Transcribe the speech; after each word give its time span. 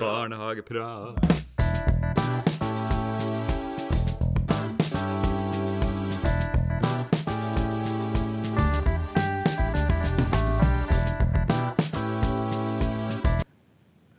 Barnehageprat. 0.00 1.16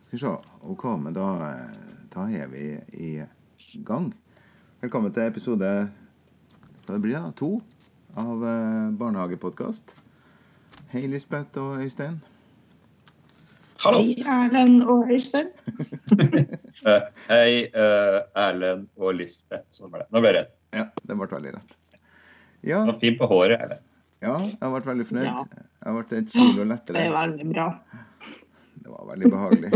Skal 0.01 0.11
vi 0.11 0.17
se. 0.17 0.27
Ok, 0.61 0.83
men 0.99 1.13
da, 1.13 1.55
da 2.13 2.19
er 2.29 2.47
vi 2.47 2.79
i 2.93 3.21
gang. 3.85 4.13
Velkommen 4.81 5.13
til 5.13 5.25
episode 5.25 5.71
hva 6.85 6.93
det 6.93 7.01
blir 7.01 7.17
da, 7.17 7.31
to 7.33 7.57
av 8.15 8.45
eh, 8.45 8.93
Barnehagepodkast. 8.99 9.97
Hei, 10.93 11.07
Lisbeth 11.09 11.57
og 11.59 11.81
Øystein. 11.81 12.21
Hallo. 13.85 13.99
Hei, 14.01 14.15
Erlend 14.25 14.83
og 14.89 15.09
Øystein. 15.13 15.51
Eh, 16.85 17.01
hei, 17.29 17.51
eh, 17.71 18.17
Erlend 18.37 18.89
og 18.99 19.13
Lisbeth. 19.15 19.63
Sånn 19.73 19.89
ble 19.93 20.01
det. 20.03 20.07
Nå 20.13 20.19
ble 20.21 20.31
det 20.35 20.41
rett. 20.41 20.51
Ja, 20.75 20.83
det 21.07 21.15
ble 21.17 21.27
veldig 21.31 21.53
rett. 21.55 21.71
Ja, 22.67 22.81
Du 22.83 22.91
var 22.91 22.97
fin 22.99 23.15
på 23.17 23.29
håret. 23.31 23.61
Erlend. 23.63 23.85
ja 24.25 24.33
jeg 24.43 24.73
ble 24.73 24.81
veldig 24.89 25.05
fornøyd. 25.09 25.29
Ja. 25.29 25.45
Jeg 25.85 25.95
ble 25.95 26.19
et 26.19 26.33
kilo 26.35 26.65
Det 26.67 26.99
er 27.05 27.13
veldig 27.15 27.47
bra. 27.53 27.67
Det 28.75 28.91
var 28.91 29.07
veldig 29.13 29.31
behagelig. 29.33 29.71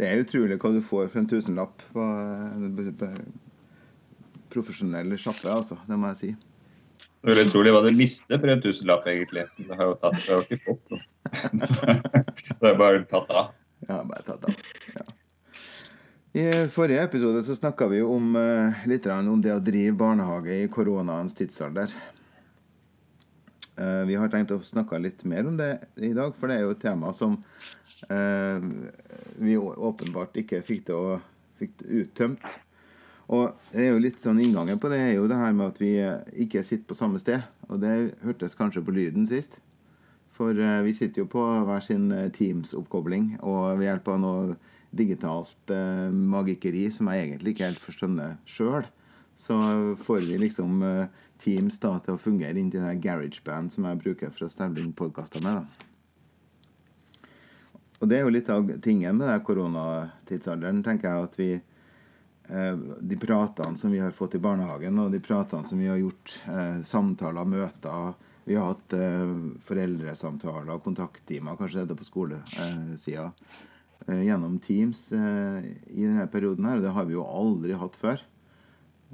Det 0.00 0.08
er 0.10 0.24
utrolig 0.24 0.58
hva 0.60 0.72
du 0.74 0.80
får 0.84 1.08
for 1.12 1.22
en 1.22 1.30
tusenlapp 1.30 1.84
på 1.94 2.02
en 2.04 2.72
b- 2.76 2.90
b- 2.90 3.12
profesjonell 4.52 5.14
sjappe, 5.18 5.48
altså. 5.54 5.78
Det 5.88 5.96
må 5.98 6.10
jeg 6.12 6.20
si. 6.20 6.32
Det 7.24 7.32
veldig 7.32 7.48
utrolig 7.48 7.70
hva 7.72 7.80
du 7.80 7.94
mister 7.96 8.36
for 8.36 8.52
en 8.52 8.60
tusenlapp, 8.60 9.06
egentlig. 9.08 9.46
Du 9.56 9.70
har 9.72 9.86
jo 9.88 9.92
tatt, 9.96 10.18
du 10.20 10.32
har 10.34 10.42
ikke 10.44 10.58
fått 10.66 10.90
noe. 10.92 11.04
Det 12.60 12.68
er 12.68 12.74
bare 12.76 12.98
tatt 13.08 13.30
av. 13.32 13.46
Ja, 13.88 14.02
bare 14.04 14.24
tatt 14.26 14.44
av. 14.44 14.58
Ja. 14.92 15.04
I 16.36 16.44
forrige 16.74 17.06
episode 17.06 17.40
så 17.46 17.56
snakka 17.56 17.88
vi 17.88 18.02
om, 18.02 18.36
eh, 18.36 18.84
litt 18.90 19.06
om 19.06 19.40
det 19.40 19.54
å 19.54 19.62
drive 19.62 19.96
barnehage 19.96 20.52
i 20.66 20.68
koronaens 20.68 21.32
tidsalder. 21.38 21.96
Eh, 23.76 24.02
vi 24.04 24.20
har 24.20 24.28
tenkt 24.28 24.52
å 24.52 24.60
snakke 24.60 25.00
litt 25.00 25.24
mer 25.24 25.48
om 25.48 25.56
det 25.56 25.78
i 25.96 26.12
dag, 26.12 26.36
for 26.36 26.52
det 26.52 26.58
er 26.58 26.66
jo 26.66 26.74
et 26.76 26.84
tema 26.84 27.14
som 27.16 27.38
eh, 28.10 28.68
vi 29.40 29.56
åpenbart 29.56 30.36
ikke 30.44 30.60
fikk 30.60 30.84
det 30.90 30.98
å, 30.98 31.16
fikk 31.56 31.78
det 31.80 32.02
uttømt. 32.02 32.44
Og 33.32 33.54
det 33.72 33.86
er 33.86 33.94
jo 33.94 34.02
litt 34.04 34.20
sånn 34.20 34.42
Inngangen 34.42 34.80
på 34.80 34.90
det 34.92 34.98
er 35.00 35.14
jo 35.16 35.28
det 35.30 35.38
her 35.40 35.54
med 35.56 35.72
at 35.72 35.78
vi 35.80 35.94
eh, 36.02 36.20
ikke 36.44 36.64
sitter 36.66 36.88
på 36.90 36.98
samme 36.98 37.20
sted. 37.22 37.44
Og 37.70 37.80
det 37.80 37.94
hørtes 38.24 38.56
kanskje 38.58 38.84
på 38.84 38.94
lyden 38.96 39.28
sist. 39.30 39.56
For 40.36 40.52
eh, 40.52 40.82
vi 40.84 40.92
sitter 40.96 41.24
jo 41.24 41.30
på 41.30 41.42
hver 41.64 41.84
sin 41.84 42.10
eh, 42.12 42.30
Teams-oppkobling, 42.34 43.36
og 43.40 43.78
ved 43.78 43.88
hjelp 43.88 44.10
av 44.12 44.20
noe 44.20 44.56
digitalt 44.94 45.72
eh, 45.72 46.10
magikkeri 46.10 46.88
som 46.94 47.10
jeg 47.10 47.28
egentlig 47.28 47.54
ikke 47.54 47.70
helt 47.70 47.82
forstår 47.82 48.36
sjøl, 48.48 48.86
så 49.40 49.58
får 49.98 50.26
vi 50.28 50.38
liksom 50.44 50.82
eh, 50.86 51.22
Teams 51.42 51.80
da 51.82 51.96
til 52.02 52.14
å 52.14 52.20
fungere 52.20 52.58
inn 52.60 52.70
til 52.72 52.84
det 52.84 53.00
GarageBand 53.04 53.74
som 53.74 53.88
jeg 53.88 54.00
bruker 54.04 54.30
for 54.34 54.46
å 54.46 54.52
stemme 54.52 54.80
inn 54.80 54.94
podkaster 54.96 55.42
med. 55.44 55.62
da. 55.62 55.90
Og 58.00 58.10
det 58.10 58.18
er 58.18 58.26
jo 58.26 58.34
litt 58.34 58.50
av 58.52 58.68
tingen 58.84 59.16
med 59.18 59.30
den 59.30 59.44
koronatidsalderen, 59.46 60.82
tenker 60.84 61.10
jeg 61.10 61.28
at 61.28 61.38
vi 61.40 61.50
De 62.44 63.16
pratene 63.16 63.78
som 63.80 63.90
vi 63.90 63.98
har 64.02 64.10
fått 64.12 64.34
i 64.34 64.38
barnehagen, 64.42 64.98
og 65.00 65.12
de 65.12 65.20
pratene 65.24 65.68
som 65.68 65.80
vi 65.80 65.88
har 65.88 65.96
gjort, 65.96 66.34
eh, 66.52 66.80
samtaler, 66.84 67.44
møter 67.44 68.14
Vi 68.44 68.58
har 68.58 68.74
hatt 68.74 68.92
eh, 68.92 69.30
foreldresamtaler, 69.64 70.82
kontakttimer, 70.84 71.56
kanskje 71.56 71.86
det 71.86 71.94
er 71.94 71.96
på 71.96 72.04
skolesida, 72.04 73.30
eh, 74.04 74.20
gjennom 74.26 74.58
Teams 74.60 75.06
eh, 75.16 75.64
i 75.88 76.04
denne 76.04 76.26
perioden 76.28 76.68
her. 76.68 76.82
Det 76.84 76.92
har 76.92 77.08
vi 77.08 77.16
jo 77.16 77.24
aldri 77.24 77.72
hatt 77.72 77.96
før. 77.96 78.20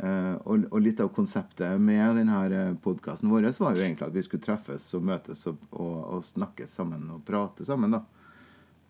Eh, 0.03 0.34
og 0.48 0.80
litt 0.80 1.01
av 1.01 1.13
konseptet 1.14 1.79
med 1.79 2.17
denne 2.17 2.74
podkasten 2.83 3.30
vår 3.30 3.51
var 3.58 3.77
jo 3.77 3.85
egentlig 3.85 4.07
at 4.08 4.14
vi 4.17 4.23
skulle 4.24 4.42
treffes 4.42 4.86
og 4.96 5.05
møtes 5.05 5.46
og, 5.46 5.63
og, 5.70 5.96
og 6.17 6.24
snakke 6.24 6.67
sammen 6.67 7.07
og 7.14 7.23
prate 7.27 7.67
sammen. 7.69 7.95
da. 7.95 8.02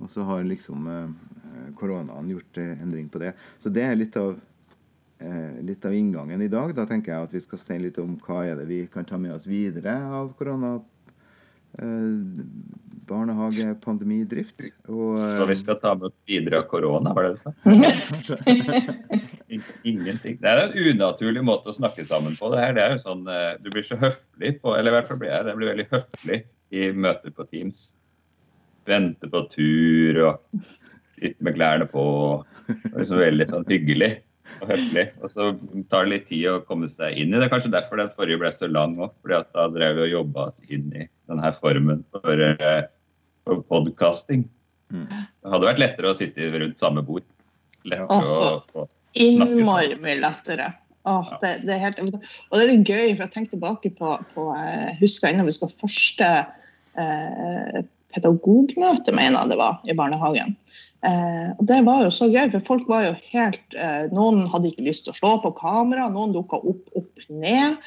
Og 0.01 0.11
så 0.13 0.25
har 0.27 0.45
liksom 0.45 0.87
eh, 0.91 1.75
koronaen 1.79 2.31
gjort 2.33 2.61
eh, 2.61 2.77
endring 2.83 3.09
på 3.13 3.21
det. 3.23 3.35
Så 3.63 3.73
det 3.73 3.85
er 3.85 3.99
litt 3.99 4.17
av, 4.21 4.39
eh, 5.21 5.61
litt 5.67 5.85
av 5.85 5.95
inngangen 5.95 6.43
i 6.43 6.49
dag. 6.53 6.75
Da 6.77 6.87
tenker 6.89 7.15
jeg 7.15 7.29
at 7.29 7.35
vi 7.37 7.45
skal 7.45 7.63
si 7.63 7.79
litt 7.79 8.01
om 8.03 8.17
hva 8.25 8.45
er 8.49 8.61
det 8.61 8.69
vi 8.71 8.85
kan 8.93 9.05
ta 9.09 9.21
med 9.21 9.37
oss 9.37 9.49
videre 9.51 9.99
av 10.21 10.33
korona. 10.39 10.79
Eh, 11.79 12.17
drift. 14.27 14.61
Og 14.89 15.19
Så 15.19 15.47
vi 15.47 15.53
eh, 15.53 15.59
skal 15.59 15.79
ta 15.83 15.95
med 15.95 16.11
oss 16.11 16.17
videre 16.27 16.59
av 16.59 16.67
korona, 16.71 17.15
var 17.15 17.23
det 17.23 17.33
det 17.35 17.55
du? 17.65 19.61
Ingenting. 19.91 20.39
Det 20.41 20.47
er 20.47 20.69
en 20.69 20.77
unaturlig 20.79 21.43
måte 21.43 21.71
å 21.71 21.75
snakke 21.75 22.05
sammen 22.07 22.37
på. 22.39 22.51
Det 22.53 22.61
her 22.63 22.75
det 22.77 22.85
er 22.85 22.95
jo 22.95 23.03
sånn, 23.03 23.27
eh, 23.27 23.59
Du 23.63 23.71
blir 23.71 23.83
så 23.83 23.99
høflig 23.99 24.61
på 24.63 24.77
Eller 24.77 24.93
i 24.93 24.95
hvert 24.99 25.09
fall 25.09 25.19
blir 25.23 25.33
jeg 25.33 25.47
det. 25.47 25.57
Blir 25.59 25.73
veldig 25.75 25.89
høflig 25.91 26.45
i 26.71 26.93
møter 26.95 27.35
på 27.35 27.47
Teams. 27.51 28.00
Vente 28.89 29.29
på 29.31 29.45
tur 29.53 30.19
og 30.27 30.63
sitte 31.19 31.45
med 31.45 31.57
klærne 31.59 31.87
på. 31.91 32.03
og 32.03 32.71
liksom 32.97 33.21
Veldig 33.21 33.49
sånn 33.51 33.67
hyggelig 33.71 34.13
og 34.61 34.71
høflig. 34.73 35.07
Og 35.21 35.33
så 35.33 35.51
tar 35.93 36.07
det 36.07 36.13
litt 36.15 36.29
tid 36.31 36.47
å 36.51 36.61
komme 36.69 36.89
seg 36.91 37.19
inn 37.19 37.35
i 37.35 37.41
det. 37.41 37.51
Kanskje 37.53 37.73
derfor 37.75 38.01
den 38.01 38.13
forrige 38.15 38.41
ble 38.43 38.53
så 38.55 38.71
lang 38.71 38.97
òg. 38.99 39.13
fordi 39.23 39.43
da 39.55 39.67
drev 39.75 39.99
vi 39.99 40.07
og 40.09 40.15
jobba 40.17 40.47
oss 40.51 40.63
inn 40.69 40.89
i 40.95 41.07
denne 41.31 41.53
formen 41.59 42.05
for, 42.15 42.47
eh, 42.47 42.89
for 43.45 43.63
podkasting. 43.71 44.49
Mm. 44.91 45.07
Det 45.09 45.53
hadde 45.53 45.71
vært 45.71 45.85
lettere 45.85 46.11
å 46.11 46.19
sitte 46.19 46.51
rundt 46.55 46.79
samme 46.79 47.03
bord. 47.07 47.27
Lettere 47.85 48.21
Altså. 48.21 48.63
å, 48.75 48.85
å 48.85 48.89
Innmari 49.19 49.97
mye 49.99 50.19
lettere. 50.21 50.69
Åh, 51.09 51.31
det, 51.43 51.55
det 51.65 51.75
er 51.75 51.81
helt, 51.87 52.01
og 52.03 52.13
det 52.13 52.61
er 52.61 52.69
litt 52.69 52.91
gøy, 52.91 53.15
for 53.15 53.25
jeg 53.25 53.33
tenker 53.33 53.55
tilbake 53.57 53.91
på, 53.97 54.13
på 54.35 54.45
jeg 54.53 54.99
husker 55.01 55.33
innan 55.33 55.49
vi 55.49 55.55
skulle 55.57 55.73
ha 55.73 55.81
første 55.81 56.29
eh, 57.01 57.79
pedagogmøte, 58.15 59.15
mener 59.17 59.39
jeg 59.43 59.53
det 59.53 59.59
var, 59.61 59.81
i 59.87 59.97
barnehagen. 59.97 60.57
Eh, 61.01 61.53
og 61.57 61.65
Det 61.65 61.79
var 61.87 62.03
jo 62.05 62.11
så 62.13 62.29
gøy, 62.29 62.51
for 62.53 62.67
folk 62.67 62.89
var 62.91 63.07
jo 63.07 63.13
helt 63.33 63.77
eh, 63.77 64.11
Noen 64.13 64.43
hadde 64.53 64.69
ikke 64.69 64.85
lyst 64.85 65.07
til 65.07 65.15
å 65.15 65.17
slå 65.17 65.31
på 65.41 65.55
kamera, 65.57 66.11
noen 66.13 66.35
dukka 66.35 66.61
opp, 66.61 66.83
opp, 66.99 67.25
ned. 67.33 67.79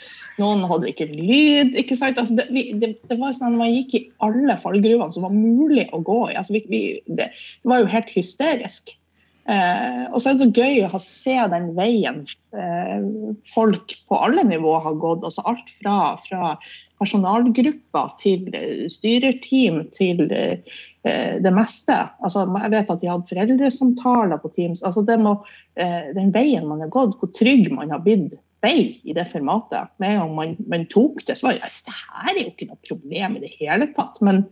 Noen 0.41 0.65
hadde 0.69 0.89
ikke 0.89 1.11
lyd. 1.11 1.77
ikke 1.77 1.97
sant? 1.99 2.17
Altså, 2.17 2.39
det, 2.39 2.47
vi, 2.55 2.71
det, 2.81 2.95
det 3.11 3.19
var 3.21 3.35
sånn 3.37 3.53
at 3.53 3.61
Man 3.61 3.75
gikk 3.75 3.93
i 3.99 4.03
alle 4.25 4.57
fallgruvene 4.57 5.13
som 5.13 5.27
var 5.27 5.35
mulig 5.35 5.85
å 5.93 6.01
gå 6.01 6.19
i. 6.31 6.37
Altså, 6.39 6.57
vi, 6.57 6.63
vi, 6.71 6.81
det, 7.05 7.29
det 7.29 7.69
var 7.69 7.83
jo 7.83 7.93
helt 7.93 8.13
hysterisk. 8.17 8.95
Eh, 9.43 10.03
og 10.07 10.21
så 10.21 10.29
er 10.29 10.37
det 10.37 10.45
så 10.45 10.63
gøy 10.63 10.85
å 10.87 10.99
se 11.03 11.33
den 11.51 11.65
veien 11.75 12.21
eh, 12.55 13.03
folk 13.51 13.95
på 14.07 14.19
alle 14.23 14.45
nivåer 14.47 14.85
har 14.85 14.95
gått. 15.01 15.25
altså 15.27 15.43
Alt 15.49 15.73
fra, 15.81 15.97
fra 16.23 16.53
personalgrupper 17.01 18.13
til 18.21 18.47
eh, 18.55 18.85
styrerteam 18.91 19.81
til 19.95 20.23
eh, 20.31 20.79
det 21.43 21.53
meste. 21.55 21.97
Altså, 22.23 22.45
jeg 22.47 22.73
vet 22.75 22.93
at 22.95 23.03
de 23.03 23.11
hadde 23.11 23.31
foreldresamtaler 23.33 24.39
på 24.39 24.53
Teams. 24.55 24.83
altså 24.83 25.03
må, 25.19 25.35
eh, 25.75 26.13
Den 26.15 26.31
veien 26.35 26.67
man 26.69 26.83
har 26.85 26.93
gått, 26.93 27.17
hvor 27.19 27.31
trygg 27.35 27.67
man 27.75 27.91
har 27.91 28.03
blitt 28.05 28.37
vei 28.63 29.01
i 29.03 29.15
det 29.15 29.27
formatet. 29.27 29.91
Med 29.99 30.21
en 30.21 30.37
man, 30.37 30.55
man 30.71 30.87
tok 30.87 31.19
det, 31.27 31.35
så 31.35 31.49
var 31.49 31.59
det 31.59 31.67
det 31.67 31.97
her 31.99 32.31
er 32.31 32.45
jo 32.45 32.53
ikke 32.53 32.69
noe 32.71 32.87
problem 32.87 33.35
i 33.35 33.43
det 33.43 33.51
hele 33.59 33.89
tatt. 33.97 34.21
Men 34.23 34.45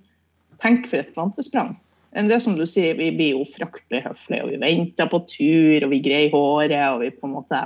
tenk 0.60 0.90
for 0.92 1.00
et 1.00 1.16
kvantesprang. 1.16 1.78
Men 2.16 2.28
det 2.28 2.42
som 2.44 2.58
du 2.60 2.66
sier, 2.68 2.98
Vi 3.00 3.12
blir 3.16 3.38
jo 3.38 3.46
fryktelig 3.48 4.04
høflige, 4.04 4.44
og 4.44 4.52
vi 4.52 4.60
venter 4.62 5.08
på 5.12 5.22
tur, 5.32 5.86
og 5.86 5.94
vi 5.94 6.02
greier 6.04 6.34
håret. 6.34 6.94
og 6.94 7.02
vi 7.06 7.12
på 7.16 7.28
en 7.30 7.38
måte 7.38 7.62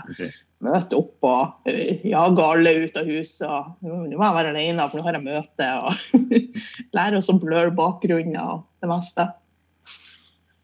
møter 0.66 0.98
opp 0.98 1.26
og 1.28 1.70
uh, 1.70 2.06
jager 2.06 2.44
alle 2.46 2.74
ut 2.86 3.00
av 3.00 3.10
huset. 3.10 3.48
og 3.50 3.86
Nå 3.86 4.18
må 4.18 4.24
jeg 4.24 4.38
være 4.38 4.54
alene, 4.54 4.90
for 4.90 5.00
nå 5.00 5.08
har 5.08 5.18
jeg 5.18 5.26
møte. 5.26 5.72
og 5.82 6.30
lærer 6.98 7.20
oss 7.20 7.32
å 7.34 7.40
bløre 7.42 7.76
bakgrunnen 7.76 8.38
og 8.42 8.66
det 8.82 8.92
meste. 8.92 9.28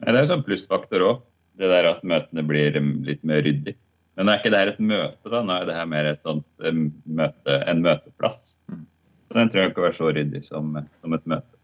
Nei, 0.01 0.09
det 0.09 0.17
er 0.17 0.23
jo 0.25 0.33
sånn 0.33 0.45
plussfaktor 0.47 1.07
òg. 1.07 1.25
Det 1.61 1.69
der 1.69 1.89
at 1.89 2.05
møtene 2.07 2.45
blir 2.47 2.77
um, 2.79 2.93
litt 3.05 3.21
mer 3.27 3.43
ryddig. 3.45 3.75
Men 4.17 4.29
er 4.29 4.39
ikke 4.39 4.51
det 4.53 4.61
her 4.61 4.71
et 4.73 4.83
møte, 4.83 5.29
da. 5.29 5.41
Nå 5.45 5.57
er 5.57 5.67
det 5.69 5.77
her 5.77 5.89
mer 5.89 6.07
et 6.09 6.25
sånt 6.25 6.63
um, 6.65 6.87
møte, 7.05 7.57
en 7.69 7.83
møteplass. 7.85 8.55
Mm. 8.71 8.85
Så 9.27 9.37
den 9.37 9.51
trenger 9.51 9.71
ikke 9.71 9.83
å 9.83 9.85
være 9.87 9.97
så 9.99 10.09
ryddig 10.15 10.41
som, 10.47 10.73
som 11.03 11.17
et 11.17 11.27
møte. 11.29 11.60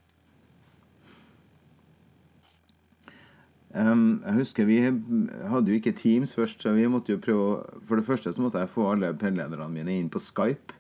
Um, 3.75 4.21
jeg 4.23 4.33
husker 4.37 4.65
Vi 4.65 4.77
hadde 4.79 5.67
jo 5.67 5.75
ikke 5.75 5.91
Teams 5.91 6.31
først, 6.33 6.61
så 6.63 6.71
vi 6.71 6.85
måtte 6.87 7.11
jo 7.11 7.19
prøve 7.19 7.81
For 7.83 7.99
det 7.99 8.05
første 8.07 8.31
så 8.31 8.39
måtte 8.41 8.61
jeg 8.61 8.71
få 8.71 8.85
alle 8.93 9.11
PEL-lederne 9.11 9.67
mine 9.69 9.97
inn 9.99 10.07
på 10.09 10.21
Skype. 10.23 10.75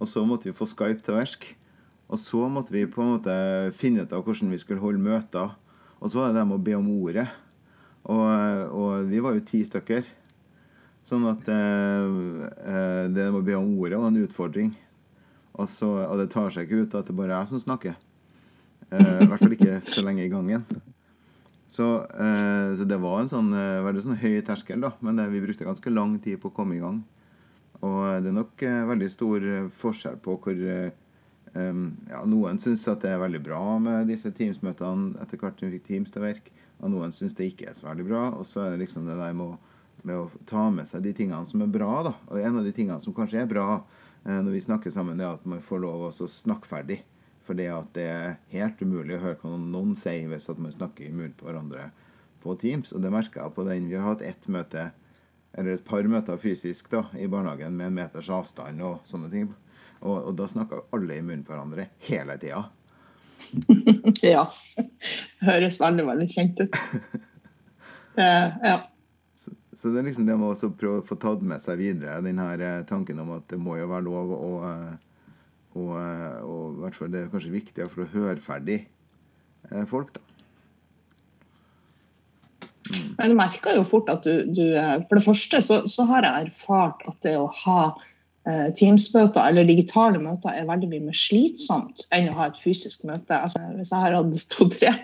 Og 0.00 0.08
så 0.08 0.22
måtte 0.24 0.48
vi 0.48 0.56
få 0.56 0.68
Skype 0.70 1.02
til 1.04 1.18
verk. 1.18 1.48
Og 2.10 2.18
så 2.18 2.46
måtte 2.48 2.72
vi 2.74 2.86
på 2.90 3.02
en 3.02 3.16
måte 3.16 3.34
finne 3.76 4.06
ut 4.06 4.12
av 4.14 4.24
hvordan 4.24 4.50
vi 4.50 4.58
skulle 4.58 4.82
holde 4.82 5.02
møter. 5.02 5.52
Og 6.00 6.10
så 6.10 6.18
var 6.18 6.30
det 6.30 6.40
dem 6.40 6.54
å 6.54 6.62
be 6.62 6.74
om 6.78 6.88
ordet. 7.02 7.26
Og, 8.08 8.24
og 8.72 9.10
vi 9.10 9.20
var 9.22 9.36
jo 9.36 9.44
ti 9.46 9.60
stykker. 9.66 10.06
Sånn 11.06 11.26
at 11.30 11.48
eh, 11.48 12.06
eh, 12.70 13.04
det 13.12 13.28
med 13.30 13.40
å 13.40 13.44
be 13.44 13.56
om 13.58 13.74
ordet 13.78 14.00
var 14.00 14.10
en 14.10 14.22
utfordring. 14.24 14.72
Og, 15.56 15.66
så, 15.68 15.88
og 16.06 16.16
det 16.20 16.30
tar 16.32 16.52
seg 16.54 16.66
ikke 16.66 16.86
ut 16.86 16.96
at 16.98 17.10
det 17.10 17.16
bare 17.18 17.34
er 17.34 17.44
jeg 17.44 17.52
som 17.52 17.64
snakker. 17.66 17.98
Eh, 18.90 19.18
I 19.24 19.28
hvert 19.28 19.44
fall 19.44 19.56
ikke 19.56 19.80
så 19.86 20.04
lenge 20.06 20.24
i 20.24 20.32
gangen. 20.32 20.64
Så, 21.70 21.86
eh, 22.10 22.76
så 22.76 22.84
det 22.88 22.98
var 22.98 23.20
en 23.20 23.30
sånn, 23.30 23.52
eh, 23.54 23.82
veldig 23.86 24.02
sånn 24.02 24.18
høy 24.18 24.40
terskel, 24.42 24.80
da. 24.82 24.90
Men 25.00 25.20
det, 25.20 25.28
vi 25.30 25.42
brukte 25.44 25.68
ganske 25.68 25.92
lang 25.92 26.18
tid 26.18 26.40
på 26.42 26.50
å 26.50 26.56
komme 26.56 26.74
i 26.76 26.82
gang. 26.82 27.04
Og 27.80 28.00
det 28.24 28.32
er 28.32 28.36
nok 28.36 28.64
eh, 28.66 28.80
veldig 28.90 29.10
stor 29.12 29.46
eh, 29.46 29.68
forskjell 29.80 30.18
på 30.24 30.34
hvor 30.42 30.58
eh, 30.58 30.90
ja, 31.54 32.24
Noen 32.28 32.58
syns 32.62 32.86
at 32.90 33.02
det 33.02 33.14
er 33.14 33.22
veldig 33.22 33.40
bra 33.42 33.62
med 33.82 34.10
disse 34.10 34.30
Teams-møtene 34.34 35.16
etter 35.22 35.40
hvert 35.40 35.62
vi 35.62 35.72
fikk 35.76 35.86
Teams 35.86 36.12
til 36.12 36.22
å 36.22 36.26
virke. 36.26 36.52
Og 36.80 36.92
noen 36.92 37.14
syns 37.14 37.34
det 37.38 37.50
ikke 37.50 37.70
er 37.70 37.78
så 37.78 37.88
veldig 37.88 38.06
bra. 38.08 38.24
Og 38.38 38.46
så 38.48 38.64
er 38.64 38.74
det 38.74 38.84
liksom 38.84 39.06
det 39.08 39.18
der 39.18 39.34
med 39.36 39.54
å, 39.54 39.78
med 40.02 40.16
å 40.16 40.42
ta 40.50 40.68
med 40.74 40.88
seg 40.90 41.04
de 41.06 41.14
tingene 41.16 41.46
som 41.46 41.62
er 41.62 41.72
bra. 41.72 41.92
da. 42.06 42.14
Og 42.30 42.42
en 42.42 42.60
av 42.60 42.66
de 42.66 42.74
tingene 42.74 43.00
som 43.04 43.14
kanskje 43.16 43.42
er 43.42 43.50
bra 43.50 43.68
eh, 43.78 44.38
når 44.40 44.52
vi 44.56 44.66
snakker 44.66 44.94
sammen, 44.94 45.18
det 45.18 45.26
er 45.26 45.38
at 45.38 45.48
man 45.48 45.62
får 45.64 45.82
lov 45.86 46.08
å 46.10 46.30
snakke 46.34 46.70
ferdig. 46.70 47.00
Fordi 47.46 47.66
at 47.72 47.92
det 47.96 48.06
er 48.06 48.38
helt 48.52 48.82
umulig 48.82 49.16
å 49.16 49.22
høre 49.24 49.38
hva 49.40 49.56
noen 49.58 49.96
sier 49.98 50.28
hvis 50.30 50.48
at 50.52 50.60
man 50.60 50.74
snakker 50.74 51.06
i 51.06 51.12
munnen 51.12 51.36
på 51.38 51.48
hverandre 51.48 51.88
på 52.42 52.54
Teams. 52.60 52.92
Og 52.92 53.02
det 53.04 53.12
merka 53.12 53.44
jeg 53.44 53.54
på 53.56 53.66
den. 53.68 53.88
Vi 53.90 53.98
har 53.98 54.12
hatt 54.12 54.24
ett 54.24 54.48
møte, 54.48 54.90
eller 55.56 55.76
et 55.76 55.86
par 55.86 56.06
møter 56.08 56.40
fysisk 56.40 56.90
da, 56.92 57.06
i 57.18 57.28
barnehagen 57.30 57.76
med 57.76 57.90
en 57.90 57.98
meters 58.00 58.30
avstand 58.32 58.84
og 58.84 59.00
sånne 59.08 59.32
ting. 59.32 59.48
Og, 60.00 60.14
og 60.30 60.36
da 60.38 60.46
snakka 60.48 60.84
alle 60.96 61.18
i 61.18 61.24
munnen 61.24 61.44
på 61.44 61.54
hverandre 61.54 61.90
hele 62.08 62.38
tida. 62.40 62.68
Ja. 64.20 64.44
Høres 65.40 65.78
veldig, 65.80 66.04
veldig 66.12 66.30
kjent 66.30 66.64
ut. 66.66 66.80
Eh, 68.18 68.48
ja. 68.66 68.90
Så, 69.38 69.52
så 69.72 69.88
det 69.94 70.00
er 70.00 70.06
liksom 70.08 70.24
det 70.26 70.34
med 70.36 70.50
å 70.50 70.68
prøve 70.76 70.98
å 70.98 71.04
få 71.06 71.14
tatt 71.22 71.44
med 71.46 71.62
seg 71.62 71.78
videre 71.78 72.16
den 72.26 72.40
her 72.42 72.60
eh, 72.66 72.80
tanken 72.84 73.20
om 73.22 73.30
at 73.36 73.46
det 73.48 73.56
må 73.62 73.76
jo 73.78 73.86
være 73.88 74.04
lov 74.08 74.32
å 74.34 74.48
eh, 74.66 74.96
og, 75.78 75.92
eh, 76.00 76.40
og 76.42 76.74
i 76.74 76.82
hvert 76.84 76.98
fall 76.98 77.12
det 77.12 77.24
er 77.24 77.30
kanskje 77.32 77.54
viktigere 77.54 77.92
for 77.92 78.04
å 78.04 78.12
høre 78.14 78.42
ferdig 78.42 78.80
eh, 79.70 79.86
folk, 79.90 80.14
da. 80.16 80.24
Men 83.18 83.32
du 83.32 83.36
merker 83.38 83.76
jo 83.76 83.84
fort 83.86 84.08
at 84.10 84.24
du, 84.26 84.46
du 84.50 84.64
eh, 84.74 84.96
For 85.08 85.18
det 85.18 85.26
første 85.26 85.60
så, 85.64 85.82
så 85.90 86.06
har 86.08 86.26
jeg 86.26 86.48
erfart 86.48 87.04
at 87.10 87.18
det 87.26 87.36
å 87.38 87.50
ha 87.62 87.82
eh, 88.48 88.70
Teams-møter 88.76 89.50
eller 89.50 89.68
digitale 89.68 90.22
møter 90.22 90.54
er 90.54 90.68
veldig 90.68 90.90
mye 90.92 91.10
mer 91.10 91.18
slitsomt 91.18 92.06
enn 92.16 92.30
å 92.32 92.38
ha 92.38 92.48
et 92.50 92.60
fysisk 92.60 93.04
møte. 93.08 93.36
Altså, 93.36 93.62
hvis 93.76 93.92
jeg 93.92 94.06
har 94.06 94.16
hatt 94.16 94.40
to-tre 94.54 94.94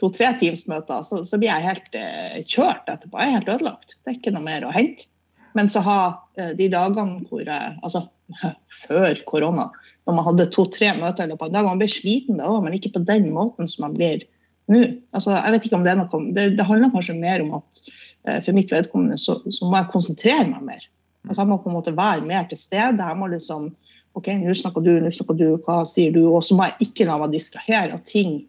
to, 0.00 0.10
Teams-møter, 0.42 1.06
så, 1.06 1.22
så 1.26 1.40
blir 1.40 1.52
jeg 1.52 1.68
helt 1.68 1.96
eh, 1.98 2.42
kjørt 2.44 2.90
etterpå. 2.90 3.20
Jeg 3.20 3.30
er 3.30 3.38
helt 3.38 3.54
ødelagt. 3.56 3.96
Det 4.00 4.12
er 4.12 4.20
ikke 4.20 4.34
noe 4.36 4.46
mer 4.46 4.66
å 4.68 4.74
hente. 4.74 5.10
Men 5.58 5.70
så 5.72 5.82
ha 5.84 6.00
eh, 6.38 6.52
de 6.58 6.68
dagene 6.72 7.24
hvor 7.28 7.48
Altså 7.50 8.06
før 8.84 9.22
korona, 9.26 9.66
når 10.06 10.16
man 10.16 10.26
hadde 10.28 10.50
to-tre 10.54 10.92
møter 10.98 11.26
i 11.26 11.32
løpet 11.32 11.48
av 11.48 11.48
en 11.48 11.56
dag, 11.56 11.66
man 11.66 11.80
ble 11.80 11.88
sliten 11.90 12.38
da 12.38 12.50
òg, 12.50 12.60
men 12.62 12.76
ikke 12.76 12.92
på 12.94 13.02
den 13.08 13.26
måten 13.34 13.70
som 13.70 13.88
man 13.88 13.96
blir 13.96 14.22
nå. 14.70 14.84
Altså, 15.16 15.34
jeg 15.34 15.54
vet 15.54 15.66
ikke 15.66 15.80
om 15.80 15.86
Det 15.86 15.92
er 15.92 15.98
noe, 15.98 16.22
det, 16.36 16.44
det 16.58 16.66
handler 16.68 16.92
kanskje 16.94 17.18
mer 17.18 17.42
om 17.42 17.56
at 17.58 17.82
eh, 17.82 18.38
for 18.38 18.56
mitt 18.56 18.70
vedkommende 18.72 19.18
så, 19.18 19.40
så 19.50 19.66
må 19.66 19.80
jeg 19.80 19.92
konsentrere 19.94 20.46
meg 20.52 20.66
mer. 20.68 20.84
Altså, 21.26 21.42
jeg 21.42 21.50
må 21.50 21.58
på 21.60 21.72
en 21.72 21.78
måte 21.80 21.96
være 21.96 22.26
mer 22.28 22.46
til 22.48 22.60
stede. 22.60 23.02
Jeg 23.02 23.18
må 23.18 23.28
liksom 23.32 23.72
OK, 24.18 24.30
nå 24.40 24.54
snakker 24.58 24.82
du, 24.82 24.94
nå 25.02 25.10
snakker 25.14 25.36
du, 25.38 25.48
hva 25.66 25.82
sier 25.86 26.14
du? 26.14 26.22
Og 26.30 26.42
så 26.46 26.56
må 26.58 26.66
jeg 26.66 26.88
ikke 26.88 27.06
la 27.08 27.18
meg 27.20 27.34
distrahere 27.34 27.98
av 27.98 28.06
ting 28.08 28.40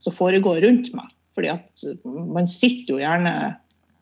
som 0.00 0.14
foregår 0.16 0.62
rundt 0.64 0.92
meg. 0.96 1.08
Fordi 1.36 1.50
at 1.52 1.82
man 2.04 2.48
sitter 2.50 2.94
jo 2.94 3.00
gjerne 3.02 3.34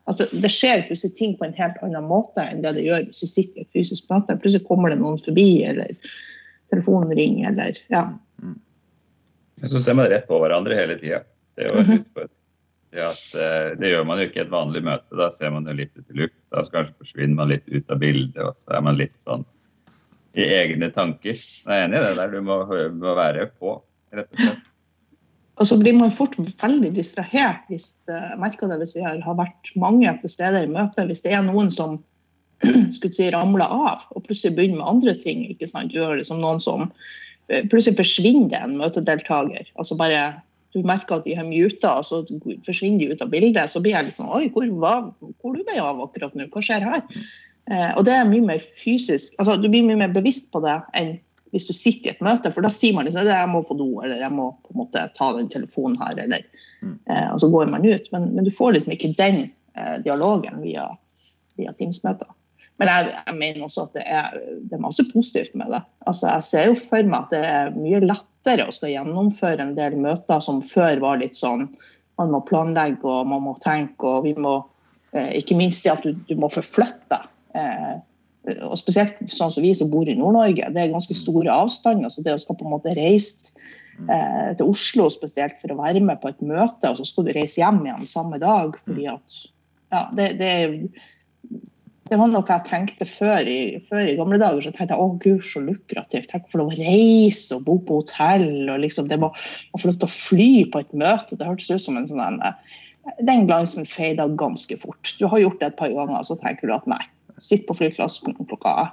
Altså, 0.08 0.24
det 0.32 0.48
skjer 0.52 0.86
plutselig 0.88 1.14
ting 1.18 1.34
på 1.36 1.44
en 1.44 1.56
helt 1.58 1.76
annen 1.84 2.06
måte 2.08 2.44
enn 2.48 2.62
det 2.64 2.72
det 2.78 2.86
gjør 2.86 3.04
hvis 3.10 3.20
du 3.20 3.28
sitter 3.28 3.60
i 3.60 3.66
et 3.66 3.74
fysisk 3.76 4.08
møte. 4.12 4.38
Plutselig 4.40 4.64
kommer 4.68 4.92
det 4.92 5.00
noen 5.02 5.20
forbi, 5.20 5.50
eller 5.68 5.92
telefonen 6.72 7.12
ringer, 7.18 7.50
eller 7.52 7.80
ja. 7.92 8.06
Så 9.60 9.82
ser 9.82 9.98
man 9.98 10.08
rett 10.08 10.28
på 10.28 10.38
hverandre 10.40 10.76
hele 10.78 10.96
tida. 11.00 11.20
Det, 11.58 11.66
utfordring. 11.74 12.34
det, 12.94 13.04
eh, 13.42 13.68
det 13.80 13.90
gjør 13.90 14.04
man 14.06 14.20
jo 14.22 14.28
ikke 14.28 14.40
i 14.40 14.44
et 14.44 14.52
vanlig 14.52 14.84
møte. 14.86 15.18
Da 15.18 15.28
ser 15.34 15.52
man 15.52 15.66
jo 15.68 15.76
litt 15.76 15.92
ut 15.98 16.04
i 16.14 16.20
lufta, 16.22 16.62
så 16.62 16.76
kanskje 16.76 16.98
forsvinner 17.02 17.40
man 17.40 17.52
litt 17.52 17.66
ut 17.68 17.90
av 17.90 18.00
bildet. 18.00 18.42
Og 18.44 18.62
så 18.62 18.76
er 18.78 18.84
man 18.86 19.00
litt 19.00 19.16
sånn 19.20 19.44
i 20.38 20.46
egne 20.60 20.92
tanker. 20.94 21.34
Jeg 21.34 21.74
er 21.74 21.88
enig 21.88 21.98
i 21.98 22.04
det 22.06 22.16
der. 22.20 22.32
Du 22.32 22.44
må, 22.46 22.60
må 23.02 23.16
være 23.18 23.48
på, 23.58 23.80
rett 24.14 24.30
og 24.30 24.44
slett. 24.44 24.66
Og 25.58 25.66
så 25.66 25.78
blir 25.80 25.96
man 25.98 26.14
fort 26.14 26.36
veldig 26.38 26.92
distrahert 26.94 27.64
hvis 27.70 27.90
jeg 28.08 28.38
merker 28.40 28.70
det 28.70 28.78
hvis 28.82 28.94
vi 28.96 29.04
har 29.04 29.38
vært 29.38 29.72
mange 29.78 30.10
til 30.22 30.30
stede 30.30 30.64
i 30.64 30.70
møtet. 30.70 31.08
Hvis 31.10 31.24
det 31.24 31.34
er 31.34 31.46
noen 31.46 31.70
som 31.74 31.98
skulle 32.94 33.14
si 33.14 33.30
ramler 33.34 33.66
av 33.70 34.04
og 34.14 34.24
plutselig 34.26 34.56
begynner 34.56 34.80
med 34.82 34.90
andre 34.92 35.16
ting. 35.18 35.46
ikke 35.50 35.70
sant? 35.70 35.94
Du 35.94 36.02
har 36.02 36.18
liksom 36.18 36.42
noen 36.42 36.62
som 36.62 36.88
eh, 37.50 37.64
Plutselig 37.70 37.98
forsvinner 37.98 38.62
en 38.62 38.78
møtedeltaker. 38.78 39.70
altså 39.74 39.98
bare 39.98 40.40
Du 40.74 40.82
merker 40.84 41.16
at 41.16 41.24
de 41.24 41.34
har 41.34 41.46
muta, 41.48 41.94
og 41.96 42.04
så 42.04 42.22
forsvinner 42.66 43.00
de 43.00 43.14
ut 43.14 43.22
av 43.24 43.30
bildet. 43.32 43.70
Så 43.70 43.80
blir 43.80 43.96
jeg 43.96 44.10
litt 44.10 44.18
sånn 44.18 44.30
Oi, 44.30 44.50
hvor, 44.54 44.66
hva, 44.82 44.96
hvor 45.40 45.56
du 45.56 45.62
ble 45.66 45.78
av 45.82 46.02
akkurat 46.04 46.34
nå? 46.38 46.50
Hva 46.52 46.62
skjer 46.62 46.86
her? 46.86 47.02
Eh, 47.68 47.90
og 47.98 48.04
det 48.06 48.14
er 48.14 48.28
mye 48.28 48.44
mer 48.46 48.62
fysisk 48.62 49.34
altså 49.36 49.58
Du 49.60 49.66
blir 49.68 49.84
mye 49.84 49.98
mer 50.00 50.12
bevisst 50.14 50.46
på 50.54 50.62
det 50.64 50.78
enn 50.96 51.18
hvis 51.52 51.68
du 51.68 51.74
sitter 51.76 52.10
i 52.10 52.14
et 52.14 52.24
møte, 52.24 52.50
for 52.54 52.64
da 52.64 52.70
sier 52.72 52.96
man 52.96 53.08
liksom 53.08 53.28
jeg 53.28 53.50
må 53.50 53.62
på 53.66 53.76
do, 53.78 53.90
eller 54.04 54.20
jeg 54.20 54.34
må 54.34 54.50
på 54.64 54.74
en 54.74 54.80
måte 54.82 55.04
ta 55.16 55.30
den 55.36 55.50
telefonen 55.50 55.98
her, 56.02 56.18
eller 56.26 56.44
eh, 56.84 57.28
Og 57.32 57.40
så 57.42 57.50
går 57.52 57.70
man 57.72 57.86
ut. 57.86 58.10
Men, 58.12 58.32
men, 58.34 58.44
du 58.44 58.52
får 58.54 58.76
liksom 58.76 58.96
ikke 58.96 59.14
den 59.18 59.44
eh, 59.48 59.96
dialogen 60.04 60.60
via, 60.64 60.90
via 61.60 61.74
Teams-møter. 61.78 62.30
Men 62.78 62.90
jeg, 62.92 63.12
jeg, 63.14 63.36
mener 63.40 63.64
også 63.66 63.88
at 63.88 63.96
det 63.98 64.04
er, 64.06 64.34
det 64.68 64.76
er, 64.76 64.82
masse 64.84 65.04
positivt 65.12 65.54
med 65.58 65.72
det. 65.74 65.82
Altså, 66.06 66.28
jeg 66.30 66.46
ser 66.46 66.68
jo 66.70 66.76
for 66.78 67.10
meg 67.10 67.24
at 67.24 67.32
det 67.34 67.44
er 67.50 67.72
mye 67.74 68.02
lettere 68.04 68.68
å 68.68 68.74
skal 68.74 68.92
gjennomføre 68.92 69.64
en 69.64 69.74
del 69.78 69.96
møter 69.98 70.44
som 70.44 70.60
før 70.62 71.02
var 71.02 71.18
litt 71.22 71.38
sånn 71.38 71.66
man 72.18 72.32
må 72.34 72.42
planlegge 72.46 73.06
og 73.06 73.28
man 73.30 73.44
må 73.46 73.54
tenke, 73.62 74.02
og 74.02 74.24
vi 74.26 74.34
må 74.34 74.56
eh, 75.14 75.38
Ikke 75.38 75.56
minst 75.58 75.86
det 75.86 75.94
at 75.94 76.06
du, 76.06 76.14
du 76.26 76.34
må 76.38 76.50
forflytte 76.50 77.14
deg. 77.14 77.28
Og 78.66 78.78
spesielt 78.80 79.18
sånn 79.30 79.52
som 79.52 79.64
vi 79.64 79.74
som 79.76 79.90
bor 79.92 80.08
i 80.08 80.16
Nord-Norge, 80.18 80.70
det 80.74 80.82
er 80.82 80.94
ganske 80.94 81.16
store 81.16 81.52
avstander. 81.52 82.12
så 82.12 82.24
Det 82.24 82.36
å 82.36 82.40
skal 82.40 82.58
på 82.58 82.66
en 82.66 82.74
måte 82.76 82.94
reise 82.96 83.54
eh, 84.06 84.54
til 84.56 84.70
Oslo 84.70 85.08
spesielt 85.12 85.58
for 85.62 85.74
å 85.74 85.80
være 85.82 86.02
med 86.04 86.20
på 86.22 86.32
et 86.32 86.42
møte, 86.42 86.90
og 86.90 86.98
så 86.98 87.06
skal 87.08 87.28
du 87.28 87.34
reise 87.36 87.62
hjem 87.62 87.84
igjen 87.86 88.08
samme 88.08 88.40
dag 88.42 88.78
fordi 88.84 89.08
at 89.12 89.38
ja, 89.88 90.02
det, 90.12 90.28
det, 90.40 90.52
det 92.08 92.18
var 92.20 92.30
noe 92.32 92.44
jeg 92.44 92.66
tenkte 92.68 93.08
før 93.08 93.48
i, 93.48 93.60
før 93.88 94.04
i, 94.04 94.16
gamle 94.18 94.40
dager. 94.40 94.64
så 94.64 94.72
tenkte 94.72 94.96
jeg 94.96 95.04
å 95.04 95.18
gud, 95.22 95.44
så 95.44 95.62
lukrativt. 95.64 96.30
Tenk 96.30 96.48
å 96.48 96.54
få 96.54 96.62
lov 96.62 96.74
å 96.74 96.80
reise 96.80 97.56
og 97.56 97.64
bo 97.68 97.78
på 97.84 98.02
hotell. 98.02 98.50
og 98.68 98.82
liksom 98.84 99.08
det 99.10 99.20
må, 99.20 99.32
å 99.32 99.80
få 99.80 99.90
lov 99.90 100.00
til 100.00 100.08
å 100.08 100.16
fly 100.16 100.52
på 100.72 100.84
et 100.84 100.92
møte. 100.92 101.36
Det 101.36 101.48
hørtes 101.48 101.72
ut 101.72 101.84
som 101.88 102.00
en 102.00 102.08
sånn 102.08 102.42
Den 103.24 103.46
glansen 103.48 103.88
feida 103.88 104.28
ganske 104.28 104.76
fort. 104.76 105.16
Du 105.16 105.24
har 105.28 105.40
gjort 105.40 105.60
det 105.60 105.72
et 105.72 105.80
par 105.80 105.92
ganger, 105.92 106.20
så 106.28 106.36
tenker 106.36 106.68
du 106.68 106.76
at 106.76 106.88
nei 106.90 107.04
sitte 107.44 107.68
på 107.68 107.76
flyplassen 107.78 108.36
klokka 108.38 108.90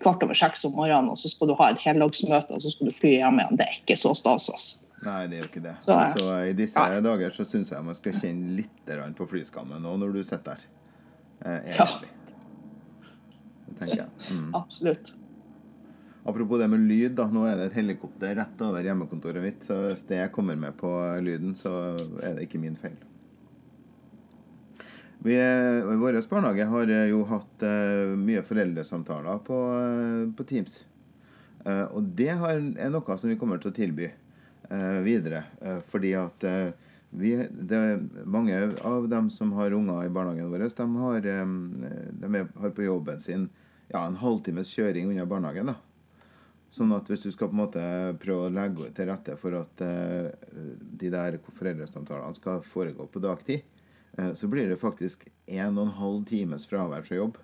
kvart 0.00 0.22
over 0.22 0.36
seks 0.36 0.64
om 0.64 0.74
morgenen, 0.76 1.10
og 1.12 1.18
så 1.18 1.30
skal 1.30 1.50
du 1.50 1.54
ha 1.58 1.70
et 1.72 1.80
heldagsmøte, 1.80 2.56
og 2.56 2.62
så 2.62 2.72
skal 2.72 2.90
du 2.90 2.94
fly 2.96 3.16
hjem 3.16 3.40
igjen. 3.40 3.60
Det 3.60 3.66
er 3.66 3.78
ikke 3.80 3.96
så 4.00 4.12
stas. 4.18 4.48
Altså. 4.52 4.88
Nei, 5.06 5.20
det 5.30 5.38
er 5.38 5.44
jo 5.44 5.50
ikke 5.50 5.64
det. 5.64 5.74
Så, 5.82 5.98
så 6.16 6.32
I 6.50 6.54
disse 6.56 6.86
ja. 6.92 7.02
dager 7.04 7.34
så 7.34 7.46
syns 7.48 7.70
jeg 7.72 7.86
man 7.86 7.96
skal 7.98 8.16
kjenne 8.16 8.56
litt 8.58 8.94
på 9.16 9.28
flyskammen 9.30 9.82
nå 9.84 9.94
når 10.00 10.16
du 10.16 10.22
sitter 10.24 10.56
der. 10.56 10.66
Eh, 11.44 11.70
egentlig. 11.74 12.10
Det 13.66 13.78
tenker 13.80 14.02
jeg. 14.02 14.10
Mm. 14.32 14.50
Absolutt. 14.56 15.14
Apropos 16.26 16.58
det 16.58 16.66
med 16.72 16.82
lyd, 16.88 17.12
da. 17.18 17.28
Nå 17.30 17.44
er 17.46 17.58
det 17.58 17.68
et 17.70 17.76
helikopter 17.78 18.34
rett 18.34 18.62
over 18.66 18.82
hjemmekontoret 18.82 19.44
mitt. 19.44 19.60
Så 19.66 19.76
hvis 19.84 20.06
det 20.08 20.24
kommer 20.34 20.58
med 20.58 20.74
på 20.80 20.90
lyden, 21.22 21.54
så 21.58 21.94
er 22.24 22.34
det 22.38 22.48
ikke 22.48 22.62
min 22.62 22.78
feil. 22.80 22.96
Vi, 25.26 25.36
vår 25.98 26.28
barnehage 26.30 26.64
har 26.64 26.90
jo 27.10 27.24
hatt 27.26 27.62
uh, 27.66 28.12
mye 28.14 28.44
foreldresamtaler 28.46 29.40
på, 29.42 29.56
uh, 29.74 30.28
på 30.38 30.44
Teams. 30.46 30.84
Uh, 31.66 31.82
og 31.98 32.12
det 32.14 32.28
har, 32.38 32.60
er 32.78 32.92
noe 32.94 33.16
som 33.18 33.32
vi 33.32 33.38
kommer 33.40 33.58
til 33.58 33.72
å 33.72 33.76
tilby 33.76 34.12
videre. 35.06 35.44
fordi 35.86 36.08
at 36.18 36.42
vi, 37.14 37.36
det, 37.38 37.78
mange 38.26 38.56
av 38.82 39.04
dem 39.06 39.28
som 39.30 39.52
har 39.54 39.70
unger 39.70 40.08
i 40.08 40.10
barnehagen 40.10 40.48
vår, 40.50 40.64
de 40.74 40.86
har, 40.98 41.28
de 42.18 42.40
har 42.42 42.72
på 42.74 42.82
jobben 42.82 43.20
sin 43.22 43.44
ja, 43.92 44.00
en 44.00 44.18
halvtimes 44.18 44.72
kjøring 44.74 45.12
unna 45.12 45.22
barnehagen. 45.22 45.70
da. 45.70 45.76
Sånn 46.74 46.90
at 46.98 47.06
hvis 47.06 47.22
du 47.22 47.28
skal 47.30 47.52
på 47.52 47.54
en 47.54 47.62
måte 47.62 47.84
prøve 48.18 48.48
å 48.48 48.56
legge 48.56 48.90
til 48.98 49.06
rette 49.06 49.38
for 49.38 49.54
at 49.54 49.86
de 49.86 51.14
der 51.14 51.38
foreldresamtalene 51.46 52.34
skal 52.34 52.66
foregå 52.66 53.06
på 53.06 53.22
dagtid, 53.22 53.62
så 54.34 54.48
blir 54.48 54.68
det 54.70 54.80
faktisk 54.80 55.26
en 55.46 55.76
og 55.76 55.86
en 55.86 55.96
halv 55.98 56.24
times 56.28 56.64
fravær 56.68 57.04
fra 57.04 57.18
jobb. 57.18 57.38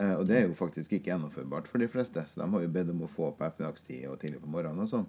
Eh, 0.00 0.14
og 0.14 0.26
det 0.28 0.36
er 0.38 0.46
jo 0.48 0.56
faktisk 0.58 0.94
ikke 0.96 1.12
gjennomførbart 1.12 1.68
for 1.68 1.82
de 1.82 1.88
fleste. 1.90 2.24
Så 2.28 2.40
de 2.40 2.46
har 2.52 2.62
jo 2.64 2.72
bedt 2.72 2.92
om 2.92 3.02
å 3.04 3.10
få 3.10 3.32
på 3.36 3.46
ettermiddagstid 3.46 4.06
og 4.08 4.20
tidlig 4.22 4.40
på 4.42 4.52
morgenen 4.52 4.86
og 4.86 4.92
sånn. 4.92 5.08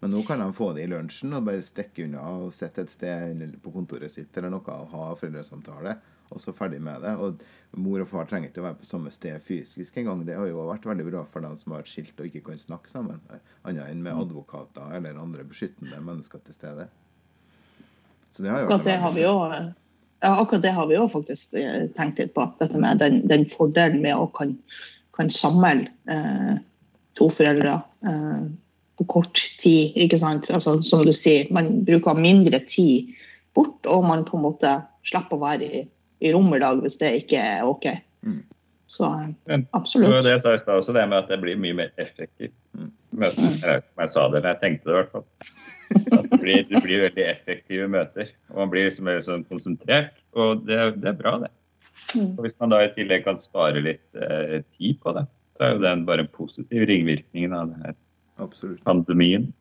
Men 0.00 0.14
nå 0.14 0.22
kan 0.24 0.40
de 0.40 0.46
få 0.56 0.70
det 0.72 0.86
i 0.86 0.88
lunsjen 0.88 1.36
og 1.36 1.44
bare 1.44 1.60
stikke 1.64 2.06
unna 2.06 2.22
og 2.40 2.54
sitte 2.56 2.86
et 2.86 2.92
sted 2.92 3.42
på 3.60 3.72
kontoret 3.74 4.12
sitt 4.12 4.36
eller 4.38 4.54
noe 4.54 4.64
og 4.64 4.94
ha 4.94 5.10
foreldresamtale, 5.20 5.92
og 6.32 6.40
så 6.40 6.54
ferdig 6.56 6.78
med 6.80 7.04
det. 7.04 7.12
Og 7.20 7.42
mor 7.84 8.00
og 8.00 8.08
far 8.08 8.30
trenger 8.30 8.48
ikke 8.48 8.62
å 8.62 8.68
være 8.70 8.78
på 8.80 8.88
samme 8.88 9.12
sted 9.12 9.36
fysisk 9.44 9.98
engang. 10.00 10.22
Det 10.24 10.38
har 10.38 10.48
jo 10.48 10.64
vært 10.70 10.88
veldig 10.88 11.04
bra 11.10 11.26
for 11.28 11.44
dem 11.44 11.58
som 11.60 11.74
har 11.74 11.82
vært 11.82 11.92
skilt 11.92 12.22
og 12.22 12.30
ikke 12.30 12.46
kan 12.48 12.62
snakke 12.62 12.92
sammen, 12.92 13.20
annet 13.60 13.90
enn 13.90 14.00
med 14.06 14.16
advokater 14.16 14.96
eller 14.96 15.20
andre 15.20 15.44
beskyttende 15.44 16.00
mennesker 16.06 16.40
til 16.46 16.56
stede. 16.56 16.88
Så 18.32 18.46
det 18.46 18.54
har 18.54 18.64
jo 18.64 18.72
vært 18.72 18.88
det 18.88 18.98
har 19.04 19.12
vi 19.12 19.28
òg 19.28 19.54
ja, 20.20 20.40
akkurat 20.40 20.62
det 20.62 20.72
har 20.76 20.88
vi 20.90 20.98
òg 21.00 21.12
faktisk 21.12 21.54
eh, 21.60 21.86
tenkt 21.96 22.20
litt 22.20 22.34
på. 22.36 22.44
Dette 22.60 22.80
med 22.80 23.00
den, 23.00 23.22
den 23.28 23.46
fordelen 23.48 24.02
med 24.04 24.16
å 24.16 24.26
kan, 24.36 24.52
kan 25.16 25.32
samle 25.32 25.88
eh, 26.10 26.58
to 27.18 27.30
foreldre 27.32 27.78
eh, 28.06 28.42
på 29.00 29.08
kort 29.08 29.40
tid. 29.62 29.96
ikke 29.96 30.20
sant? 30.20 30.50
Altså, 30.52 30.76
som 30.84 31.04
du 31.06 31.14
sier, 31.16 31.48
man 31.54 31.80
bruker 31.88 32.18
mindre 32.18 32.60
tid 32.68 33.14
bort, 33.56 33.80
og 33.88 34.04
man 34.06 34.26
på 34.28 34.36
en 34.36 34.44
måte 34.44 34.76
slipper 35.08 35.38
å 35.38 35.44
være 35.46 35.68
i, 35.80 35.84
i 36.20 36.32
rom 36.34 36.52
i 36.54 36.60
dag 36.62 36.82
hvis 36.84 37.00
det 37.00 37.14
ikke 37.22 37.40
er 37.40 37.68
OK. 37.68 37.88
Mm. 38.26 38.42
Så 38.90 39.06
absolutt. 39.70 40.10
Men 40.10 40.24
det 40.26 40.32
jeg 40.32 40.42
sa 40.42 40.52
i 40.56 40.58
stad 40.58 40.80
også, 40.80 40.94
det 40.96 41.04
med 41.06 41.20
at 41.20 41.28
det 41.30 41.38
blir 41.38 41.58
mye 41.62 41.76
mer 41.78 41.92
effektivt. 42.02 42.56
Møter, 43.14 43.44
Jeg 43.62 43.76
vet 43.76 43.84
ikke 43.84 43.94
om 43.94 44.02
jeg 44.02 44.12
sa 44.16 44.24
det, 44.32 44.40
men 44.40 44.48
jeg 44.48 44.58
tenkte 44.64 44.88
det 44.88 44.92
i 44.92 44.96
hvert 44.96 45.12
fall. 45.12 45.26
At 46.16 46.26
det 46.32 46.38
blir, 46.42 46.64
det 46.66 46.82
blir 46.82 47.04
veldig 47.04 47.26
effektive 47.30 47.86
møter. 47.90 48.32
og 48.50 48.56
Man 48.64 48.72
blir 48.72 48.88
liksom 48.88 49.06
mer 49.06 49.20
sånn 49.22 49.44
konsentrert. 49.46 50.18
Og 50.34 50.64
det, 50.66 50.80
det 50.98 51.12
er 51.12 51.20
bra, 51.20 51.36
det. 51.44 51.52
Mm. 52.16 52.32
Og 52.32 52.42
Hvis 52.42 52.58
man 52.58 52.74
da 52.74 52.80
i 52.82 52.90
tillegg 52.96 53.22
kan 53.28 53.38
spare 53.38 53.82
litt 53.84 54.18
eh, 54.18 54.58
tid 54.74 54.98
på 55.04 55.14
det, 55.14 55.22
så 55.54 55.68
er 55.68 55.76
jo 55.76 55.84
den 55.84 56.02
bare 56.08 56.26
en 56.26 56.32
positiv 56.34 56.88
ringvirkning 56.90 57.54
av 57.54 57.70
det 57.70 57.84
her 57.84 57.96
Absolutt. 58.42 58.82
pandemien. 58.86 59.52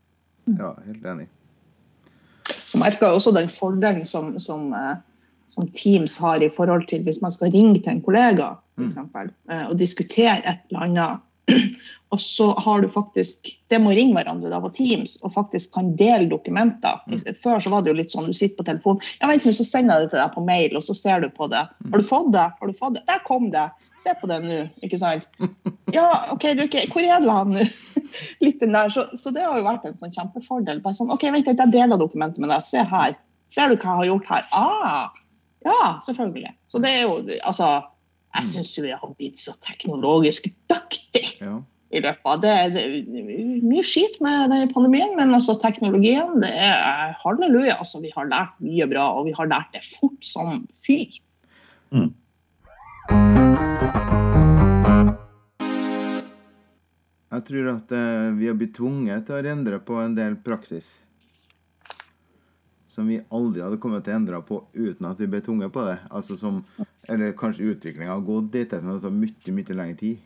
Ja, 0.58 0.74
helt 0.88 1.06
enig. 1.06 1.30
Så 2.66 2.82
merker 2.82 3.12
jeg 3.12 3.22
også 3.22 3.34
den 3.38 3.50
fordelen 3.54 4.10
som, 4.10 4.34
som, 4.42 4.72
eh, 4.74 4.98
som 5.50 5.68
Teams 5.76 6.18
har 6.22 6.44
i 6.46 6.50
forhold 6.54 6.88
til 6.90 7.04
hvis 7.06 7.22
man 7.26 7.34
skal 7.36 7.52
ringe 7.54 7.80
til 7.80 7.96
en 7.98 8.04
kollega 8.06 8.56
for 8.56 8.86
Mm. 8.86 8.90
eksempel, 8.90 9.32
eh, 9.52 9.66
og 9.68 9.78
diskutere 9.78 10.40
et 10.46 10.60
eller 10.70 10.86
annet. 10.88 11.26
Og 12.10 12.22
så 12.22 12.48
har 12.58 12.82
du 12.82 12.88
faktisk 12.90 13.52
Det 13.70 13.78
må 13.82 13.92
ringe 13.94 14.16
hverandre 14.18 14.50
da 14.50 14.58
på 14.64 14.72
Teams 14.74 15.12
og 15.22 15.34
faktisk 15.34 15.76
kan 15.76 15.92
dele 15.98 16.26
dokumenter. 16.30 17.02
Mm. 17.06 17.20
Før 17.38 17.60
så 17.62 17.70
var 17.70 17.84
det 17.84 17.92
jo 17.92 17.98
litt 18.00 18.10
sånn 18.10 18.26
du 18.26 18.34
sitter 18.34 18.58
på 18.58 18.66
telefonen. 18.66 19.04
Ja, 19.22 19.28
vent 19.30 19.46
nå, 19.46 19.54
så 19.54 19.66
sender 19.68 20.00
jeg 20.00 20.08
det 20.08 20.16
til 20.16 20.24
deg 20.24 20.34
på 20.34 20.46
mail, 20.48 20.74
og 20.78 20.82
så 20.88 20.96
ser 20.98 21.22
du 21.22 21.30
på 21.30 21.46
det. 21.52 21.62
Mm. 21.86 21.92
Har 21.92 22.02
du 22.02 22.08
fått 22.08 22.32
det? 22.34 22.48
Har 22.62 22.72
du 22.72 22.74
fått 22.74 22.96
det? 22.98 23.04
Der 23.06 23.22
kom 23.28 23.52
det! 23.54 23.68
Se 24.02 24.16
på 24.18 24.30
det 24.32 24.40
nå, 24.46 24.64
ikke 24.86 24.98
sant? 24.98 25.28
Ja, 25.94 26.08
OK, 26.34 26.44
du, 26.54 26.64
okay. 26.66 26.86
hvor 26.94 27.02
er 27.02 27.22
du 27.22 27.30
hen 27.34 27.54
nå? 27.54 27.64
Litt 28.46 28.60
den 28.62 28.74
der. 28.74 28.90
Så, 28.94 29.06
så 29.18 29.30
det 29.34 29.46
har 29.46 29.58
jo 29.58 29.66
vært 29.66 29.86
en 29.86 29.98
sånn 29.98 30.14
kjempefordel. 30.14 30.82
Bare 30.82 30.98
sånn, 30.98 31.10
OK, 31.14 31.26
vent 31.34 31.50
jeg 31.50 31.58
deler 31.58 31.98
dokumentet 31.98 32.42
med 32.42 32.50
deg. 32.50 32.62
Se 32.66 32.84
her. 32.90 33.16
Ser 33.50 33.70
du 33.70 33.78
hva 33.78 33.98
jeg 33.98 34.02
har 34.02 34.10
gjort 34.12 34.30
her? 34.30 34.46
Ah, 34.54 35.10
ja, 35.70 35.90
selvfølgelig. 36.06 36.54
Så 36.72 36.82
det 36.84 36.92
er 36.98 37.02
jo 37.08 37.18
Altså, 37.46 37.70
jeg 38.36 38.46
syns 38.52 38.76
jo 38.78 38.86
vi 38.86 38.94
har 38.94 39.14
blitt 39.18 39.42
så 39.42 39.56
teknologisk 39.66 40.50
dyktig 40.70 41.26
Ja. 41.42 41.56
i 41.92 42.02
løpet 42.04 42.26
av 42.30 42.42
det. 42.44 42.52
er 42.54 43.64
mye 43.66 43.84
skit 43.84 44.20
med 44.22 44.52
den 44.54 44.70
pandemien, 44.74 45.16
men 45.18 45.34
altså 45.34 45.56
teknologien, 45.62 46.38
det 46.44 46.52
er 46.54 47.16
halleluja. 47.24 47.80
Altså, 47.80 48.02
vi 48.04 48.12
har 48.16 48.30
lært 48.30 48.54
mye 48.62 48.86
bra, 48.92 49.08
og 49.18 49.26
vi 49.26 49.34
har 49.38 49.50
lært 49.50 49.74
det 49.74 49.82
fort 49.88 50.22
som 50.22 50.68
fy. 50.78 51.08
Jeg 57.30 57.46
tror 57.46 57.68
at 57.76 57.92
eh, 57.94 58.30
vi 58.38 58.48
har 58.50 58.58
blitt 58.58 58.76
tvunget 58.78 59.28
til 59.28 59.38
å 59.38 59.52
endre 59.54 59.80
på 59.86 59.98
en 60.02 60.16
del 60.18 60.38
praksis. 60.46 60.98
Som 63.00 63.08
vi 63.08 63.22
aldri 63.32 63.62
hadde 63.64 63.78
kommet 63.80 64.04
til 64.04 64.12
å 64.12 64.20
endre 64.20 64.40
på 64.44 64.58
uten 64.76 65.06
at 65.08 65.20
vi 65.24 65.28
ble 65.32 65.40
tvunget 65.40 65.72
på 65.72 65.86
det. 65.88 65.94
Altså 66.12 66.36
som, 66.36 66.58
Eller 67.08 67.32
kanskje 67.40 67.70
utviklinga 67.72 68.12
har 68.12 68.26
gått 68.28 68.50
dit, 68.52 68.74
at 68.76 68.84
det 68.84 68.96
tar 69.06 69.14
mye, 69.16 69.54
mye 69.56 69.78
lengre 69.78 69.96
tid. 70.02 70.26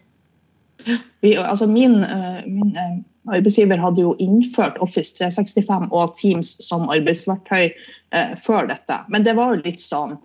Vi, 1.22 1.36
altså 1.38 1.68
min, 1.70 2.00
eh, 2.02 2.40
min 2.50 2.74
eh, 2.74 2.96
arbeidsgiver 3.30 3.78
hadde 3.78 4.02
jo 4.02 4.16
innført 4.18 4.82
Office 4.82 5.14
365 5.20 5.86
og 5.94 6.16
Teams 6.18 6.56
som 6.66 6.90
arbeidsverktøy 6.90 7.70
eh, 7.70 8.34
før 8.42 8.66
dette. 8.74 8.98
Men 9.14 9.30
det 9.30 9.38
var 9.38 9.54
jo 9.54 9.62
litt 9.68 9.86
sånn 9.86 10.18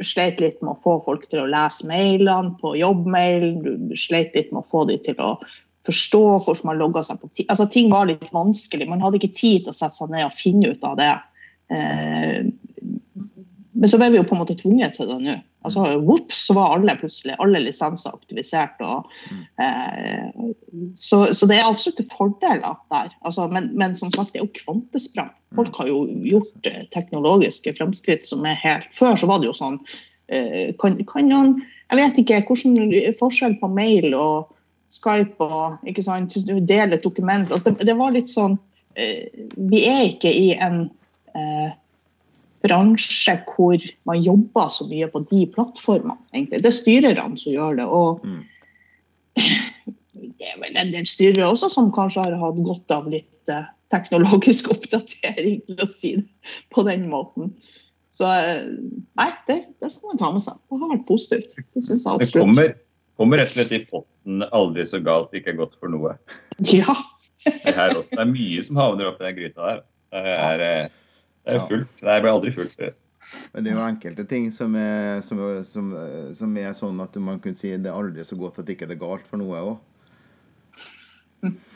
sleit 0.00 0.40
litt 0.40 0.56
med 0.64 0.72
å 0.72 0.80
få 0.80 0.96
folk 1.04 1.28
til 1.28 1.44
å 1.44 1.50
lese 1.52 1.84
mailene 1.84 2.56
på 2.64 2.78
jobbmail. 2.80 3.50
Sleit 3.92 4.32
litt 4.38 4.54
med 4.54 4.64
å 4.64 4.70
få 4.72 4.86
dem 4.88 5.04
til 5.04 5.20
å 5.20 5.34
forstå 5.84 6.24
hvordan 6.46 6.70
man 6.70 6.80
logga 6.80 7.04
seg 7.04 7.20
på 7.20 7.28
Altså 7.46 7.68
Ting 7.68 7.92
var 7.92 8.08
litt 8.08 8.32
vanskelig. 8.32 8.88
Man 8.88 9.04
hadde 9.04 9.20
ikke 9.20 9.36
tid 9.36 9.66
til 9.66 9.74
å 9.74 9.76
sette 9.76 10.00
seg 10.00 10.14
ned 10.14 10.26
og 10.28 10.36
finne 10.36 10.72
ut 10.72 10.86
av 10.88 10.96
det. 11.00 11.12
Eh, 11.70 12.50
men 13.80 13.88
så 13.88 13.96
ble 14.00 14.10
vi 14.12 14.18
jo 14.18 14.26
på 14.28 14.34
en 14.36 14.42
måte 14.42 14.58
tvunget 14.58 14.98
til 14.98 15.08
det 15.08 15.20
nå. 15.24 15.36
Altså, 15.64 15.84
Vops, 16.04 16.36
så 16.46 16.54
var 16.56 16.74
alle 16.74 16.94
plutselig 17.00 17.36
alle 17.40 17.60
lisenser 17.62 18.16
aktivisert. 18.16 18.80
og 18.80 19.08
Eh, 19.60 20.28
så, 20.94 21.34
så 21.34 21.46
det 21.46 21.58
er 21.58 21.68
absolutt 21.68 22.00
fordeler 22.12 22.78
der. 22.92 23.10
Altså, 23.24 23.46
men, 23.52 23.68
men 23.76 23.94
som 23.94 24.12
sagt, 24.12 24.32
det 24.32 24.40
er 24.40 24.46
jo 24.46 24.54
kvantesprang. 24.56 25.32
Folk 25.56 25.76
har 25.76 25.90
jo 25.90 26.04
gjort 26.24 26.68
eh, 26.70 26.86
teknologiske 26.94 27.74
fremskritt 27.76 28.26
som 28.26 28.46
er 28.48 28.58
helt 28.62 28.88
Før 28.94 29.18
så 29.18 29.28
var 29.30 29.42
det 29.42 29.50
jo 29.50 29.56
sånn 29.56 29.80
eh, 30.30 30.70
kan, 30.80 30.96
kan 31.10 31.28
noen 31.28 31.58
Jeg 31.90 31.98
vet 31.98 32.20
ikke 32.22 32.40
hvordan 32.46 32.94
forskjell 33.18 33.58
på 33.60 33.70
mail 33.74 34.14
og 34.14 34.52
Skype 34.94 35.42
og 35.42 35.90
ikke 35.90 36.04
sant, 36.06 36.34
dele 36.46 36.96
et 36.96 37.04
dokument 37.06 37.50
altså, 37.50 37.74
det, 37.74 37.88
det 37.90 37.98
var 37.98 38.14
litt 38.14 38.30
sånn 38.30 38.56
eh, 38.94 39.26
Vi 39.56 39.82
er 39.90 40.06
ikke 40.12 40.30
i 40.30 40.52
en 40.54 40.86
eh, 41.38 41.72
bransje 42.64 43.36
hvor 43.48 43.80
man 44.08 44.22
jobber 44.24 44.68
så 44.72 44.86
mye 44.90 45.08
på 45.12 45.22
de 45.30 45.46
plattformene. 45.54 46.18
egentlig. 46.34 46.62
Det 46.62 46.70
er 46.70 46.76
styrerne 46.76 47.40
som 47.40 47.52
gjør 47.52 47.80
det. 47.80 47.86
og 47.86 48.24
Mm. 48.24 48.44
det 50.38 50.48
er 50.52 50.58
vel 50.60 50.76
en 50.76 50.92
del 50.92 51.06
styrere 51.06 51.48
også 51.48 51.70
som 51.72 51.92
kanskje 51.94 52.24
har 52.26 52.38
hatt 52.40 52.58
godt 52.66 52.94
av 52.94 53.08
litt 53.08 53.52
eh, 53.52 53.68
teknologisk 53.94 54.70
oppdatering, 54.74 55.60
til 55.66 55.82
å 55.82 55.88
si 55.88 56.14
det 56.20 56.56
på 56.74 56.84
den 56.88 57.08
måten. 57.10 57.54
Så 58.10 58.26
eh, 58.26 58.66
nei, 59.18 59.30
det, 59.48 59.60
det 59.80 59.90
skal 59.92 60.12
man 60.12 60.20
ta 60.20 60.32
med 60.34 60.44
seg. 60.44 60.58
Det 60.66 60.80
har 60.82 60.94
vært 60.94 61.06
positivt. 61.08 61.56
Det 61.74 61.84
syns 61.86 62.04
jeg 62.06 62.24
Det 62.24 62.30
kommer, 62.34 62.74
kommer 63.20 63.40
rett 63.40 63.54
og 63.54 63.60
slett 63.60 63.76
i 63.76 63.84
potten 63.86 64.46
aldri 64.50 64.86
så 64.88 65.00
galt 65.04 65.34
ikke 65.36 65.56
godt 65.60 65.78
for 65.80 65.92
noe. 65.92 66.18
Ja. 66.76 66.92
Det, 67.40 67.72
her 67.72 67.94
også. 67.96 68.18
det 68.18 68.20
er 68.20 68.28
mye 68.28 68.62
som 68.66 68.76
havner 68.76 69.06
oppi 69.08 69.24
den 69.24 69.36
gryta 69.38 69.64
der. 69.64 69.78
Det 70.12 70.32
er, 70.34 70.64
eh, 70.66 70.99
det 71.50 71.60
er 71.60 71.68
fullt. 71.68 72.02
Nei, 72.02 72.16
jeg 72.16 72.24
blir 72.24 72.32
aldri 72.32 72.52
fullt. 72.54 72.82
Men 73.52 73.64
det 73.64 73.70
er 73.70 73.76
jo 73.76 73.86
enkelte 73.86 74.26
ting 74.30 74.50
som 74.54 74.76
er, 74.80 75.20
som, 75.26 75.40
som, 75.68 75.90
som 76.36 76.58
er 76.60 76.76
sånn 76.76 77.02
at 77.04 77.18
man 77.22 77.40
kunne 77.42 77.58
si 77.60 77.72
det 77.74 77.90
er 77.90 77.96
aldri 77.96 78.24
så 78.26 78.38
godt 78.40 78.62
at 78.62 78.70
ikke 78.72 78.88
det 78.88 78.96
er 78.96 79.02
galt 79.02 79.26
for 79.28 79.40
noe 79.40 79.60
òg. 79.60 79.74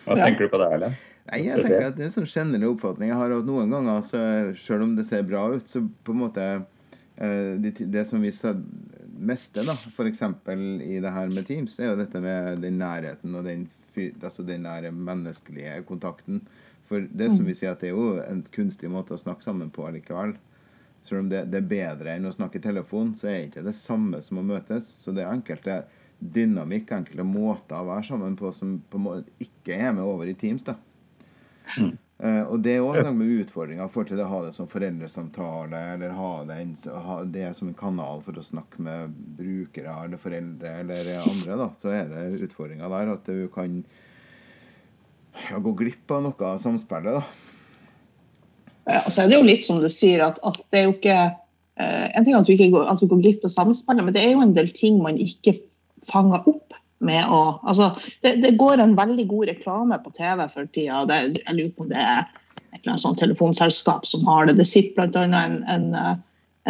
Hva 0.04 0.16
tenker 0.20 0.46
du 0.46 0.52
på 0.52 0.60
det, 0.60 0.70
Erlend? 0.76 1.02
Nei, 1.24 1.40
jeg 1.46 1.62
tenker 1.64 1.86
at 1.88 1.96
Det 1.96 2.04
er 2.04 2.10
en 2.10 2.16
sånn 2.18 2.28
generell 2.28 2.74
oppfatning 2.74 3.08
jeg 3.08 3.16
har 3.16 3.32
at 3.32 3.46
noen 3.48 3.70
ganger, 3.72 4.02
så, 4.04 4.20
selv 4.60 4.84
om 4.86 4.96
det 4.98 5.06
ser 5.08 5.24
bra 5.28 5.46
ut, 5.54 5.70
så 5.70 5.80
på 6.04 6.12
en 6.12 6.20
måte 6.20 6.48
eh, 6.52 7.54
det, 7.62 7.78
det 7.92 8.04
som 8.10 8.20
vi 8.20 8.32
meste, 9.24 9.64
da, 9.64 9.72
f.eks. 9.72 10.20
i 10.84 11.00
det 11.00 11.14
her 11.14 11.32
med 11.32 11.48
Teams, 11.48 11.78
er 11.80 11.92
jo 11.92 11.98
dette 12.02 12.20
med 12.20 12.60
den 12.64 12.76
nærheten 12.82 13.38
og 13.38 13.48
den, 13.48 13.68
altså 14.20 14.44
den 14.44 14.66
nære 14.68 14.92
menneskelige 14.92 15.80
kontakten. 15.88 16.42
For 16.88 17.06
det 17.08 17.30
som 17.32 17.46
vi 17.48 17.54
sier 17.56 17.72
at 17.72 17.80
det 17.80 17.90
er 17.90 17.96
jo 17.96 18.18
en 18.20 18.42
kunstig 18.52 18.90
måte 18.92 19.16
å 19.16 19.20
snakke 19.20 19.46
sammen 19.46 19.70
på 19.72 19.86
likevel. 19.94 20.34
Selv 21.04 21.24
om 21.24 21.28
det, 21.32 21.46
det 21.52 21.60
er 21.60 21.68
bedre 21.68 22.14
enn 22.16 22.28
å 22.28 22.32
snakke 22.32 22.60
i 22.60 22.64
telefon, 22.64 23.12
så 23.16 23.28
er 23.32 23.46
ikke 23.46 23.64
det 23.64 23.76
samme 23.76 24.20
som 24.24 24.40
å 24.40 24.46
møtes. 24.46 24.88
Så 25.00 25.12
det 25.16 25.24
er 25.24 25.32
enkelte 25.32 25.82
dynamikk, 26.18 26.92
enkelte 26.96 27.26
måter 27.28 27.80
å 27.80 27.88
være 27.90 28.06
sammen 28.08 28.36
på 28.40 28.52
som 28.56 28.78
på 28.88 29.00
en 29.00 29.06
måte 29.08 29.44
ikke 29.44 29.76
er 29.76 29.92
med 29.96 30.04
over 30.06 30.30
i 30.30 30.36
Teams. 30.38 30.64
da. 30.64 30.78
Eh, 32.22 32.42
og 32.46 32.60
det 32.62 32.76
er 32.76 32.84
òg 32.86 33.08
med 33.16 33.42
utfordringer 33.42 33.88
for 33.90 34.06
til 34.06 34.20
å 34.22 34.28
ha 34.30 34.38
det 34.44 34.52
som 34.54 34.68
foreldresamtale, 34.70 35.80
eller 35.96 36.14
ha 36.14 36.30
det, 36.46 36.58
en, 36.62 36.74
ha 37.08 37.16
det 37.26 37.48
som 37.58 37.68
en 37.68 37.76
kanal 37.76 38.22
for 38.24 38.38
å 38.38 38.44
snakke 38.46 38.84
med 38.86 39.16
brukere 39.40 39.96
eller 40.04 40.20
foreldre 40.22 40.76
eller 40.84 41.10
andre. 41.18 41.58
da, 41.58 41.68
Så 41.82 41.90
er 41.90 42.06
det 42.12 42.44
utfordringer 42.46 42.92
der 42.94 43.12
at 43.16 43.26
du 43.26 43.48
kan 43.52 43.80
ja, 45.50 45.60
gå 45.62 45.72
glipp 45.78 46.10
av 46.14 46.24
noe 46.26 46.50
av 46.50 46.60
samspillet. 46.62 47.20
da. 47.20 47.24
Ja, 48.84 49.00
så 49.08 49.24
er 49.24 49.30
det 49.30 49.38
jo 49.38 49.46
litt 49.46 49.64
som 49.64 49.80
du 49.80 49.88
sier, 49.92 50.22
at, 50.26 50.40
at 50.44 50.60
det 50.70 50.80
er 50.80 50.88
jo 50.88 50.94
ikke 50.98 51.16
eh, 51.16 52.08
En 52.12 52.24
ting 52.24 52.34
er 52.34 52.42
at 52.42 52.48
du, 52.48 52.52
ikke 52.52 52.72
går, 52.74 52.84
at 52.90 53.00
du 53.00 53.08
går 53.08 53.22
glipp 53.22 53.46
av 53.46 53.54
samspillet, 53.54 54.04
men 54.04 54.16
det 54.16 54.24
er 54.24 54.34
jo 54.34 54.44
en 54.44 54.56
del 54.56 54.68
ting 54.76 55.00
man 55.02 55.20
ikke 55.20 55.56
fanger 56.04 56.44
opp 56.50 56.76
med 57.04 57.24
å 57.32 57.40
Altså, 57.62 57.90
det, 58.24 58.36
det 58.44 58.56
går 58.60 58.82
en 58.82 58.96
veldig 58.98 59.26
god 59.30 59.50
reklame 59.52 59.98
på 60.04 60.12
TV 60.16 60.44
for 60.52 60.68
tida. 60.76 61.04
Det, 61.08 61.20
jeg 61.40 61.56
lurer 61.56 61.72
på 61.72 61.86
om 61.86 61.92
det 61.92 62.02
er 62.02 62.22
et 62.74 62.82
eller 62.82 62.94
annet 62.94 63.04
sånt 63.06 63.20
telefonselskap 63.22 64.06
som 64.08 64.24
har 64.28 64.48
det. 64.48 64.58
Det 64.60 64.68
sitter 64.68 65.08
bl.a. 65.08 65.24
En, 65.24 65.58
en, 65.70 65.88
eh, 65.98 66.14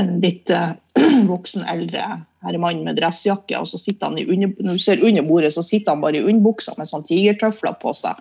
en 0.00 0.14
litt 0.22 0.50
eh, 0.52 0.72
voksen, 1.32 1.66
eldre 1.70 2.06
herremann 2.44 2.82
med 2.84 2.98
dressjakke, 3.00 3.56
og 3.58 3.68
så 3.70 3.80
sitter 3.80 4.10
han 4.10 4.18
i 4.20 4.26
under, 4.28 4.52
når 4.60 4.78
du 4.78 4.82
ser 4.84 5.04
under 5.04 5.24
bordet, 5.26 5.54
så 5.54 5.64
sitter 5.64 5.94
han 5.94 6.02
bare 6.04 6.20
i 6.20 6.26
underbuksa 6.26 6.76
med 6.78 6.90
sånn 6.90 7.06
tigertøfler 7.08 7.78
på 7.80 7.94
seg. 7.96 8.20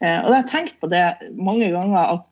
Eh, 0.00 0.18
og 0.24 0.30
jeg 0.32 0.38
har 0.38 0.48
tenkt 0.48 0.78
på 0.80 0.88
det 0.90 1.04
mange 1.36 1.68
ganger 1.72 2.16
at 2.16 2.30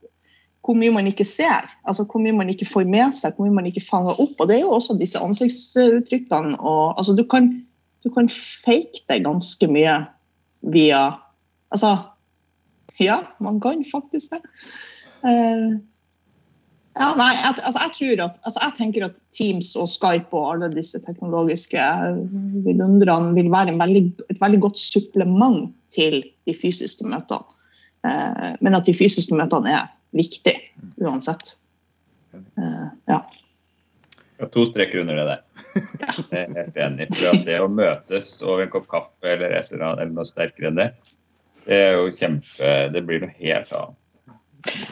hvor 0.65 0.77
mye 0.77 0.93
man 0.93 1.07
ikke 1.09 1.25
ser, 1.25 1.65
altså 1.89 2.05
hvor 2.05 2.21
mye 2.21 2.35
man 2.37 2.51
ikke 2.53 2.67
får 2.69 2.85
med 2.91 3.15
seg, 3.17 3.37
hvor 3.37 3.47
mye 3.47 3.57
man 3.57 3.69
ikke 3.71 3.85
fanger 3.85 4.19
opp. 4.21 4.35
Og 4.37 4.51
det 4.51 4.59
er 4.59 4.67
jo 4.67 4.75
også 4.77 4.99
disse 5.01 5.21
ansiktsuttrykkene. 5.23 6.59
og 6.61 6.99
altså 6.99 7.15
Du 7.17 7.25
kan, 7.25 7.49
du 8.05 8.11
kan 8.13 8.29
fake 8.29 9.05
det 9.09 9.25
ganske 9.25 9.71
mye 9.71 10.03
via 10.63 11.07
Altså, 11.69 11.97
ja, 12.97 13.19
man 13.45 13.61
kan 13.61 13.85
faktisk 13.85 14.33
det. 14.33 14.41
Eh, 16.99 17.05
Ja, 17.05 17.13
nei, 17.15 17.31
jeg, 17.37 17.55
altså, 17.63 17.85
jeg, 18.03 18.19
at, 18.19 18.39
altså, 18.43 18.61
jeg 18.65 18.75
tenker 18.79 19.05
at 19.07 19.21
Teams 19.35 19.71
og 19.79 19.87
Skype 19.91 20.35
og 20.35 20.49
alle 20.55 20.71
disse 20.75 20.99
teknologiske 21.05 21.83
vidundrene 22.67 23.35
vil 23.37 23.51
være 23.55 23.77
veldig, 23.79 24.03
et 24.33 24.41
veldig 24.43 24.61
godt 24.67 24.81
supplement 24.83 25.71
til 25.93 26.25
de 26.49 26.55
fysiske 26.57 27.07
møtene. 27.07 27.45
Eh, 28.07 28.55
men 28.61 28.79
at 28.79 28.87
de 28.87 28.95
fysiske 28.97 29.35
møtene 29.35 29.77
er 29.77 29.87
viktige 30.17 30.59
uansett. 31.03 31.55
Eh, 32.35 32.89
ja. 33.11 33.21
To 34.55 34.67
streker 34.69 35.03
under 35.03 35.19
det 35.19 35.29
der. 35.31 35.45
Jeg 36.33 36.43
er 36.43 36.57
helt 36.57 36.83
enig. 36.83 37.09
For 37.15 37.47
det 37.47 37.61
å 37.63 37.71
møtes 37.71 38.33
over 38.43 38.65
en 38.65 38.75
kopp 38.75 38.91
kaffe 38.91 39.33
eller, 39.37 39.55
eller, 39.55 39.85
annet, 39.85 40.03
eller 40.03 40.15
noe 40.19 40.29
sterkere 40.29 40.71
enn 40.71 40.79
det, 40.79 40.91
det 41.69 41.79
er 41.89 41.99
jo 41.99 42.13
kjempe 42.17 42.69
Det 42.95 43.03
blir 43.07 43.23
noe 43.23 43.35
helt 43.39 43.73
annet. 43.77 43.98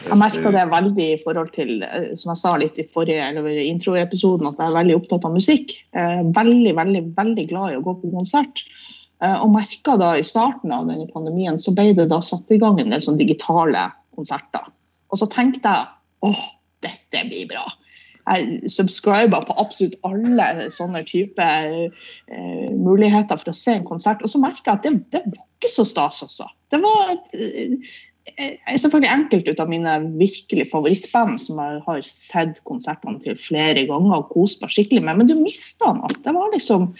Jeg 0.06 0.18
merka 0.20 0.52
det 0.54 0.66
veldig 0.70 1.06
i 1.12 1.20
forhold 1.22 1.52
til, 1.54 1.80
eh, 1.86 2.12
som 2.18 2.32
jeg 2.32 2.42
sa 2.42 2.56
litt 2.60 2.78
i 2.80 2.86
forrige 2.90 3.30
eller 3.30 3.62
introepisoden, 3.64 4.48
at 4.50 4.60
jeg 4.60 4.70
er 4.70 4.78
veldig 4.80 4.98
opptatt 5.00 5.26
av 5.28 5.34
musikk. 5.34 5.74
Veldig, 6.36 6.74
veldig, 6.76 7.02
veldig 7.16 7.46
glad 7.50 7.72
i 7.72 7.80
å 7.80 7.84
gå 7.84 7.96
på 8.00 8.12
konsert. 8.14 8.62
Eh, 9.24 9.38
og 9.40 9.52
merka 9.54 9.96
da 10.00 10.12
i 10.18 10.24
starten 10.26 10.72
av 10.76 10.88
denne 10.90 11.08
pandemien, 11.12 11.58
så 11.60 11.72
ble 11.76 11.92
det 11.96 12.10
da 12.12 12.20
satt 12.24 12.52
i 12.52 12.60
gang 12.60 12.80
en 12.80 12.92
del 12.92 13.04
sånn 13.04 13.20
digitale 13.20 13.88
konserter. 14.16 14.68
Og 15.12 15.20
så 15.20 15.28
tenkte 15.32 15.72
jeg 15.72 16.28
åh, 16.28 16.46
dette 16.84 17.24
blir 17.30 17.48
bra. 17.48 17.64
Jeg 18.26 18.72
subscriber 18.72 19.44
på 19.46 19.54
absolutt 19.62 19.94
alle 20.04 20.66
sånne 20.74 21.04
type 21.06 21.44
uh, 21.46 22.70
muligheter 22.74 23.38
for 23.38 23.52
å 23.52 23.54
se 23.54 23.76
en 23.78 23.86
konsert. 23.86 24.24
Og 24.26 24.32
så 24.32 24.40
merka 24.42 24.74
jeg 24.74 24.80
at 24.80 24.88
det, 24.88 24.92
det, 25.14 25.20
var 25.30 25.44
ikke 25.60 25.70
så 25.70 25.84
stas, 25.86 26.18
også. 26.26 26.48
Det 26.74 26.80
var 26.82 27.12
uh, 27.14 27.92
er 28.36 28.78
selvfølgelig 28.80 29.12
enkelte 29.12 29.52
ut 29.52 29.60
av 29.62 29.70
mine 29.70 29.92
virkelig 30.20 30.66
favorittband 30.72 31.38
som 31.40 31.60
jeg 31.62 31.84
har 31.86 32.02
sett 32.08 32.58
konsertene 32.68 33.20
til 33.22 33.38
flere 33.40 33.86
ganger 33.88 34.18
og 34.18 34.32
kost 34.34 34.60
meg 34.60 34.74
skikkelig 34.74 35.04
med, 35.06 35.20
men 35.20 35.30
du 35.30 35.38
mista 35.40 35.92
noe. 35.96 36.50
Liksom 36.52 36.90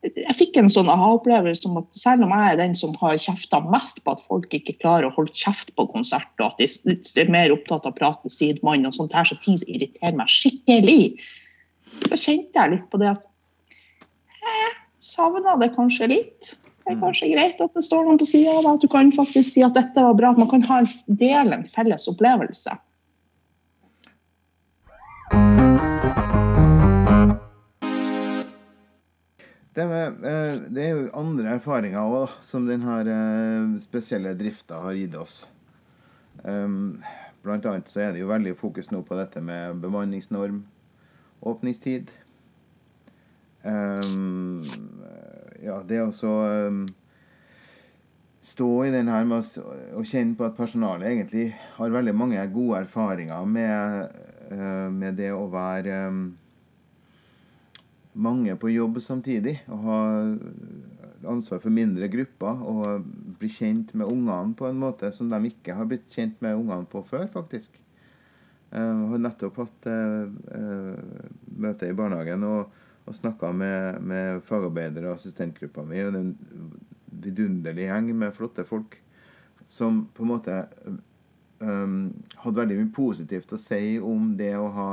jeg 0.00 0.32
fikk 0.36 0.56
en 0.56 0.70
sånn 0.72 0.88
aha-opplevelse 0.88 1.68
om 1.68 1.82
at 1.82 1.98
selv 1.98 2.24
om 2.24 2.30
jeg 2.32 2.52
er 2.52 2.58
den 2.62 2.74
som 2.78 2.94
har 3.02 3.18
kjefta 3.20 3.60
mest 3.68 4.00
på 4.04 4.14
at 4.14 4.22
folk 4.24 4.54
ikke 4.56 4.78
klarer 4.80 5.10
å 5.10 5.14
holde 5.16 5.34
kjeft 5.36 5.74
på 5.76 5.84
konsert, 5.92 6.30
og 6.40 6.54
at 6.54 6.62
de 6.62 7.20
er 7.20 7.32
mer 7.32 7.52
opptatt 7.52 7.84
av 7.84 7.92
å 7.92 7.98
prate 7.98 8.24
med 8.24 8.32
sidemann 8.32 8.88
og 8.88 8.96
sånt 8.96 9.16
her, 9.16 9.28
så 9.28 9.36
ting 9.44 9.60
irriterer 9.66 10.16
meg 10.16 10.32
skikkelig, 10.32 11.20
så 12.08 12.16
kjente 12.16 12.56
jeg 12.56 12.74
litt 12.76 12.88
på 12.88 13.02
det 13.02 13.12
at 13.12 13.28
jeg 14.40 14.72
savna 15.04 15.58
det 15.60 15.70
kanskje 15.76 16.08
litt. 16.14 16.54
Det 16.80 16.94
er 16.94 16.96
mm. 16.96 17.02
kanskje 17.04 17.32
greit 17.34 17.60
at 17.60 17.74
det 17.76 17.82
står 17.84 18.06
noen 18.06 18.20
på 18.20 18.28
sida 18.28 18.54
av 18.56 18.68
at 18.72 18.84
du 18.84 18.88
kan 18.90 19.10
faktisk 19.12 19.52
si 19.52 19.64
at 19.66 19.76
dette 19.76 20.04
var 20.04 20.16
bra. 20.16 20.32
At 20.32 20.40
man 20.40 20.48
kan 20.50 20.64
ha 20.70 20.80
en, 20.82 20.88
dele 21.20 21.60
en 21.60 21.66
felles 21.68 22.08
opplevelse. 22.10 22.76
Det, 29.74 29.86
med, 29.86 30.24
eh, 30.26 30.56
det, 30.66 30.82
er 30.82 30.96
jo 30.96 31.10
andre 31.16 31.54
erfaringer 31.54 32.02
òg 32.02 32.32
som 32.44 32.66
denne 32.66 32.96
eh, 33.06 33.76
spesielle 33.84 34.34
drifta 34.36 34.80
har 34.82 34.96
gitt 34.98 35.14
oss. 35.16 35.44
Um, 36.42 36.98
blant 37.44 37.68
annet 37.68 37.88
så 37.92 38.02
er 38.02 38.14
det 38.14 38.24
jo 38.24 38.32
veldig 38.32 38.56
fokus 38.58 38.90
nå 38.90 39.04
på 39.06 39.16
dette 39.18 39.40
med 39.44 39.78
bemanningsnorm, 39.84 40.64
åpningstid. 41.46 42.10
Ja, 45.60 45.80
det 45.84 46.00
å 46.00 46.10
så 46.16 46.32
um, 46.70 46.84
stå 48.44 48.68
i 48.86 48.92
den 48.94 49.10
her 49.12 49.26
med 49.28 49.44
å, 49.44 50.04
kjenne 50.06 50.36
på 50.38 50.46
at 50.46 50.56
personalet 50.56 51.10
egentlig 51.10 51.50
har 51.76 51.92
veldig 51.92 52.14
mange 52.16 52.44
gode 52.54 52.84
erfaringer 52.86 53.44
med, 53.44 54.14
uh, 54.52 54.88
med 54.88 55.20
det 55.20 55.32
å 55.36 55.44
være 55.52 55.98
um, 56.08 56.22
mange 58.12 58.56
på 58.56 58.72
jobb 58.72 59.02
samtidig. 59.04 59.58
Og 59.68 59.84
ha 59.84 60.00
ansvar 61.28 61.60
for 61.60 61.72
mindre 61.74 62.08
grupper. 62.08 62.64
Og 62.64 63.04
bli 63.40 63.50
kjent 63.52 63.94
med 63.94 64.08
ungene 64.08 64.56
på 64.56 64.68
en 64.68 64.80
måte 64.80 65.12
som 65.14 65.30
de 65.30 65.40
ikke 65.50 65.76
har 65.76 65.88
blitt 65.88 66.08
kjent 66.12 66.40
med 66.44 66.58
ungene 66.58 66.88
på 66.90 67.04
før, 67.06 67.26
faktisk. 67.32 67.76
Jeg 68.70 68.86
eh, 68.86 69.06
har 69.10 69.18
nettopp 69.18 69.56
hatt 69.58 69.88
uh, 69.90 70.30
møte 71.58 71.88
i 71.90 71.96
barnehagen 71.96 72.44
og, 72.46 72.76
og 73.08 73.16
snakka 73.16 73.52
med, 73.56 74.00
med, 74.06 74.42
fagarbeidere 74.46 75.10
og 75.10 75.18
assistentgruppa 75.18 75.84
mi. 75.86 76.02
Og 76.04 76.12
det 76.14 76.20
er 76.20 76.26
en 76.28 76.74
vidunderlig 77.20 77.88
gjeng 77.88 78.10
med 78.16 78.36
flotte 78.36 78.64
folk 78.68 78.98
som 79.70 80.04
på 80.14 80.24
en 80.24 80.32
måte 80.32 80.56
um, 81.62 82.10
hadde 82.42 82.58
veldig 82.58 82.78
mye 82.80 82.92
positivt 82.94 83.52
å 83.54 83.60
si 83.60 83.98
om 84.02 84.32
det 84.38 84.52
å 84.58 84.70
ha 84.74 84.90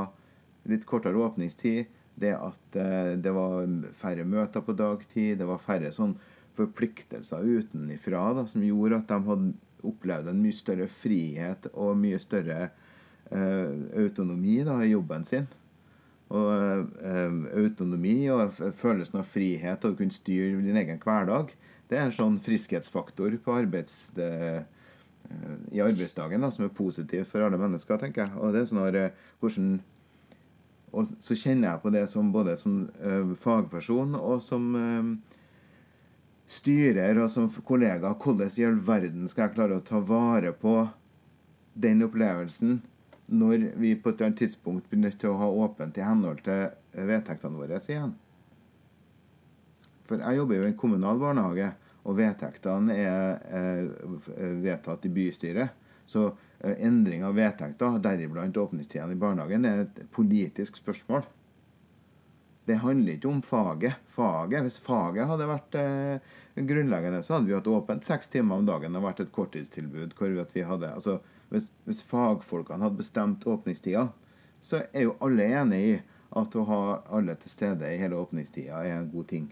litt 0.68 0.86
kortere 0.86 1.18
åpningstid 1.18 1.88
det 2.18 2.34
at 2.34 2.78
uh, 2.78 3.14
det 3.18 3.32
var 3.34 3.66
færre 3.98 4.26
møter 4.26 4.64
på 4.64 4.74
dagtid, 4.78 5.38
det 5.40 5.48
var 5.48 5.62
færre 5.62 5.90
sånn 5.94 6.16
forpliktelser 6.58 7.46
utenifra 7.46 8.32
som 8.50 8.64
gjorde 8.66 9.02
at 9.02 9.10
de 9.10 9.18
hadde 9.28 9.54
opplevd 9.86 10.30
en 10.30 10.42
mye 10.42 10.56
større 10.56 10.88
frihet 10.90 11.68
og 11.72 11.98
mye 11.98 12.18
større 12.22 12.68
uh, 13.30 13.70
autonomi 13.98 14.60
da, 14.66 14.80
i 14.82 14.92
jobben 14.94 15.26
sin. 15.28 15.46
Og 16.28 16.48
eh, 17.00 17.36
autonomi 17.62 18.16
og 18.32 18.56
følelsen 18.76 19.22
av 19.22 19.28
frihet 19.28 19.84
og 19.84 19.94
å 19.94 19.98
kunne 20.00 20.12
styre 20.12 20.58
din 20.60 20.76
egen 20.76 21.00
hverdag, 21.00 21.54
det 21.88 21.96
er 21.96 22.04
en 22.04 22.12
sånn 22.12 22.40
friskhetsfaktor 22.44 23.38
arbeids, 23.54 24.10
eh, 24.20 24.64
i 25.72 25.80
arbeidsdagen 25.84 26.44
da, 26.44 26.50
som 26.52 26.66
er 26.66 26.74
positiv 26.76 27.26
for 27.28 27.44
alle 27.44 27.60
mennesker, 27.60 28.00
tenker 28.00 28.26
jeg. 28.26 28.36
Og 28.40 28.52
det 28.52 28.62
er 28.62 28.68
sånn 28.70 28.84
eh, 28.88 29.24
hvordan 29.40 29.78
og 30.88 31.08
så 31.20 31.36
kjenner 31.36 31.74
jeg 31.74 31.82
på 31.82 31.90
det 31.92 32.04
som 32.08 32.30
både 32.32 32.54
som 32.56 32.78
uh, 33.02 33.34
fagperson 33.36 34.14
og 34.16 34.38
som 34.40 34.68
uh, 34.72 35.10
styrer 36.48 37.20
og 37.20 37.30
som 37.32 37.50
kollega. 37.68 38.14
Hvordan 38.16 38.54
i 38.56 38.66
all 38.68 38.78
verden 38.86 39.28
skal 39.28 39.46
jeg 39.46 39.56
klare 39.58 39.78
å 39.78 39.84
ta 39.84 40.00
vare 40.00 40.54
på 40.56 40.80
den 41.78 42.02
opplevelsen 42.06 42.80
når 43.28 43.66
vi 43.76 43.94
på 43.94 44.10
et 44.10 44.18
eller 44.18 44.30
annet 44.30 44.40
tidspunkt 44.40 44.88
blir 44.88 45.02
nødt 45.02 45.18
til 45.20 45.32
å 45.32 45.40
ha 45.40 45.50
åpent 45.66 45.98
i 45.98 46.04
henhold 46.04 46.40
til 46.46 47.06
vedtektene 47.08 47.60
våre 47.60 47.80
igjen? 47.80 48.14
For 50.08 50.24
jeg 50.24 50.40
jobber 50.40 50.56
jo 50.56 50.64
i 50.64 50.70
en 50.70 50.80
kommunal 50.80 51.20
barnehage, 51.20 51.72
og 52.08 52.16
vedtektene 52.16 52.94
er 52.96 53.88
vedtatt 54.64 55.04
i 55.04 55.12
bystyret. 55.12 55.86
Så 56.08 56.30
Eh, 56.60 56.86
endring 56.86 57.24
av 57.24 57.36
vedtekter, 57.38 58.00
deriblant 58.02 58.56
åpningstidene 58.56 59.14
i 59.14 59.18
barnehagen, 59.18 59.64
er 59.64 59.84
et 59.84 60.00
politisk 60.10 60.80
spørsmål. 60.80 61.22
Det 62.66 62.80
handler 62.82 63.14
ikke 63.14 63.30
om 63.30 63.42
faget. 63.42 63.94
faget 64.08 64.66
hvis 64.66 64.80
faget 64.82 65.28
hadde 65.30 65.46
vært 65.48 65.78
eh, 65.78 66.18
grunnleggende, 66.56 67.22
så 67.22 67.36
hadde 67.36 67.46
vi 67.46 67.54
hatt 67.54 67.70
åpent 67.70 68.04
seks 68.04 68.28
timer 68.28 68.58
om 68.58 68.66
dagen. 68.66 68.92
Hadde 68.92 69.06
vært 69.06 69.20
et 69.20 69.32
korttidstilbud. 69.32 70.16
hvor 70.18 70.46
vi 70.52 70.62
hadde, 70.62 70.94
altså, 70.94 71.20
hvis, 71.52 71.70
hvis 71.88 72.02
fagfolkene 72.04 72.84
hadde 72.84 73.00
bestemt 73.00 73.46
åpningstida, 73.48 74.08
så 74.62 74.82
er 74.92 75.06
jo 75.06 75.16
alle 75.24 75.46
enig 75.62 75.80
i 75.86 75.94
at 76.38 76.56
å 76.58 76.66
ha 76.68 76.82
alle 77.16 77.36
til 77.40 77.52
stede 77.52 77.88
i 77.88 78.00
hele 78.00 78.18
åpningstida 78.20 78.82
er 78.82 78.98
en 78.98 79.08
god 79.12 79.28
ting. 79.30 79.48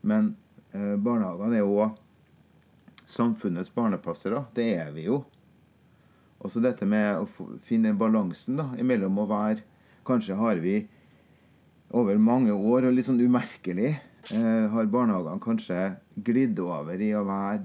Men 0.00 0.34
eh, 0.72 0.94
barnehagene 0.96 1.58
er 1.58 1.64
jo 1.64 1.90
samfunnets 3.10 3.72
barnepassere. 3.74 4.46
Det 4.56 4.70
er 4.78 4.92
vi 4.96 5.08
jo. 5.10 5.20
Og 6.40 6.52
så 6.52 6.60
dette 6.64 6.88
med 6.88 7.20
å 7.20 7.48
finne 7.64 7.94
balansen 7.96 8.58
da, 8.60 8.70
imellom 8.80 9.22
å 9.22 9.30
være 9.30 9.70
Kanskje 10.04 10.34
har 10.36 10.58
vi 10.60 10.82
over 11.96 12.18
mange 12.20 12.52
år, 12.52 12.84
og 12.84 12.92
litt 12.92 13.06
sånn 13.06 13.22
umerkelig, 13.24 13.94
eh, 14.36 14.66
har 14.68 14.90
barnehagene 14.92 15.40
kanskje 15.40 15.78
glidd 16.26 16.60
over 16.60 17.00
i 17.00 17.08
å 17.16 17.22
være 17.24 17.62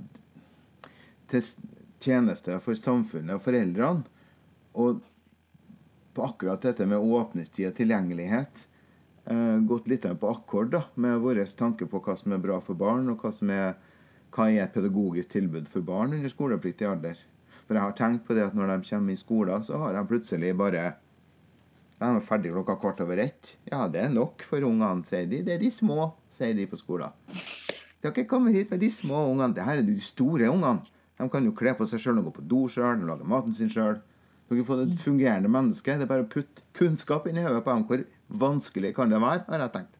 til 1.28 1.43
tjeneste 2.04 2.58
for 2.64 2.80
samfunnet 2.80 3.38
og 3.38 3.46
foreldrene. 3.46 4.06
Og 4.80 5.02
på 6.14 6.26
akkurat 6.26 6.62
dette 6.66 6.86
med 6.90 7.00
åpningstid 7.00 7.70
og 7.70 7.78
tilgjengelighet 7.78 8.66
eh, 9.30 9.58
gått 9.70 9.90
litt 9.92 10.08
på 10.20 10.32
akkord 10.34 10.74
da, 10.74 10.84
med 10.96 11.22
vår 11.24 11.42
tanke 11.58 11.88
på 11.90 12.02
hva 12.04 12.16
som 12.20 12.36
er 12.36 12.44
bra 12.44 12.60
for 12.64 12.80
barn, 12.80 13.10
og 13.12 13.24
hva 13.24 13.34
som 13.36 13.52
er, 13.54 13.76
hva 14.36 14.50
er 14.50 14.66
et 14.66 14.74
pedagogisk 14.76 15.32
tilbud 15.36 15.70
for 15.72 15.86
barn 15.86 16.16
under 16.18 16.34
skolepliktig 16.34 16.88
alder. 16.90 17.20
For 17.68 17.78
jeg 17.78 17.86
har 17.86 17.98
tenkt 17.98 18.26
på 18.26 18.34
det 18.34 18.48
at 18.48 18.58
når 18.58 18.74
de 18.74 18.90
kommer 18.90 19.14
i 19.14 19.22
skolen, 19.22 19.64
så 19.66 19.78
har 19.78 19.94
de 19.94 20.08
plutselig 20.10 20.56
bare 20.58 20.96
De 22.00 22.08
er 22.08 22.22
ferdig 22.24 22.54
klokka 22.54 22.78
kvart 22.80 23.02
over 23.04 23.20
ett. 23.20 23.58
Ja, 23.68 23.84
det 23.92 24.00
er 24.06 24.14
nok 24.14 24.42
for 24.48 24.64
ungene, 24.64 25.04
sier 25.06 25.28
de. 25.28 25.42
Det 25.44 25.58
er 25.58 25.60
de 25.60 25.70
små, 25.72 26.14
sier 26.38 26.56
de 26.56 26.64
på 26.72 26.80
skolen. 26.80 27.12
De 27.28 28.08
har 28.08 28.14
ikke 28.14 28.30
kommet 28.32 28.56
hit 28.56 28.72
med 28.72 28.80
de 28.80 28.88
små 28.90 29.26
ungene. 29.28 29.52
Det 29.54 29.66
her 29.68 29.82
er 29.82 29.84
de 29.84 29.98
store 30.00 30.48
ungene. 30.48 30.80
De 31.19 31.27
kan 31.29 31.45
jo 31.45 31.55
kle 31.55 31.73
på 31.75 31.88
seg 31.89 32.01
sjøl 32.01 32.21
gå 32.23 32.32
på 32.38 32.45
do 32.47 32.65
sjøl 32.71 33.03
lage 33.08 33.27
maten 33.27 33.55
sin 33.55 33.71
sjøl. 33.71 33.97
Du 34.49 34.55
kan 34.55 34.65
få 34.65 34.79
et 34.82 35.01
fungerende 35.03 35.51
menneske. 35.51 35.97
Det 35.99 36.08
er 36.08 36.10
bare 36.10 36.25
å 36.25 36.29
putte 36.32 36.63
kunnskap 36.77 37.27
inn 37.29 37.38
i 37.38 37.43
hodet 37.45 37.62
på 37.65 37.75
dem. 37.75 37.84
Hvor 37.89 38.05
vanskelig 38.45 38.93
kan 38.97 39.12
det 39.12 39.19
være, 39.21 39.43
har 39.49 39.65
jeg 39.65 39.73
tenkt. 39.75 39.99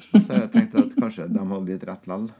Så 0.00 0.22
jeg 0.38 0.52
tenkte 0.54 0.84
at 0.86 0.94
kanskje 0.96 1.26
de 1.28 1.42
hadde 1.42 1.66
litt 1.68 1.84
rett 1.90 2.08
likevel. 2.08 2.30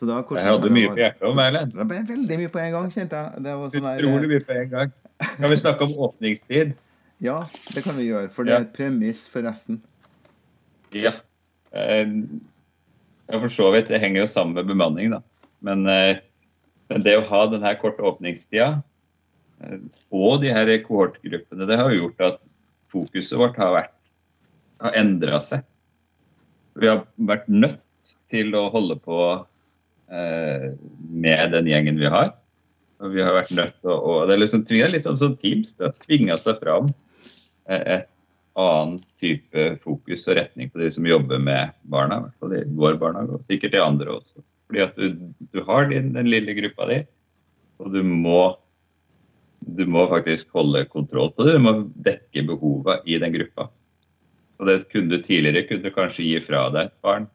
Så 0.00 0.08
da, 0.08 0.18
jeg 0.24 0.48
hadde 0.48 0.68
mye 0.72 0.88
på 0.88 0.96
hjertet 0.96 1.24
om 1.28 1.40
Erlend. 1.44 1.72
Det 1.76 1.84
ble 1.88 2.02
veldig 2.08 2.36
mye 2.40 2.52
på 2.52 2.60
en 2.60 2.70
gang, 2.72 2.86
kjente 2.92 3.18
jeg. 3.20 3.42
Det 3.44 3.56
var 3.60 3.72
sånn 3.74 3.88
Utrolig 3.90 4.30
mye 4.30 4.44
på 4.48 4.54
en 4.56 4.70
gang. 4.70 4.94
Kan 5.20 5.52
vi 5.52 5.58
snakke 5.60 5.84
om 5.84 5.98
åpningstid? 6.06 6.70
Ja, 7.20 7.42
det 7.76 7.82
kan 7.84 7.98
vi 8.00 8.06
gjøre, 8.06 8.30
for 8.32 8.48
det 8.48 8.54
er 8.56 8.64
et 8.64 8.72
premiss 8.72 9.26
for 9.28 9.44
resten. 9.44 9.82
Ja. 10.96 11.12
Jeg 11.76 12.14
ja, 13.30 13.38
for 13.38 13.52
så 13.52 13.68
vidt. 13.74 13.92
Det 13.92 14.00
henger 14.02 14.24
jo 14.24 14.30
sammen 14.30 14.56
med 14.56 14.66
bemanning, 14.72 15.12
da. 15.12 15.20
Men, 15.66 15.86
eh, 15.86 16.20
men 16.90 17.04
det 17.04 17.16
å 17.18 17.26
ha 17.28 17.44
denne 17.50 17.72
korte 17.80 18.04
åpningstida 18.06 18.70
eh, 19.62 19.78
og 20.10 20.40
de 20.44 20.52
her 20.54 20.72
kohortgruppene, 20.84 21.68
det 21.68 21.78
har 21.80 21.94
gjort 21.94 22.26
at 22.26 22.40
fokuset 22.90 23.38
vårt 23.38 23.58
har, 23.60 23.74
vært, 23.76 23.96
har 24.82 24.98
endra 24.98 25.40
seg. 25.44 25.64
Vi 26.80 26.88
har 26.88 27.04
vært 27.16 27.48
nødt 27.50 27.82
til 28.30 28.54
å 28.56 28.68
holde 28.72 28.96
på 29.02 29.20
eh, 30.10 30.70
med 31.10 31.56
den 31.56 31.68
gjengen 31.70 32.00
vi 32.00 32.10
har. 32.10 32.32
Og 33.00 33.14
vi 33.14 33.22
har 33.24 33.36
vært 33.36 33.52
nødt 33.56 33.76
til 33.80 33.92
å 33.92 33.98
og 34.00 34.28
Det 34.28 34.36
er 34.36 34.42
liksom, 34.42 34.64
liksom 34.92 35.20
som 35.20 35.36
Teams. 35.36 35.74
Det 35.76 35.88
har 35.88 36.00
tvinga 36.04 36.36
seg 36.40 36.58
fram 36.60 36.90
et 37.70 38.08
annen 38.58 38.98
type 39.20 39.66
fokus 39.84 40.26
og 40.28 40.36
retning 40.40 40.70
på 40.72 40.82
de 40.82 40.90
som 40.92 41.06
jobber 41.06 41.40
med 41.42 41.76
barna. 41.92 42.18
I 42.18 42.24
hvert 42.26 42.42
fall 42.42 42.56
i 42.58 42.62
vår 42.82 42.98
barnehage, 43.00 43.38
og 43.38 43.46
sikkert 43.48 43.76
i 43.76 43.82
andre 43.82 44.16
også. 44.18 44.42
Fordi 44.70 44.82
at 44.86 44.98
du, 44.98 45.18
du 45.50 45.62
har 45.66 45.88
din, 45.90 46.12
den 46.14 46.30
lille 46.30 46.54
gruppa 46.54 46.86
di, 46.86 47.00
og 47.82 47.90
du 47.90 48.04
må, 48.06 48.54
du 49.66 49.82
må 49.90 50.06
faktisk 50.12 50.54
holde 50.54 50.84
kontroll 50.92 51.32
på 51.34 51.46
det. 51.48 51.56
Du 51.58 51.64
må 51.64 51.74
dekke 52.06 52.46
behova 52.46 53.00
i 53.02 53.18
den 53.18 53.34
gruppa. 53.34 53.66
Og 54.60 54.68
det 54.68 54.84
kunne 54.92 55.10
du 55.10 55.24
tidligere 55.24 55.66
kunne 55.66 55.88
du 55.88 55.94
kanskje 55.94 56.28
gi 56.28 56.40
fra 56.44 56.68
deg 56.70 56.90
et 56.90 56.98
barn 57.02 57.26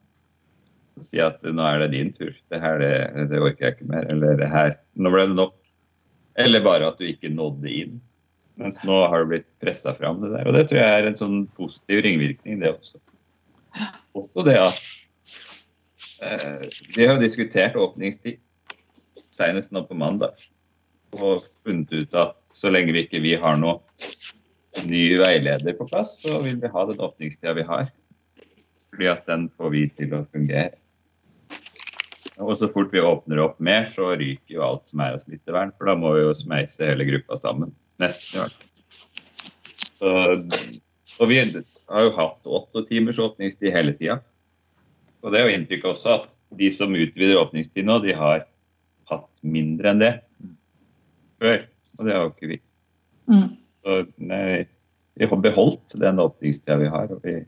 og 0.96 1.04
si 1.04 1.18
at 1.20 1.42
nå 1.44 1.64
er 1.68 1.82
det 1.82 1.92
din 1.92 2.08
tur. 2.14 2.32
Det 2.48 2.60
her 2.62 2.78
det, 2.80 2.92
det 3.28 3.40
orker 3.42 3.66
jeg 3.66 3.76
ikke 3.76 3.88
mer. 3.90 4.06
Eller 4.08 4.38
det 4.40 4.48
her, 4.48 4.76
nå 4.96 5.12
ble 5.12 5.26
det 5.28 5.36
nok. 5.36 5.56
Eller 6.40 6.64
bare 6.64 6.88
at 6.88 7.00
du 7.00 7.04
ikke 7.04 7.34
nådde 7.34 7.68
inn. 7.68 7.98
Mens 8.56 8.80
nå 8.88 9.02
har 9.04 9.20
du 9.20 9.34
blitt 9.34 9.48
pressa 9.60 9.92
fram 9.92 10.22
det 10.22 10.32
der. 10.32 10.48
Og 10.48 10.56
det 10.56 10.70
tror 10.70 10.80
jeg 10.80 11.02
er 11.02 11.10
en 11.10 11.18
sånn 11.18 11.42
positiv 11.58 12.00
ringvirkning, 12.06 12.62
det 12.62 12.72
også. 12.72 13.02
Også 14.16 14.46
det 14.46 14.56
at 14.56 14.80
Vi 16.96 17.06
har 17.06 17.20
diskutert 17.20 17.76
åpningstid 17.76 18.40
senest 19.36 19.72
nå 19.72 19.84
på 19.88 19.96
mandag. 19.98 20.34
Og 21.16 21.44
funnet 21.64 21.92
ut 21.92 22.16
at 22.18 22.36
så 22.48 22.72
lenge 22.72 22.94
vi 22.96 23.04
ikke 23.06 23.22
vi 23.24 23.36
har 23.40 23.56
noen 23.60 23.80
ny 24.88 25.04
veileder 25.20 25.76
på 25.78 25.86
plass, 25.88 26.18
så 26.20 26.40
vil 26.44 26.58
vi 26.60 26.72
ha 26.72 26.82
den 26.88 27.00
åpningstida 27.00 27.54
vi 27.56 27.64
har. 27.68 27.88
Fordi 28.90 29.08
at 29.12 29.24
den 29.28 29.48
får 29.56 29.72
vi 29.72 29.86
til 29.92 30.14
å 30.16 30.26
fungere. 30.32 30.74
Og 32.44 32.52
så 32.60 32.68
fort 32.68 32.92
vi 32.92 33.00
åpner 33.00 33.40
opp 33.40 33.60
mer, 33.64 33.86
så 33.88 34.10
ryker 34.12 34.58
jo 34.58 34.64
alt 34.66 34.84
som 34.88 35.00
er 35.00 35.16
av 35.16 35.22
smittevern. 35.22 35.72
For 35.78 35.88
da 35.88 35.96
må 35.96 36.12
vi 36.16 36.26
jo 36.26 36.34
smeise 36.36 36.90
hele 36.90 37.06
gruppa 37.08 37.38
sammen. 37.40 37.72
Nesten 38.02 38.36
i 38.36 38.42
hvert 38.42 38.56
fall. 38.60 40.44
Og 41.16 41.30
vi 41.30 41.38
har 41.40 42.04
jo 42.04 42.12
hatt 42.18 42.50
åtte 42.58 42.84
timers 42.90 43.20
åpningstid 43.22 43.72
hele 43.72 43.96
tida. 43.96 44.18
Og 45.26 45.32
det 45.34 45.40
er 45.40 45.48
jo 45.48 45.56
inntrykk 45.56 45.88
også 45.90 46.12
at 46.20 46.36
de 46.54 46.68
som 46.70 46.94
utvider 46.94 47.40
åpningstid 47.40 47.86
nå, 47.88 47.98
de 48.04 48.14
har 48.14 48.44
hatt 49.10 49.42
mindre 49.42 49.90
enn 49.90 50.02
det 50.04 50.12
før. 51.42 51.64
Og 51.98 52.06
det 52.06 52.14
har 52.14 52.22
jo 52.22 52.30
ikke 52.30 52.50
vi. 52.52 52.58
Mm. 53.26 53.48
Så 53.82 53.96
nei, 54.22 54.66
vi 55.18 55.26
har 55.26 55.42
beholdt 55.42 55.96
den 55.98 56.22
åpningstida 56.22 56.78
vi 56.78 56.92
har. 56.92 57.10
Og 57.10 57.26
vi 57.26 57.40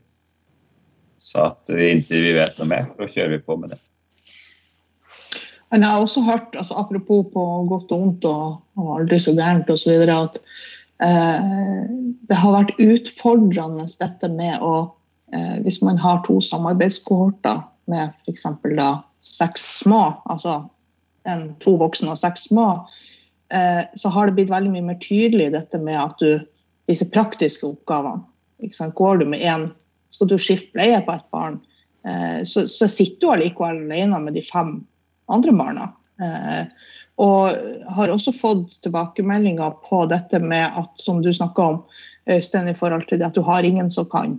sa 1.23 1.47
at 1.53 1.71
inntil 1.71 2.25
vi 2.25 2.35
vet 2.35 2.59
noe 2.59 2.67
mer, 2.67 2.91
så 2.97 3.07
kjører 3.07 3.37
vi 3.37 3.41
på 3.47 3.57
med 3.61 3.71
det. 3.71 3.79
Men 5.69 5.85
jeg 5.85 5.93
har 5.93 6.03
også 6.03 6.25
hørt, 6.25 6.55
altså 6.57 6.75
apropos 6.81 7.27
på 7.31 7.47
godt 7.69 7.91
og 7.93 8.03
vondt 8.03 8.27
og, 8.27 8.61
og 8.75 8.93
aldri 8.97 9.19
så 9.21 9.35
gærent 9.37 9.69
osv., 9.69 10.03
at 10.09 10.39
eh, 11.05 11.89
det 12.27 12.39
har 12.43 12.55
vært 12.55 12.79
utfordrende 12.81 13.85
dette 14.01 14.31
med 14.33 14.65
å 14.65 14.89
Hvis 15.63 15.81
man 15.85 15.97
har 16.01 16.23
to 16.25 16.39
samarbeidskohorter 16.41 17.59
med 17.89 18.09
f.eks. 18.09 18.45
seks 19.19 19.65
små, 19.79 19.99
altså 20.25 20.69
en, 21.29 21.53
to 21.63 21.75
voksne 21.81 22.13
og 22.13 22.19
seks 22.19 22.47
små, 22.49 22.67
eh, 23.53 23.83
så 23.95 24.11
har 24.13 24.27
det 24.27 24.37
blitt 24.37 24.51
veldig 24.51 24.73
mye 24.75 24.87
mer 24.91 24.99
tydelig 25.03 25.51
dette 25.55 25.81
med 25.81 25.99
at 25.99 26.21
du 26.21 26.39
disse 26.89 27.09
praktiske 27.13 27.67
oppgavene 27.67 28.25
Går 28.95 29.21
du 29.21 29.25
med 29.29 29.39
én, 29.39 29.69
skal 30.11 30.27
du 30.27 30.35
skifte 30.35 30.73
bleie 30.75 30.99
på 31.05 31.13
et 31.15 31.27
barn, 31.31 31.61
eh, 32.03 32.41
så, 32.43 32.65
så 32.67 32.89
sitter 32.91 33.21
du 33.21 33.31
allikevel 33.31 33.85
alene 33.85 34.19
med 34.25 34.35
de 34.35 34.43
fem 34.43 34.73
andre 35.31 35.53
barna. 35.55 35.85
Eh, 36.19 36.65
og 37.19 37.55
har 37.95 38.11
også 38.11 38.33
fått 38.35 38.75
tilbakemeldinger 38.83 39.77
på 39.85 40.01
dette 40.11 40.41
med 40.43 40.75
at, 40.81 40.91
som 40.99 41.21
du 41.23 41.31
snakka 41.35 41.69
om, 41.71 41.79
Øystein, 42.29 42.67
i 42.67 42.75
forhold 42.75 43.07
til 43.07 43.19
det 43.19 43.29
at 43.29 43.39
du 43.39 43.41
har 43.47 43.63
ingen 43.63 43.87
som 43.91 44.07
kan 44.11 44.37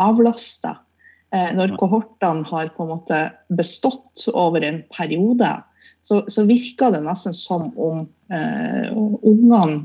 avlaste. 0.00 0.74
Eh, 1.34 1.50
når 1.56 1.76
kohortene 1.80 2.46
har 2.48 2.70
på 2.76 2.86
en 2.86 2.94
måte 2.94 3.20
bestått 3.52 4.28
over 4.32 4.64
en 4.64 4.80
periode, 4.94 5.50
så, 6.00 6.22
så 6.30 6.46
virker 6.48 6.94
det 6.94 7.04
nesten 7.04 7.34
som 7.36 7.68
om 7.76 8.06
eh, 8.32 8.88
ungene 8.96 9.82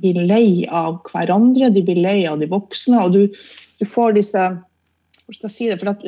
blir 0.00 0.22
lei 0.26 0.64
av 0.72 1.02
hverandre, 1.10 1.70
de 1.70 1.82
blir 1.84 2.00
lei 2.00 2.20
av 2.28 2.40
de 2.40 2.48
voksne. 2.50 3.02
Og 3.04 3.16
du, 3.16 3.42
du 3.80 3.88
får 3.88 4.16
disse 4.20 4.46
Hvordan 5.26 5.40
skal 5.40 5.48
jeg 5.50 5.54
si 5.56 5.66
det? 5.66 5.76
For 5.80 5.90
at, 5.90 6.04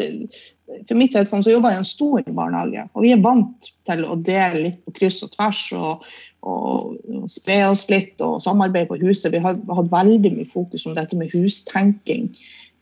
for 0.87 0.95
mitt 0.95 1.15
vedkommende 1.17 1.49
så 1.49 1.55
jobber 1.57 1.73
jeg 1.73 1.81
i 1.81 1.83
en 1.83 1.89
stor 1.89 2.29
barnehage. 2.37 2.85
Og 2.95 3.03
vi 3.03 3.11
er 3.11 3.25
vant 3.25 3.71
til 3.89 4.05
å 4.07 4.15
dele 4.15 4.61
litt 4.69 4.77
på 4.87 4.95
kryss 5.01 5.25
og 5.27 5.33
tvers 5.33 5.63
og, 5.75 6.05
og 6.47 7.27
spre 7.27 7.57
oss 7.67 7.83
litt 7.91 8.23
og 8.23 8.39
samarbeide 8.45 8.93
på 8.93 9.01
huset. 9.03 9.33
Vi 9.35 9.43
har 9.43 9.59
hatt 9.59 9.91
veldig 9.91 10.31
mye 10.37 10.47
fokus 10.47 10.87
om 10.87 10.95
dette 10.95 11.19
med 11.19 11.35
hustenking. 11.35 12.31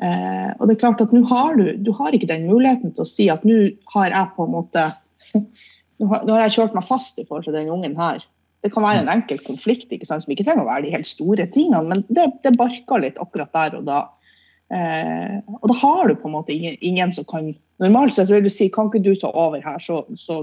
Eh, 0.04 0.50
og 0.58 0.68
det 0.68 0.76
er 0.76 0.82
klart 0.82 1.00
at 1.00 1.12
nå 1.14 1.22
har 1.30 1.56
du, 1.56 1.70
du 1.80 1.92
har 1.96 2.12
ikke 2.12 2.28
den 2.28 2.48
muligheten 2.50 2.92
til 2.92 3.04
å 3.04 3.08
si 3.08 3.30
at 3.32 3.44
nå 3.48 3.56
har 3.94 4.12
jeg 4.12 4.32
på 4.36 4.44
en 4.44 4.52
måte 4.52 4.82
nå 6.00 6.08
har, 6.10 6.26
nå 6.26 6.34
har 6.34 6.42
jeg 6.44 6.56
kjørt 6.58 6.76
meg 6.76 6.84
fast 6.84 7.20
i 7.20 7.24
forhold 7.24 7.48
til 7.48 7.56
den 7.56 7.70
ungen 7.72 7.96
her. 7.96 8.24
Det 8.64 8.72
kan 8.74 8.84
være 8.84 9.04
en 9.04 9.12
enkel 9.12 9.40
konflikt 9.46 9.92
ikke 9.94 10.08
sant, 10.08 10.24
som 10.24 10.32
ikke 10.34 10.44
trenger 10.44 10.66
å 10.66 10.68
være 10.68 10.86
de 10.86 10.92
helt 10.96 11.08
store 11.08 11.46
tingene, 11.54 11.84
men 11.88 12.04
det, 12.08 12.28
det 12.44 12.56
barker 12.58 13.00
litt 13.00 13.20
akkurat 13.22 13.52
der 13.56 13.78
og 13.78 13.86
da. 13.88 14.00
Eh, 14.74 15.36
og 15.60 15.68
da 15.70 15.76
har 15.78 16.10
du 16.10 16.16
på 16.18 16.28
en 16.28 16.34
måte 16.34 16.52
ingen, 16.52 16.76
ingen, 16.80 17.14
som 17.14 17.28
kan 17.28 17.54
Normalt 17.76 18.14
sett 18.16 18.30
vil 18.32 18.40
du 18.40 18.48
si 18.48 18.70
kan 18.72 18.88
ikke 18.88 19.02
du 19.04 19.10
ta 19.20 19.28
over 19.36 19.60
her, 19.60 19.76
så, 19.84 19.98
så, 20.16 20.38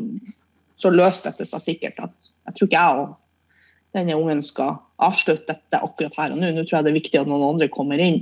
så 0.77 0.91
løser 0.93 1.31
dette 1.31 1.47
seg 1.49 1.63
sikkert. 1.63 1.97
At, 1.97 2.27
jeg 2.45 2.57
tror 2.57 2.69
ikke 2.69 2.83
jeg 2.83 2.99
og 3.01 3.15
denne 3.97 4.17
ungen 4.19 4.43
skal 4.45 4.75
avslutte 5.01 5.49
dette 5.49 5.79
akkurat 5.81 6.13
her 6.19 6.35
og 6.35 6.37
nå. 6.37 6.51
Nå 6.53 6.61
tror 6.61 6.77
jeg 6.77 6.85
det 6.85 6.91
er 6.91 6.99
viktig 6.99 7.21
at 7.23 7.31
noen 7.31 7.47
andre 7.47 7.71
kommer 7.73 8.01
inn. 8.01 8.21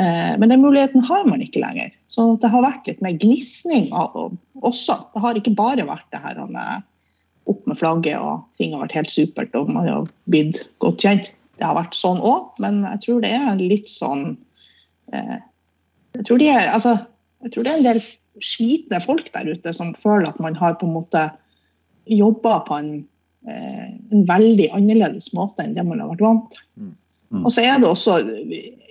Eh, 0.00 0.32
men 0.38 0.48
den 0.48 0.62
muligheten 0.62 1.04
har 1.04 1.26
man 1.28 1.42
ikke 1.44 1.62
lenger. 1.62 1.92
Så 2.08 2.36
det 2.40 2.52
har 2.52 2.64
vært 2.64 2.88
litt 2.88 3.02
mer 3.04 3.18
gnisning 3.18 3.90
også. 3.92 4.98
Det 5.12 5.24
har 5.24 5.38
ikke 5.38 5.56
bare 5.58 5.88
vært 5.88 6.08
det 6.14 6.22
her 6.22 6.40
med 6.46 6.88
opp 7.50 7.66
med 7.66 7.76
flagget 7.76 8.22
og 8.22 8.44
ting 8.54 8.70
har 8.72 8.84
vært 8.84 9.00
helt 9.00 9.10
supert 9.10 9.56
og 9.58 9.72
man 9.74 9.88
har 9.88 10.08
blitt 10.30 10.62
godt 10.82 11.02
kjent. 11.02 11.32
Det 11.58 11.66
har 11.66 11.76
vært 11.76 11.96
sånn 11.98 12.22
òg, 12.22 12.52
men 12.62 12.80
jeg 12.86 13.02
tror 13.02 13.24
det 13.24 13.32
er 13.34 13.60
litt 13.60 13.90
sånn 13.90 14.32
Eh, 15.12 15.38
jeg 16.16 16.26
tror, 16.28 16.42
er, 16.44 16.68
altså, 16.72 16.96
jeg 17.44 17.54
tror, 17.54 17.66
det 17.66 17.72
er, 17.72 17.78
en 17.80 17.88
del 17.88 18.02
slitne 18.42 19.00
folk 19.04 19.30
der 19.34 19.52
ute 19.52 19.74
som 19.76 19.94
føler 19.96 20.30
at 20.30 20.40
man 20.42 20.56
har 20.58 20.78
på 20.80 20.88
en 20.88 20.96
måte 20.96 21.26
jobba 22.08 22.60
på 22.66 22.78
en, 22.80 22.92
eh, 23.48 23.88
en, 24.12 24.26
veldig 24.28 24.70
annerledes 24.76 25.32
måte 25.36 25.64
enn 25.64 25.76
det 25.76 25.84
man 25.88 26.00
har 26.02 26.12
vært 26.14 26.26
vant 26.26 26.48
til. 26.54 26.92
Mm. 27.32 27.46
Og 27.46 27.52
så 27.54 27.64
er 27.64 27.80
det 27.80 27.88
også 27.88 28.18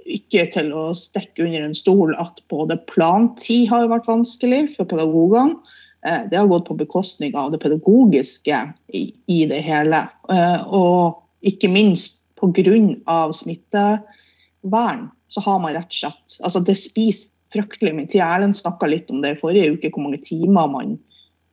ikke 0.10 0.48
til 0.54 0.72
å 0.74 0.90
stikke 0.98 1.46
under 1.46 1.68
en 1.68 1.78
stol 1.78 2.16
at 2.20 2.42
både 2.52 2.80
plantid 2.90 3.70
har 3.70 3.90
vært 3.92 4.10
vanskelig 4.10 4.64
for 4.76 4.90
pedagogene. 4.90 5.60
Eh, 6.08 6.24
det 6.32 6.40
har 6.40 6.50
gått 6.50 6.66
på 6.70 6.80
bekostning 6.80 7.36
av 7.38 7.54
det 7.54 7.62
pedagogiske 7.62 8.64
i, 8.98 9.42
det 9.46 9.62
hele. 9.62 10.02
Og 10.74 11.22
ikke 11.46 11.70
minst 11.72 12.26
pga. 12.42 13.22
smittevern 13.34 15.10
så 15.32 15.42
har 15.46 15.62
man 15.62 15.76
rett 15.78 15.94
og 15.94 15.96
slett 15.96 16.36
altså 16.42 16.60
Det 16.60 16.76
spiser 16.76 17.32
fryktelig 17.52 17.94
mye 17.96 18.10
tid. 18.10 18.24
Erlend 18.24 18.58
snakka 18.58 18.90
litt 18.90 19.10
om 19.12 19.22
det 19.24 19.36
i 19.36 19.40
forrige 19.40 19.76
uke, 19.76 19.92
hvor 19.92 20.06
mange 20.08 20.22
timer 20.24 20.70
man 20.72 20.98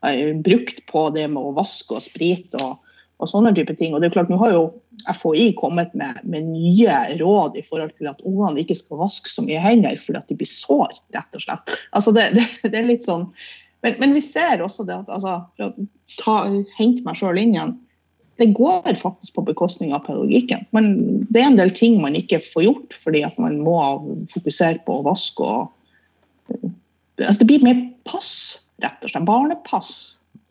har 0.05 0.43
brukt 0.47 0.85
på 0.87 1.09
det 1.15 1.27
med 1.33 1.43
å 1.43 1.57
vaske 1.57 1.97
og 1.97 2.05
sprite 2.05 2.61
og, 2.63 2.79
og 3.19 3.31
sånne 3.31 3.53
type 3.57 3.75
ting. 3.79 3.95
Og 3.95 4.03
det 4.03 4.11
er 4.11 4.17
klart, 4.17 4.31
Nå 4.31 4.39
har 4.41 4.53
jo 4.55 4.65
FHI 5.07 5.53
kommet 5.59 5.95
med, 5.99 6.21
med 6.25 6.51
nye 6.51 6.99
råd 7.21 7.59
i 7.59 7.65
forhold 7.67 7.95
til 7.99 8.11
at 8.11 8.21
ungene 8.27 8.63
ikke 8.63 8.77
skal 8.79 9.01
vaske 9.03 9.31
så 9.31 9.45
mye 9.47 9.63
hender 9.63 9.99
fordi 10.03 10.21
at 10.21 10.31
de 10.31 10.39
blir 10.39 10.51
sår, 10.51 10.95
rett 11.17 11.39
og 11.39 11.45
slett. 11.45 11.75
Altså 11.99 12.15
det, 12.15 12.31
det, 12.37 12.47
det 12.71 12.79
er 12.79 12.89
litt 12.91 13.09
sånn 13.09 13.29
men, 13.87 13.95
men, 14.01 14.15
vi 14.17 14.21
ser 14.25 14.59
også 14.59 14.83
det 14.89 14.97
at 15.05 15.11
altså, 15.15 15.37
for 15.55 15.69
å 15.69 15.87
ta, 16.19 16.39
hente 16.81 17.05
meg 17.07 17.19
sjøl 17.19 17.39
inn 17.39 17.55
igjen 17.55 17.77
det 18.39 18.53
går 18.55 18.95
faktisk 18.95 19.35
på 19.35 19.43
bekostning 19.49 19.91
av 19.95 20.05
pedagogikken. 20.07 20.61
Men 20.71 20.93
det 21.27 21.41
er 21.41 21.49
en 21.49 21.59
del 21.59 21.73
ting 21.75 21.97
man 22.03 22.15
ikke 22.15 22.39
får 22.43 22.69
gjort 22.69 22.95
fordi 22.95 23.25
at 23.27 23.39
man 23.43 23.57
må 23.65 23.79
fokusere 24.31 24.79
på 24.87 25.01
å 25.01 25.07
vaske 25.09 25.43
og 25.43 25.75
altså 27.19 27.43
Det 27.43 27.49
blir 27.51 27.65
mer 27.67 27.81
pass, 28.09 28.63
rett 28.81 29.03
og 29.03 29.11
slett. 29.11 29.27
Barnepass. 29.27 29.91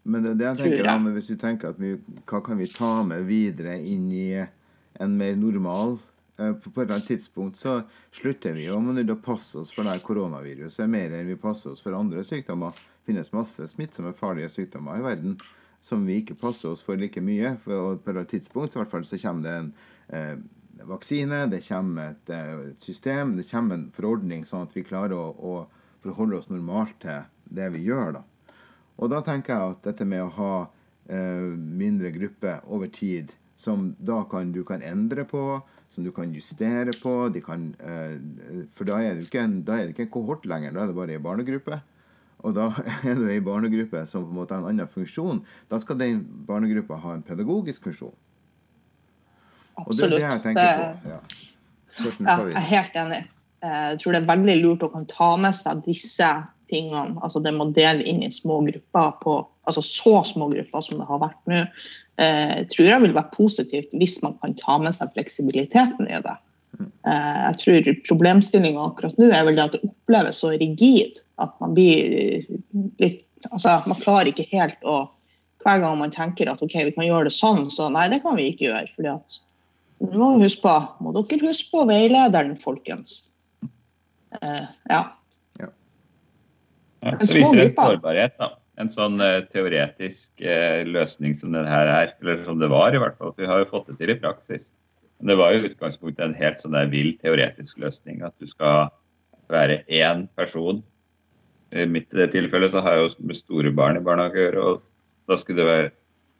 Men 0.07 0.23
det, 0.23 0.37
det 0.39 0.45
jeg 0.47 0.59
tenker 0.61 0.87
da, 0.87 0.97
Hvis 1.17 1.31
vi 1.33 1.39
tenker 1.41 1.73
at 1.73 1.79
vi, 1.81 1.95
hva 2.29 2.39
kan 2.45 2.59
vi 2.59 2.69
ta 2.71 2.91
med 3.07 3.25
videre 3.27 3.75
inn 3.83 4.07
i 4.15 4.29
en 4.37 5.17
mer 5.19 5.35
normal 5.37 5.97
eh, 6.39 6.53
på 6.55 6.71
et 6.71 6.85
eller 6.85 6.95
annet 6.95 7.09
tidspunkt 7.11 7.59
så 7.59 7.81
slutter 8.15 8.55
vi 8.57 8.69
jo 8.69 8.79
med 8.81 9.11
å 9.11 9.19
passe 9.21 9.59
oss 9.61 9.73
for 9.75 9.85
det 9.85 9.99
koronaviruset 10.07 10.89
mer 10.89 11.13
enn 11.13 11.27
vi 11.27 11.37
passer 11.41 11.73
oss 11.73 11.83
for 11.83 11.97
andre 11.97 12.23
sykdommer. 12.25 12.71
Det 12.71 13.11
finnes 13.11 13.33
masse 13.35 13.67
smittsomme, 13.73 14.15
farlige 14.17 14.53
sykdommer 14.55 15.01
i 15.01 15.05
verden 15.05 15.37
som 15.83 16.05
vi 16.07 16.21
ikke 16.21 16.37
passer 16.39 16.73
oss 16.73 16.83
for 16.83 16.99
like 16.99 17.21
mye. 17.23 17.55
For, 17.63 17.99
på 18.01 18.15
et 18.15 18.31
tidspunkt 18.31 18.73
så, 18.73 18.85
fall, 18.89 19.05
så 19.07 19.19
kommer 19.21 19.45
det 19.45 19.57
en 19.57 19.73
eh, 20.07 20.87
vaksine, 20.87 21.45
det 21.51 21.63
kommer 21.67 22.13
et, 22.13 22.31
eh, 22.33 22.55
et 22.71 22.83
system, 22.83 23.35
det 23.37 23.47
kommer 23.49 23.77
en 23.77 23.89
forordning, 23.93 24.45
sånn 24.47 24.67
at 24.67 24.75
vi 24.75 24.85
klarer 24.87 25.17
å, 25.17 25.29
å 25.35 26.01
forholde 26.03 26.41
oss 26.41 26.51
normalt 26.51 26.97
til 27.03 27.27
det 27.59 27.69
vi 27.75 27.85
gjør. 27.87 28.19
da. 28.19 28.25
Og 28.97 29.11
da 29.13 29.21
tenker 29.25 29.53
jeg 29.53 29.73
at 29.75 29.83
dette 29.91 30.05
med 30.09 30.23
å 30.25 30.31
ha 30.37 30.53
eh, 31.09 31.49
mindre 31.55 32.11
grupper 32.15 32.63
over 32.65 32.89
tid, 32.93 33.33
som 33.57 33.91
da 33.99 34.23
kan, 34.29 34.51
du 34.53 34.63
kan 34.65 34.83
endre 34.85 35.25
på, 35.25 35.43
som 35.93 36.05
du 36.05 36.11
kan 36.13 36.33
justere 36.33 36.93
på 37.01 37.13
de 37.33 37.41
kan, 37.41 37.71
eh, 37.81 38.17
For 38.77 38.85
da 38.89 38.99
er, 39.01 39.21
en, 39.41 39.61
da 39.65 39.77
er 39.79 39.87
det 39.87 39.95
ikke 39.95 40.07
en 40.07 40.13
kohort 40.13 40.45
lenger, 40.49 40.75
da 40.75 40.83
er 40.83 40.91
det 40.91 40.97
bare 40.97 41.15
ei 41.17 41.21
barnegruppe. 41.21 41.79
Og 42.45 42.53
da 42.57 42.67
er 43.07 43.17
det 43.17 43.37
ei 43.37 43.41
barnegruppe 43.41 44.03
som 44.09 44.25
på 44.25 44.33
en 44.33 44.39
måte 44.41 44.53
har 44.57 44.61
en 44.65 44.71
annen 44.73 44.89
funksjon. 44.91 45.41
Da 45.71 45.79
skal 45.81 45.97
den 46.01 46.21
barnegruppa 46.49 46.99
ha 47.01 47.15
en 47.17 47.25
pedagogisk 47.25 47.89
funksjon. 47.89 48.13
Og 49.85 49.93
det 49.93 50.05
er 50.07 50.13
det 50.15 50.21
jeg 50.25 50.43
tenker 50.45 50.69
på. 50.81 51.09
Ja. 51.13 51.19
Ja, 51.97 52.35
jeg 52.45 52.53
er 52.53 52.69
helt 52.69 52.97
enig. 53.01 53.23
Eh, 53.65 53.85
Jeg 53.93 53.99
tror 54.01 54.13
det 54.13 54.21
er 54.21 54.29
veldig 54.29 54.55
lurt 54.61 54.85
å 54.85 54.91
kan 54.93 55.05
ta 55.09 55.31
med 55.41 55.55
seg 55.57 55.81
disse 55.85 56.29
tingene. 56.71 57.17
Altså 57.23 57.41
det 57.43 57.53
med 57.55 57.69
å 57.69 57.75
dele 57.75 58.05
inn 58.07 58.23
i 58.25 58.31
små 58.33 58.59
grupper, 58.67 59.13
på, 59.23 59.37
altså 59.69 59.83
så 59.85 60.19
små 60.27 60.49
grupper 60.53 60.83
som 60.85 61.01
det 61.01 61.07
har 61.09 61.21
vært 61.23 61.39
nå, 61.51 61.63
eh, 62.23 62.59
tror 62.73 62.89
jeg 62.89 63.05
vil 63.05 63.15
være 63.15 63.35
positivt 63.35 63.95
hvis 63.97 64.19
man 64.25 64.37
kan 64.41 64.55
ta 64.59 64.77
med 64.81 64.95
seg 64.95 65.13
fleksibiliteten 65.15 66.09
i 66.09 66.21
det. 66.25 66.37
Eh, 66.77 67.41
Jeg 67.47 67.59
tror 67.63 67.91
problemstillinga 68.09 68.83
akkurat 68.89 69.17
nå 69.17 69.31
er 69.31 69.45
vel 69.47 69.57
det 69.57 69.65
at 69.65 69.77
det 69.77 69.87
oppleves 69.87 70.41
så 70.43 70.51
rigid 70.59 71.21
at 71.41 71.55
man 71.63 71.77
blir 71.77 72.45
litt 73.01 73.23
Altså, 73.53 73.75
man 73.85 73.99
klarer 74.01 74.31
ikke 74.31 74.47
helt 74.49 74.81
å 74.81 74.95
Hver 75.61 75.77
gang 75.83 75.99
man 75.99 76.11
tenker 76.11 76.49
at 76.49 76.61
OK, 76.63 76.73
vi 76.73 76.93
kan 76.95 77.05
gjøre 77.05 77.27
det 77.27 77.35
sånn, 77.35 77.67
så 77.69 77.85
nei, 77.93 78.07
det 78.09 78.23
kan 78.23 78.35
vi 78.37 78.47
ikke 78.49 78.65
gjøre. 78.65 78.89
fordi 78.95 79.09
at 79.11 79.37
nå 79.99 80.17
må, 80.17 80.43
huske 80.43 80.61
på, 80.63 80.73
må 81.03 81.13
dere 81.15 81.47
huske 81.49 81.71
på 81.73 81.83
veilederen, 81.89 82.53
folkens. 82.61 83.17
Eh. 84.41 84.65
Ja, 84.91 85.01
En 87.05 87.17
det 87.19 87.29
viser 87.29 87.61
en 87.63 87.73
sårbarhet. 87.73 88.35
da. 88.39 88.53
En 88.81 88.89
sånn 88.93 89.21
uh, 89.21 89.41
teoretisk 89.53 90.43
uh, 90.43 90.83
løsning 90.85 91.33
som 91.37 91.55
det 91.55 91.65
her 91.69 91.89
er, 91.89 92.11
eller 92.21 92.37
som 92.41 92.59
det 92.61 92.69
var 92.73 92.93
i 92.93 93.01
hvert 93.01 93.17
fall. 93.17 93.33
Vi 93.37 93.49
har 93.49 93.61
jo 93.61 93.69
fått 93.69 93.89
det 93.91 93.97
til 94.01 94.13
i 94.13 94.19
praksis. 94.19 94.71
Men 95.17 95.31
det 95.31 95.37
var 95.39 95.53
jo 95.53 95.63
i 95.63 95.71
utgangspunktet 95.71 96.25
en 96.25 96.37
helt 96.37 96.61
sånn 96.61 96.77
der 96.77 96.91
vill 96.91 97.09
teoretisk 97.17 97.81
løsning. 97.81 98.21
At 98.25 98.35
du 98.41 98.49
skal 98.49 98.91
være 99.51 99.81
én 99.89 100.27
person. 100.37 100.83
I 101.75 101.87
mitt 101.89 102.13
tilfelle 102.31 102.69
så 102.71 102.83
har 102.85 102.95
jeg 102.95 103.07
jo 103.07 103.27
med 103.27 103.39
store 103.39 103.73
barn 103.75 103.97
i 103.99 104.03
barnehage 104.03 104.37
å 104.37 104.45
gjøre. 104.45 104.65
Og 104.67 105.31
da 105.31 105.39
skulle 105.39 105.63
det 105.63 105.71
være 105.71 105.95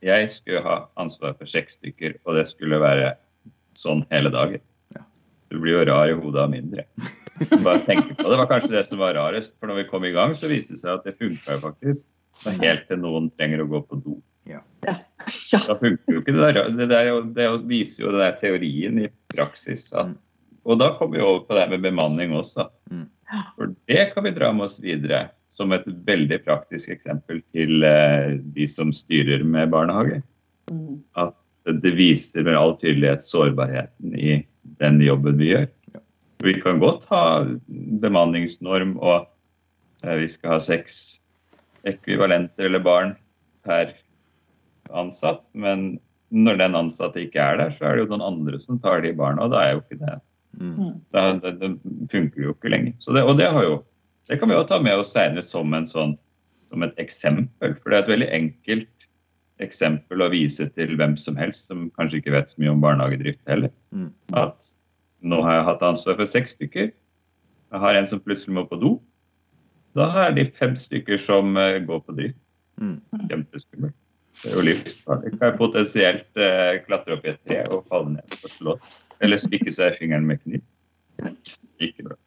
Jeg 0.06 0.30
skulle 0.30 0.62
ha 0.62 0.76
ansvar 1.02 1.34
for 1.40 1.50
seks 1.50 1.80
stykker, 1.80 2.20
og 2.30 2.36
det 2.38 2.44
skulle 2.46 2.78
være 2.78 3.16
sånn 3.74 4.04
hele 4.12 4.30
dagen. 4.30 4.62
Du 5.52 5.60
blir 5.62 5.78
jo 5.78 5.86
rar 5.88 6.12
i 6.12 6.16
hodet 6.18 6.44
av 6.44 6.52
mindre. 6.52 6.86
Bare 7.64 7.80
tenke 7.86 8.16
på 8.18 8.30
det. 8.30 8.38
var 8.38 8.50
kanskje 8.50 8.74
det 8.76 8.84
som 8.88 9.02
var 9.02 9.16
rarest. 9.18 9.56
For 9.60 9.70
når 9.70 9.84
vi 9.84 9.90
kom 9.92 10.06
i 10.08 10.14
gang, 10.16 10.36
så 10.36 10.50
viste 10.52 10.76
det 10.76 10.84
seg 10.84 10.98
at 10.98 11.08
det 11.08 11.18
funka 11.18 11.58
jo 11.58 11.64
faktisk. 11.64 12.08
Så 12.38 12.54
helt 12.62 12.86
til 12.90 13.00
noen 13.02 13.30
trenger 13.34 13.64
å 13.64 13.70
gå 13.70 13.82
på 13.88 14.00
do. 14.04 14.20
ja. 14.86 14.98
Da 15.68 15.76
funker 15.76 16.14
jo 16.14 16.22
ikke 16.22 16.36
det 16.36 16.52
der. 16.56 16.72
Det, 16.78 16.90
der, 16.92 17.12
det 17.36 17.48
viser 17.68 18.06
jo 18.06 18.14
den 18.14 18.24
der 18.24 18.36
teorien 18.40 19.00
i 19.04 19.10
praksis. 19.34 19.90
At, 19.98 20.14
og 20.68 20.80
da 20.82 20.94
kommer 21.00 21.18
vi 21.18 21.26
over 21.26 21.46
på 21.48 21.56
det 21.56 21.66
her 21.66 21.74
med 21.74 21.86
bemanning 21.88 22.36
også. 22.38 22.68
Mm. 22.92 23.08
For 23.58 23.74
det 23.92 24.04
kan 24.14 24.24
vi 24.24 24.36
dra 24.36 24.54
med 24.56 24.70
oss 24.70 24.80
videre 24.84 25.28
som 25.52 25.74
et 25.76 25.88
veldig 26.08 26.40
praktisk 26.46 26.94
eksempel 26.94 27.42
til 27.56 27.84
eh, 27.84 28.38
de 28.56 28.68
som 28.70 28.94
styrer 28.96 29.44
med 29.44 29.74
barnehage. 29.74 30.22
Mm. 30.72 31.02
At 31.20 31.36
det 31.68 31.92
viser 31.98 32.46
med 32.48 32.56
all 32.56 32.78
tydelighet 32.80 33.24
sårbarheten 33.24 34.16
i 34.16 34.38
den 34.84 35.00
jobben 35.02 35.40
vi 35.40 35.52
gjør. 35.54 35.68
Vi 36.46 36.54
kan 36.62 36.82
godt 36.82 37.08
ha 37.10 37.24
bemanningsnorm 38.04 38.96
og 39.00 39.26
eh, 40.04 40.18
vi 40.22 40.28
skal 40.30 40.58
ha 40.58 40.60
seks 40.64 41.20
ekvivalenter 41.88 42.70
eller 42.70 42.84
barn 42.84 43.16
per 43.66 43.94
ansatt, 44.94 45.42
men 45.58 45.98
når 46.30 46.60
den 46.60 46.76
ansatte 46.78 47.24
ikke 47.24 47.42
er 47.42 47.60
der, 47.62 47.72
så 47.74 47.88
er 47.88 47.96
det 47.96 48.06
jo 48.06 48.12
noen 48.14 48.26
andre 48.28 48.60
som 48.62 48.80
tar 48.84 49.02
de 49.04 49.14
barna, 49.16 49.48
og 49.48 49.54
da 49.56 49.64
er 49.64 49.76
jo 49.76 49.84
ikke 49.86 50.02
det 50.04 50.18
Mm. 50.60 51.02
da, 51.14 51.34
det, 51.34 51.52
det 51.62 52.10
funker 52.12 52.48
jo 52.48 52.56
ikke 52.56 52.72
lenger. 52.72 52.96
Så 53.00 53.14
det, 53.14 53.24
og 53.24 53.38
det, 53.38 53.50
har 53.54 53.66
jo, 53.66 53.76
det 54.30 54.40
kan 54.40 54.50
vi 54.50 54.58
jo 54.58 54.66
ta 54.68 54.80
med 54.82 54.98
oss 54.98 55.14
senere 55.14 55.46
som, 55.46 55.74
sånn, 55.90 56.16
som 56.72 56.86
et 56.86 56.98
eksempel. 57.02 57.76
For 57.78 57.92
det 57.92 57.98
er 57.98 58.06
et 58.06 58.14
veldig 58.14 58.30
enkelt 58.40 59.10
eksempel 59.64 60.22
å 60.22 60.30
vise 60.34 60.68
til 60.76 60.96
hvem 61.00 61.16
som 61.20 61.38
helst 61.40 61.70
som 61.70 61.88
kanskje 61.98 62.22
ikke 62.22 62.36
vet 62.36 62.52
så 62.52 62.62
mye 62.62 62.74
om 62.74 62.82
barnehagedrift 62.84 63.42
heller. 63.50 63.72
Mm. 63.92 64.12
At 64.38 64.72
nå 65.26 65.42
har 65.46 65.60
jeg 65.60 65.68
hatt 65.72 65.86
ansvar 65.88 66.18
for 66.20 66.30
seks 66.30 66.58
stykker. 66.58 66.92
Jeg 67.68 67.84
har 67.84 68.00
en 68.00 68.10
som 68.10 68.22
plutselig 68.24 68.56
må 68.58 68.66
på 68.70 68.80
do. 68.82 68.92
Da 69.98 70.08
er 70.28 70.36
de 70.38 70.46
fem 70.46 70.76
stykker 70.78 71.18
som 71.22 71.58
eh, 71.58 71.80
går 71.86 72.04
på 72.06 72.16
drift. 72.20 72.44
Mm. 72.78 73.00
Kjempeskummelt. 73.32 73.98
Det 74.38 74.52
er 74.52 74.60
jo 74.60 74.66
livsfarlig. 74.68 75.34
Kan 75.34 75.50
jeg 75.50 75.58
potensielt 75.58 76.42
eh, 76.46 76.78
klatre 76.86 77.18
opp 77.18 77.26
i 77.26 77.34
et 77.34 77.44
tre 77.48 77.64
og 77.74 77.88
falle 77.90 78.20
ned 78.20 78.40
og 78.44 78.54
slå. 78.54 78.78
Eller 79.26 79.42
spikke 79.42 79.74
seg 79.74 79.96
i 79.96 80.04
fingeren 80.04 80.30
med 80.30 80.44
kniv. 80.44 80.66
Ikke 81.82 82.12
bra. 82.12 82.20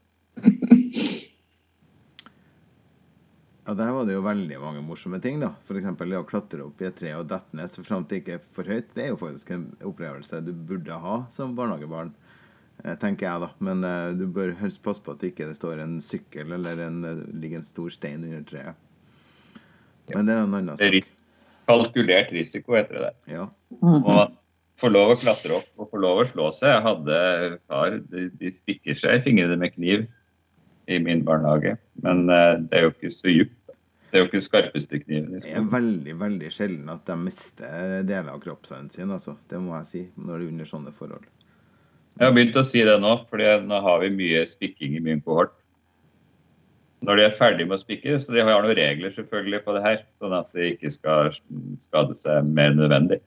Ja, 3.70 3.74
Der 3.74 3.92
var 3.94 4.02
det 4.02 4.16
jo 4.16 4.22
veldig 4.24 4.56
mange 4.59 4.80
morsomme 4.83 5.20
ting. 5.22 5.38
da. 5.38 5.52
F.eks. 5.62 5.85
det 5.94 6.16
å 6.18 6.26
klatre 6.26 6.64
opp 6.64 6.80
i 6.83 6.88
et 6.88 6.96
tre 6.98 7.12
og 7.14 7.28
dette 7.30 7.54
ned 7.54 7.70
så 7.70 7.85
framt 7.87 8.09
det 8.11 8.18
ikke 8.18 8.33
er 8.35 8.46
for 8.56 8.66
høyt. 8.66 8.88
Det 8.96 9.04
er 9.04 9.12
jo 9.12 9.18
faktisk 9.20 9.52
en 9.54 9.68
opplevelse 9.87 10.40
du 10.42 10.50
burde 10.50 10.96
ha 11.04 11.20
som 11.30 11.52
barnehagebarn, 11.54 12.11
eh, 12.83 12.96
tenker 12.98 13.28
jeg 13.28 13.44
da. 13.44 13.50
Men 13.62 13.87
uh, 13.87 14.11
du 14.18 14.24
bør 14.26 14.56
helst 14.59 14.83
passe 14.83 14.98
på 14.98 15.14
at 15.14 15.22
det 15.22 15.30
ikke 15.30 15.52
står 15.54 15.85
en 15.85 16.00
sykkel 16.02 16.50
eller 16.56 16.83
en, 16.88 16.96
eh, 17.06 17.20
ligger 17.30 17.61
en 17.61 17.68
stor 17.68 17.94
stein 17.94 18.24
under 18.26 18.42
treet. 18.48 18.74
Men 20.16 20.26
det 20.26 20.35
er 20.35 20.42
en 20.48 20.59
annen 20.59 20.74
sak. 20.74 20.90
ris 20.90 21.14
kalkulert 21.70 22.35
risiko 22.35 22.74
heter 22.74 23.04
det. 23.04 23.12
Ja. 23.30 23.46
Og 23.87 24.35
får 24.83 24.94
lov 24.96 25.12
å 25.14 25.20
klatre 25.20 25.61
opp 25.61 25.70
og 25.78 25.92
få 25.94 26.02
lov 26.02 26.24
å 26.24 26.26
slå 26.26 26.48
seg. 26.50 26.74
Jeg 26.74 26.87
hadde 26.88 27.22
far, 27.70 28.00
de, 28.11 28.26
de 28.35 28.50
spikker 28.50 28.98
seg 28.98 29.20
i 29.20 29.24
fingrene 29.28 29.62
med 29.62 29.76
kniv 29.78 30.09
i 30.90 30.98
min 30.98 31.22
barnehage. 31.22 31.76
Men 32.02 32.26
det 32.26 32.74
er 32.74 32.88
jo 32.88 32.94
ikke 32.96 33.14
så 33.14 33.30
djupt. 33.30 33.59
Det 34.10 34.18
er 34.18 34.24
jo 34.24 34.26
ikke 34.26 34.42
skarpeste 34.42 34.98
kniven. 35.04 35.36
i 35.36 35.42
Det 35.44 35.52
er 35.54 35.68
veldig 35.70 36.14
veldig 36.18 36.48
sjelden 36.50 36.88
at 36.90 37.04
de 37.06 37.16
mister 37.20 38.00
deler 38.08 38.32
av 38.32 38.40
kroppsøynene 38.42 38.90
sin, 38.90 39.10
Altså. 39.14 39.36
Det 39.48 39.60
må 39.62 39.76
jeg 39.78 39.86
si, 39.86 40.02
når 40.16 40.32
det 40.38 40.46
er 40.46 40.50
under 40.50 40.70
sånne 40.72 40.94
forhold. 40.98 41.28
Jeg 42.18 42.26
har 42.26 42.34
begynt 42.34 42.58
å 42.58 42.66
si 42.66 42.82
det 42.84 42.98
nå, 43.00 43.14
for 43.30 43.40
nå 43.64 43.80
har 43.86 44.00
vi 44.02 44.10
mye 44.12 44.42
spikking 44.50 44.96
i 44.98 45.02
min 45.04 45.22
kohort. 45.22 45.54
Når 47.06 47.16
de 47.16 47.24
er 47.24 47.36
ferdig 47.36 47.64
med 47.68 47.78
å 47.78 47.80
spikke, 47.80 48.18
så 48.20 48.34
de 48.34 48.42
har 48.44 48.60
noen 48.60 48.76
regler 48.76 49.14
selvfølgelig 49.14 49.62
på 49.64 49.76
det 49.76 49.84
her, 49.86 50.02
sånn 50.20 50.34
at 50.36 50.50
de 50.52 50.72
ikke 50.74 50.90
skal 50.92 51.30
skade 51.80 52.16
seg 52.18 52.50
mer 52.50 52.74
enn 52.74 52.82
nødvendig. 52.82 53.22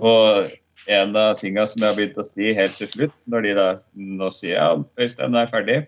Og 0.00 0.46
en 0.94 1.18
av 1.20 1.34
tingene 1.40 1.66
som 1.68 1.82
jeg 1.82 1.90
har 1.90 1.98
begynt 1.98 2.22
å 2.22 2.26
si 2.28 2.54
helt 2.56 2.78
til 2.80 2.90
slutt, 2.90 3.18
når 3.28 3.44
de 3.44 3.52
da 3.58 3.66
nå 3.92 4.30
sier 4.32 4.56
ja, 4.56 4.70
Øystein 5.00 5.36
er 5.36 5.50
ferdig 5.50 5.82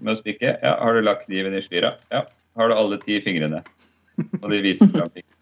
med 0.00 0.14
å 0.14 0.20
spikke, 0.22 0.54
ja, 0.62 0.72
har 0.80 0.96
du 0.96 1.04
lagt 1.04 1.26
kniven 1.26 1.58
i 1.58 1.60
slira? 1.64 1.96
Ja. 2.14 2.24
Har 2.54 2.68
du 2.68 2.74
alle 2.74 2.98
ti 3.00 3.20
fingrene? 3.24 3.62
Og 4.42 4.50
de 4.52 4.58
viser 4.64 4.88
fram 4.92 5.10
fingrene. 5.12 5.38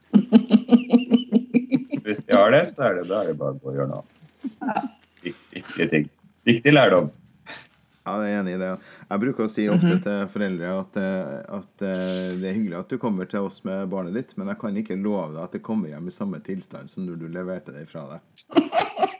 Hvis 2.04 2.22
de 2.26 2.34
har 2.34 2.50
det, 2.54 2.64
så 2.70 2.88
er 2.88 3.00
det, 3.00 3.08
da 3.10 3.22
er 3.22 3.32
det 3.32 3.38
bare 3.38 3.58
å 3.58 3.74
gjøre 3.74 3.88
noe 3.90 4.02
annet. 4.02 4.94
Viktige 5.54 5.86
ting. 5.90 6.06
Viktig 6.48 6.72
lærdom. 6.72 7.10
Ja, 8.06 8.14
jeg 8.24 8.32
er 8.32 8.38
enig 8.40 8.54
i 8.56 8.60
det. 8.62 8.70
Jeg 9.10 9.22
bruker 9.22 9.44
å 9.44 9.50
si 9.52 9.66
ofte 9.70 9.96
til 10.02 10.28
foreldre 10.32 10.70
at, 10.72 10.96
eh, 10.98 11.34
at 11.58 11.84
eh, 11.84 12.30
det 12.40 12.48
er 12.48 12.56
hyggelig 12.56 12.78
at 12.78 12.92
du 12.94 12.96
kommer 13.02 13.28
til 13.30 13.46
oss 13.46 13.60
med 13.66 13.90
barnet 13.92 14.16
ditt, 14.16 14.32
men 14.40 14.48
jeg 14.50 14.58
kan 14.62 14.78
ikke 14.80 14.96
love 14.98 15.34
deg 15.34 15.42
at 15.44 15.54
det 15.54 15.62
kommer 15.66 15.92
hjem 15.92 16.08
i 16.08 16.14
samme 16.14 16.40
tilstand 16.46 16.90
som 16.90 17.04
når 17.06 17.20
du 17.20 17.26
leverte 17.34 17.74
det 17.76 17.84
fra 17.90 18.06
deg. 18.14 18.20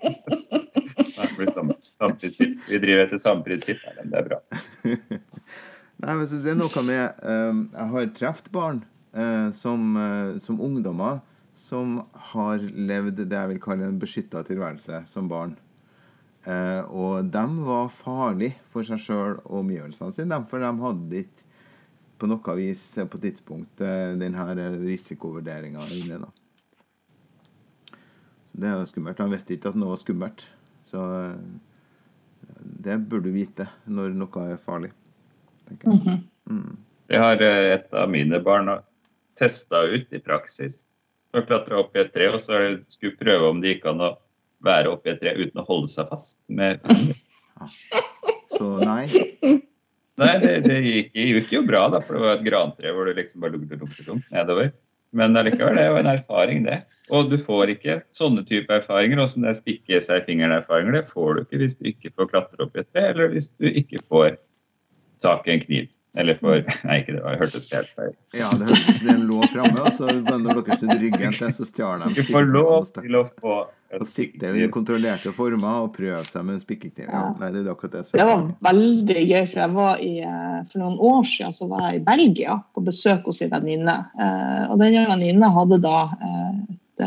Nei, 0.01 1.27
det 1.27 1.35
blir 1.37 1.53
samme, 1.53 1.77
samme 2.01 2.17
prinsipp. 2.23 2.57
Vi 2.71 2.81
driver 2.83 3.05
etter 3.05 3.21
samme 3.21 3.45
prinsipp, 3.47 3.85
men 3.99 4.15
det 4.15 4.23
er 4.23 4.31
bra. 4.33 4.41
Nei, 6.01 6.15
men 6.17 6.29
det 6.31 6.53
er 6.53 6.57
noe 6.57 6.83
med 6.87 7.25
eh, 7.29 7.59
Jeg 7.75 7.93
har 7.93 8.13
truffet 8.17 8.49
barn 8.55 8.79
uh, 9.13 9.51
som, 9.53 9.97
uh, 9.99 10.39
som 10.41 10.61
ungdommer 10.63 11.21
som 11.61 11.99
har 12.33 12.63
levd 12.63 13.27
det 13.29 13.37
jeg 13.37 13.51
vil 13.51 13.61
kalle 13.61 13.85
en 13.85 13.99
beskytta 14.01 14.41
tilværelse 14.49 15.03
som 15.11 15.29
barn. 15.29 15.59
Uh, 16.47 16.81
og 16.89 17.29
de 17.29 17.43
var 17.67 17.91
farlige 17.93 18.57
for 18.73 18.87
seg 18.87 19.03
sjøl 19.03 19.35
og 19.43 19.59
omgivelsene 19.59 20.17
sine, 20.17 20.39
for 20.49 20.65
de 20.65 20.71
hadde 20.87 21.21
ikke 21.21 21.49
på 22.21 22.29
noe 22.31 22.55
vis 22.57 22.85
på 23.13 23.21
tidspunkt 23.21 23.81
denne 23.81 24.47
den 24.57 24.79
risikovurderinga 24.81 25.85
inne. 25.99 26.21
da. 26.25 26.31
Så 28.51 28.61
det 28.61 28.69
er 28.69 28.77
jo 28.77 28.89
skummelt. 28.89 29.21
Han 29.21 29.33
visste 29.33 29.57
ikke 29.57 29.73
at 29.73 29.79
noe 29.81 29.95
var 29.95 30.01
skummelt. 30.01 30.45
Så 30.89 31.05
det 32.61 32.99
burde 33.09 33.29
du 33.29 33.37
vite 33.37 33.69
når 33.89 34.17
noe 34.17 34.49
er 34.49 34.61
farlig. 34.61 34.93
Tenker 35.79 36.11
jeg. 36.11 36.23
Mm. 36.51 36.79
Det 37.11 37.19
har 37.19 37.43
eh, 37.43 37.73
et 37.75 37.95
av 37.95 38.11
mine 38.11 38.41
barn 38.45 38.71
testa 39.39 39.83
ut 39.87 40.13
i 40.13 40.21
praksis. 40.23 40.85
De 41.33 41.43
klatra 41.47 41.81
opp 41.81 41.97
i 41.97 42.03
et 42.03 42.13
tre, 42.15 42.29
og 42.35 42.43
så 42.43 42.59
skulle 42.91 43.19
prøve 43.19 43.51
om 43.51 43.63
det 43.63 43.77
gikk 43.77 43.89
an 43.91 44.05
å 44.05 44.11
være 44.67 44.93
oppi 44.93 45.13
et 45.13 45.21
tre 45.23 45.35
uten 45.39 45.63
å 45.63 45.67
holde 45.67 45.91
seg 45.93 46.11
fast. 46.11 46.43
Med 46.49 46.83
Så 48.57 48.75
nei. 48.83 49.07
Nei, 50.21 50.35
det, 50.43 50.53
det 50.67 50.79
gikk, 50.85 51.15
gikk 51.17 51.53
jo 51.55 51.65
bra, 51.65 51.87
da, 51.93 52.03
for 52.05 52.19
det 52.19 52.25
var 52.27 52.35
et 52.37 52.45
grantre 52.45 52.93
hvor 52.93 53.09
du 53.09 53.17
liksom 53.17 53.41
bare 53.45 53.55
lukter, 53.57 53.81
lukter, 53.81 54.09
lukter 54.11 54.37
nedover. 54.37 54.73
Men 55.17 55.35
allikevel, 55.35 55.75
det 55.75 55.83
er 55.83 55.89
jo 55.91 55.99
en 55.99 56.11
erfaring, 56.13 56.67
det. 56.67 56.77
Og 57.15 57.31
du 57.33 57.39
får 57.41 57.73
ikke 57.73 57.97
sånne 58.15 58.45
type 58.47 58.75
erfaringer, 58.75 59.23
og 59.23 59.33
det 59.43 59.57
spikke 59.59 59.99
seg 60.05 60.21
i 60.21 60.27
fingeren-erfaringer, 60.29 60.99
det 60.99 61.09
får 61.09 61.33
du 61.33 61.43
ikke 61.43 61.63
hvis 61.63 61.79
du 61.79 61.89
ikke 61.91 62.13
får 62.15 62.31
klatre 62.35 62.67
opp 62.67 62.77
i 62.77 62.83
et 62.85 62.91
tre, 62.93 63.09
eller 63.15 63.33
hvis 63.33 63.51
du 63.57 63.67
ikke 63.71 64.03
får 64.07 64.37
tak 65.23 65.49
i 65.49 65.57
en 65.57 65.65
kniv. 65.65 65.89
Eller 66.19 66.35
for 66.35 66.59
Nei, 66.89 67.01
ikke 67.03 67.15
det, 67.15 67.21
det 67.23 67.35
hørtes 67.39 67.69
helt 67.71 67.91
feil. 67.95 68.15
Ja, 68.35 68.49
det 68.59 68.67
hørtes 68.67 69.03
den 69.07 69.27
lå 69.29 69.43
framme, 69.53 69.85
og 69.85 69.93
så 69.95 70.09
vender 70.11 70.57
dere 70.59 70.79
til 70.81 70.91
ryggen 71.05 71.37
til, 71.37 71.53
så 71.55 71.67
stjal 71.69 72.03
de 72.03 72.15
Du 72.19 72.25
får 72.27 72.49
lov 72.51 72.89
til 72.97 73.19
å 73.19 73.23
få 73.29 73.59
Og 73.95 74.07
sitte 74.11 74.51
i 74.59 74.67
kontrollerte 74.75 75.31
former 75.35 75.85
og 75.85 75.93
prøve 75.95 76.23
seg 76.27 76.47
med 76.47 76.57
en 76.57 76.63
spikkekniv. 76.63 77.07
Ja. 77.07 77.21
Ja. 77.21 77.31
Nei, 77.39 77.51
det 77.55 77.63
er 77.63 77.73
akkurat 77.73 77.95
det 77.95 78.19
Det 78.19 78.27
var 78.27 78.45
veldig 78.67 79.19
gøy, 79.23 79.45
for 79.53 79.63
jeg 79.63 79.75
var 79.77 80.03
i, 80.07 80.13
eh, 80.27 80.59
for 80.71 80.83
noen 80.83 80.99
år 81.11 81.29
siden 81.31 81.57
så 81.57 81.71
var 81.71 81.87
jeg 81.89 82.01
i 82.01 82.05
Belgia 82.11 82.59
på 82.75 82.85
besøk 82.87 83.31
hos 83.31 83.43
en 83.47 83.53
venninne. 83.55 83.97
Eh, 84.19 84.65
Og 84.71 84.83
denne 84.83 85.07
venninna 85.11 85.51
hadde 85.55 85.79
da 85.83 85.99
eh, 86.19 86.51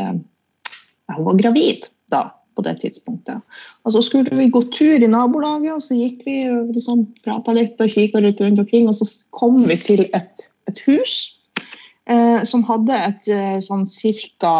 Hun 1.12 1.26
var 1.28 1.36
gravid 1.40 1.90
da, 2.12 2.22
på 2.56 2.64
det 2.66 2.76
tidspunktet. 2.82 3.42
Og 3.84 3.94
så 3.94 4.02
skulle 4.04 4.34
vi 4.38 4.50
gå 4.52 4.62
tur 4.74 5.02
i 5.02 5.10
nabolaget, 5.10 5.72
og 5.76 5.82
så 5.84 5.96
gikk 5.98 6.24
vi 6.26 6.36
og 6.50 6.74
liksom 6.76 7.06
prata 7.26 7.54
litt 7.56 7.80
og 7.82 7.92
kikka 7.92 8.22
litt 8.24 8.42
rundt 8.44 8.62
omkring, 8.62 8.88
og 8.90 8.98
så 8.98 9.08
kom 9.36 9.62
vi 9.68 9.78
til 9.80 10.06
et, 10.10 10.46
et 10.70 10.84
hus 10.88 11.16
eh, 12.10 12.44
som 12.48 12.64
hadde 12.68 13.00
et 13.08 13.32
eh, 13.32 13.58
sånn 13.64 13.86
cirka 13.88 14.54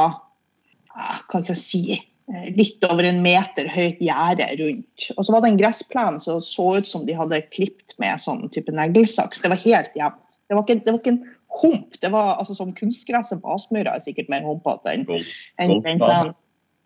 Hva 0.95 1.15
kan 1.31 1.47
jeg 1.49 1.59
si? 1.59 1.85
eh, 2.33 2.51
litt 2.57 2.85
over 2.89 3.05
en 3.09 3.21
meter 3.25 3.69
høyt 3.69 4.01
gjerde 4.03 4.47
rundt. 4.61 5.09
Og 5.17 5.27
så 5.27 5.35
var 5.35 5.45
det 5.45 5.53
en 5.53 5.59
gressplen 5.61 6.21
som 6.23 6.41
så 6.45 6.69
ut 6.79 6.89
som 6.89 7.07
de 7.09 7.17
hadde 7.19 7.43
klipt 7.55 7.97
med 8.03 8.21
sånn 8.23 8.47
type 8.55 8.73
neglesaks. 8.75 9.43
Det 9.45 9.51
var 9.53 9.61
helt 9.65 9.99
jevnt. 9.99 10.39
Det 10.49 10.55
det 10.55 10.93
var 10.93 11.01
ikke 11.01 11.13
en 11.15 11.21
hump. 11.63 12.01
Det 12.01 12.11
var 12.13 12.37
altså 12.39 12.55
Som 12.55 12.73
kunstgresset 12.75 13.43
på 13.43 13.55
Aspmyra 13.55 13.97
er 13.97 14.05
sikkert 14.05 14.31
mer 14.33 14.45
humpete 14.47 14.93
enn 14.93 15.05
enn 15.09 15.81
den 15.83 15.99
Golfbane. 15.99 15.99
plenen. 15.99 16.35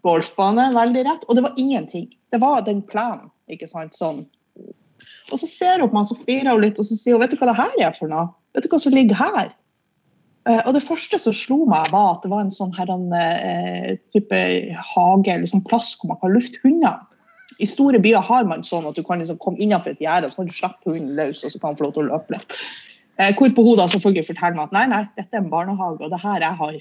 Golfbane, 0.07 0.69
veldig 0.75 1.05
rett. 1.07 1.29
Og 1.29 1.39
det 1.39 1.45
var 1.47 1.59
ingenting. 1.61 2.09
Det 2.33 2.41
var 2.43 2.67
den 2.67 2.83
planen. 2.87 3.31
ikke 3.49 3.69
sant, 3.71 3.97
sånn. 3.97 4.27
Og 5.33 5.41
så 5.41 5.47
ser 5.49 5.81
hun 5.81 5.89
på 5.89 5.97
meg, 5.97 6.09
så 6.09 6.17
flirer 6.19 6.51
hun 6.53 6.61
litt, 6.61 6.81
og 6.81 6.85
så 6.85 6.97
sier 6.99 7.17
hun 7.17 7.23
vet 7.23 7.33
du 7.33 7.39
hva 7.41 7.49
det 7.49 7.57
her 7.57 7.87
er 7.87 7.95
for 7.97 8.13
noe? 8.13 8.29
Vet 8.57 8.67
du 8.67 8.73
hva 8.73 8.81
som 8.83 8.93
ligger 8.93 9.17
her? 9.17 9.49
Eh, 10.49 10.61
og 10.65 10.75
det 10.77 10.85
første 10.85 11.21
som 11.21 11.35
slo 11.37 11.63
meg, 11.69 11.91
var 11.93 12.17
at 12.17 12.25
det 12.25 12.33
var 12.33 12.45
en 12.45 12.55
sånn 12.55 12.75
her, 12.77 12.91
en, 12.93 13.07
eh, 13.17 13.97
type 14.13 14.41
hage, 14.95 15.33
eller 15.33 15.49
sånn 15.49 15.65
plass 15.69 15.95
hvor 15.97 16.13
man 16.13 16.21
kan 16.23 16.35
lufte 16.37 16.61
hunder. 16.65 17.01
I 17.59 17.67
store 17.69 18.01
byer 18.01 18.23
har 18.23 18.45
man 18.49 18.63
sånn 18.65 18.87
at 18.89 18.97
du 18.97 19.03
kan 19.03 19.21
liksom 19.21 19.41
komme 19.43 19.61
innenfor 19.61 19.93
et 19.97 20.05
gjerde, 20.05 20.31
så 20.31 20.41
kan 20.41 20.49
du 20.49 20.55
slippe 20.55 20.93
hunden 20.93 21.17
løs, 21.19 21.43
og 21.43 21.53
så 21.53 21.61
kan 21.61 21.73
han 21.73 21.81
få 21.81 21.89
lov 21.89 21.97
til 21.97 22.05
å 22.05 22.11
løpe 22.13 22.37
litt. 22.37 22.59
Eh, 23.19 23.33
hvorpå 23.35 23.65
hun 23.67 23.81
da 23.81 23.89
selvfølgelig 23.91 24.29
forteller 24.29 24.57
meg 24.61 24.69
at 24.69 24.77
nei, 24.77 24.87
nei, 24.93 25.03
dette 25.19 25.35
er 25.35 25.43
en 25.43 25.53
barnehage, 25.53 26.05
og 26.05 26.13
det 26.13 26.23
her 26.23 26.45
jeg 26.45 26.61
har 26.63 26.79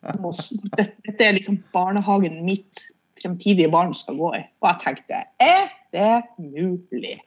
Dette 0.00 1.26
er 1.26 1.36
liksom 1.36 1.60
barnehagen 1.74 2.40
mitt 2.46 2.86
fremtidige 3.20 3.70
barn 3.72 3.92
skal 3.96 4.16
gå 4.20 4.32
i. 4.38 4.44
Og 4.62 4.70
jeg 4.70 4.80
tenkte 4.84 5.24
er 5.44 5.68
det 5.92 6.22
mulig? 6.40 7.18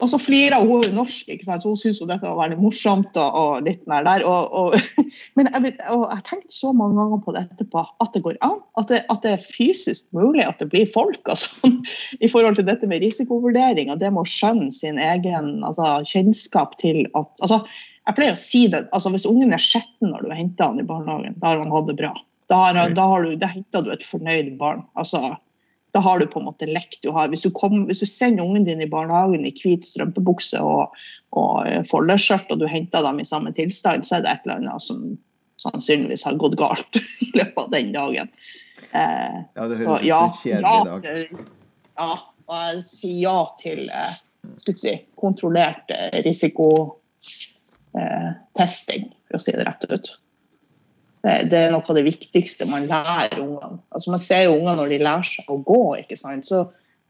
Og 0.00 0.08
så 0.08 0.16
flirer 0.16 0.62
hun, 0.62 0.86
hun 0.86 0.94
norsk, 0.96 1.28
ikke 1.28 1.44
sant? 1.44 1.62
så 1.62 1.68
hun 1.68 1.76
syns 1.76 1.98
dette 2.00 2.24
var 2.24 2.38
veldig 2.38 2.56
morsomt. 2.62 3.12
og, 3.20 3.36
og 3.36 3.66
litt 3.66 3.82
nær 3.90 4.06
der. 4.06 4.24
Og, 4.24 4.48
og, 4.56 5.02
men 5.36 5.50
jeg, 5.52 5.74
og 5.92 6.06
har 6.08 6.22
tenkt 6.28 6.54
så 6.54 6.72
mange 6.76 6.96
ganger 6.96 7.20
på 7.24 7.34
det 7.36 7.44
etterpå, 7.44 7.84
at 8.04 8.16
det 8.16 8.24
går 8.24 8.40
an. 8.46 8.58
At 8.80 8.88
det, 8.92 9.02
at 9.12 9.20
det 9.24 9.34
er 9.36 9.44
fysisk 9.44 10.08
mulig 10.16 10.46
at 10.48 10.64
det 10.64 10.70
blir 10.72 10.88
folk. 10.94 11.20
Altså, 11.28 11.72
I 12.24 12.30
forhold 12.32 12.56
til 12.56 12.68
dette 12.68 12.88
med 12.88 13.04
risikovurdering 13.04 13.92
og 13.92 14.00
det 14.00 14.12
med 14.14 14.24
å 14.24 14.32
skjønne 14.32 14.72
sin 14.74 15.00
egen 15.00 15.58
altså, 15.60 15.98
kjennskap 16.08 16.78
til 16.80 17.04
at 17.12 17.44
altså, 17.44 17.60
jeg 18.06 18.16
pleier 18.18 18.34
å 18.34 18.40
si 18.40 18.66
det, 18.72 18.86
altså 18.90 19.12
Hvis 19.14 19.28
ungen 19.30 19.54
er 19.54 19.62
skitten 19.62 20.10
når 20.10 20.26
du 20.26 20.34
henter 20.34 20.70
han 20.72 20.82
i 20.82 20.86
barnehagen, 20.86 21.38
da 21.38 21.52
har 21.52 21.62
han 21.62 21.72
hatt 21.74 21.88
det 21.90 21.98
bra. 22.00 22.12
Da, 22.50 22.58
har, 22.66 22.78
da, 22.96 23.04
har 23.08 23.24
du, 23.24 23.36
da 23.40 23.48
henter 23.48 23.84
du 23.86 23.92
et 23.94 24.04
fornøyd 24.04 24.56
barn. 24.58 24.82
altså 24.98 25.36
da 25.92 26.00
har 26.00 26.18
du 26.18 26.26
på 26.26 26.40
en 26.40 26.46
måte 26.48 26.66
lekt. 26.66 27.02
Du 27.04 27.10
har, 27.12 27.28
hvis, 27.28 27.42
du 27.44 27.50
kom, 27.52 27.84
hvis 27.88 28.00
du 28.00 28.08
sender 28.08 28.46
ungen 28.46 28.64
din 28.64 28.80
i 28.80 28.88
barnehagen 28.88 29.44
i 29.44 29.52
hvit 29.52 29.84
strømpebukse 29.84 30.60
og, 30.64 30.94
og 31.36 31.68
eh, 31.68 31.82
foldeskjørt, 31.88 32.48
og 32.52 32.62
du 32.62 32.66
henter 32.68 33.04
dem 33.04 33.20
i 33.20 33.26
samme 33.28 33.52
tilstand, 33.56 34.06
så 34.08 34.16
er 34.18 34.24
det 34.24 34.32
et 34.32 34.46
eller 34.46 34.62
annet 34.62 34.84
som 34.86 35.02
sannsynligvis 35.60 36.24
har 36.24 36.40
gått 36.40 36.56
galt 36.60 36.96
i 37.26 37.28
løpet 37.36 37.60
av 37.60 37.70
den 37.76 37.92
dagen. 37.92 38.32
Eh, 38.90 39.38
Ja, 39.52 39.68
det 39.68 39.78
så 39.82 39.92
høres 39.92 40.00
ut 40.00 40.08
ja, 40.08 40.22
som 40.40 40.56
en 40.56 40.66
ja, 40.66 40.76
dag. 40.88 41.46
ja, 42.00 42.10
og 42.48 42.56
jeg 42.56 42.84
sier 42.88 43.20
ja 43.26 43.38
til 43.60 43.84
eh, 43.92 44.18
si, 44.72 44.96
kontrollert 45.20 45.92
eh, 47.98 48.28
testing, 48.58 49.08
for 49.28 49.38
å 49.38 49.42
si 49.42 49.54
det 49.56 49.66
rett 49.68 49.88
ut. 49.90 50.12
Det, 51.22 51.34
det 51.52 51.58
er 51.58 51.74
noe 51.74 51.86
av 51.86 51.98
det 51.98 52.06
viktigste 52.06 52.66
man 52.66 52.88
lærer 52.90 53.38
ungene. 53.38 53.78
Altså, 53.94 54.10
man 54.14 54.22
ser 54.22 54.46
jo 54.48 54.56
unger 54.58 54.78
når 54.78 54.94
de 54.94 55.02
lærer 55.04 55.28
seg 55.28 55.50
å 55.52 55.60
gå? 55.62 55.82
Så, 56.42 56.64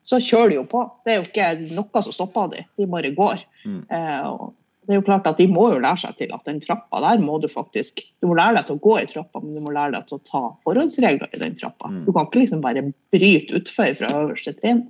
så 0.05 0.19
kjører 0.21 0.53
de 0.53 0.59
jo 0.61 0.67
på. 0.69 0.83
Det 1.05 1.15
er 1.15 1.23
jo 1.23 1.29
ikke 1.31 1.53
noe 1.79 2.03
som 2.05 2.15
stopper 2.15 2.51
dem, 2.53 2.69
de 2.77 2.89
bare 2.93 3.15
går. 3.17 3.47
Mm. 3.65 3.81
Eh, 3.89 4.35
det 4.83 4.97
er 4.97 4.99
jo 4.99 5.05
klart 5.07 5.29
at 5.31 5.39
De 5.39 5.47
må 5.47 5.69
jo 5.71 5.81
lære 5.83 6.01
seg 6.03 6.17
til 6.19 6.33
at 6.35 6.49
den 6.49 6.59
trappa 6.63 6.99
der 7.05 7.21
må 7.23 7.37
du 7.39 7.47
faktisk 7.51 8.01
Du 8.21 8.27
må 8.27 8.35
lære 8.39 8.57
deg 8.59 8.67
til 8.69 8.79
å 8.79 8.83
gå 8.83 8.97
i 8.99 9.07
trappa, 9.11 9.43
men 9.43 9.55
du 9.55 9.63
må 9.63 9.75
lære 9.75 9.95
deg 9.95 10.09
til 10.09 10.19
å 10.19 10.25
ta 10.27 10.41
forholdsregler 10.67 11.31
i 11.31 11.43
den 11.43 11.55
trappa. 11.59 11.91
Mm. 11.93 12.01
Du 12.09 12.11
kan 12.15 12.27
ikke 12.27 12.43
liksom 12.43 12.65
bare 12.65 12.83
bryte 13.15 13.61
utfor 13.61 13.95
fra 13.99 14.11
øverste 14.23 14.57
trinn. 14.59 14.89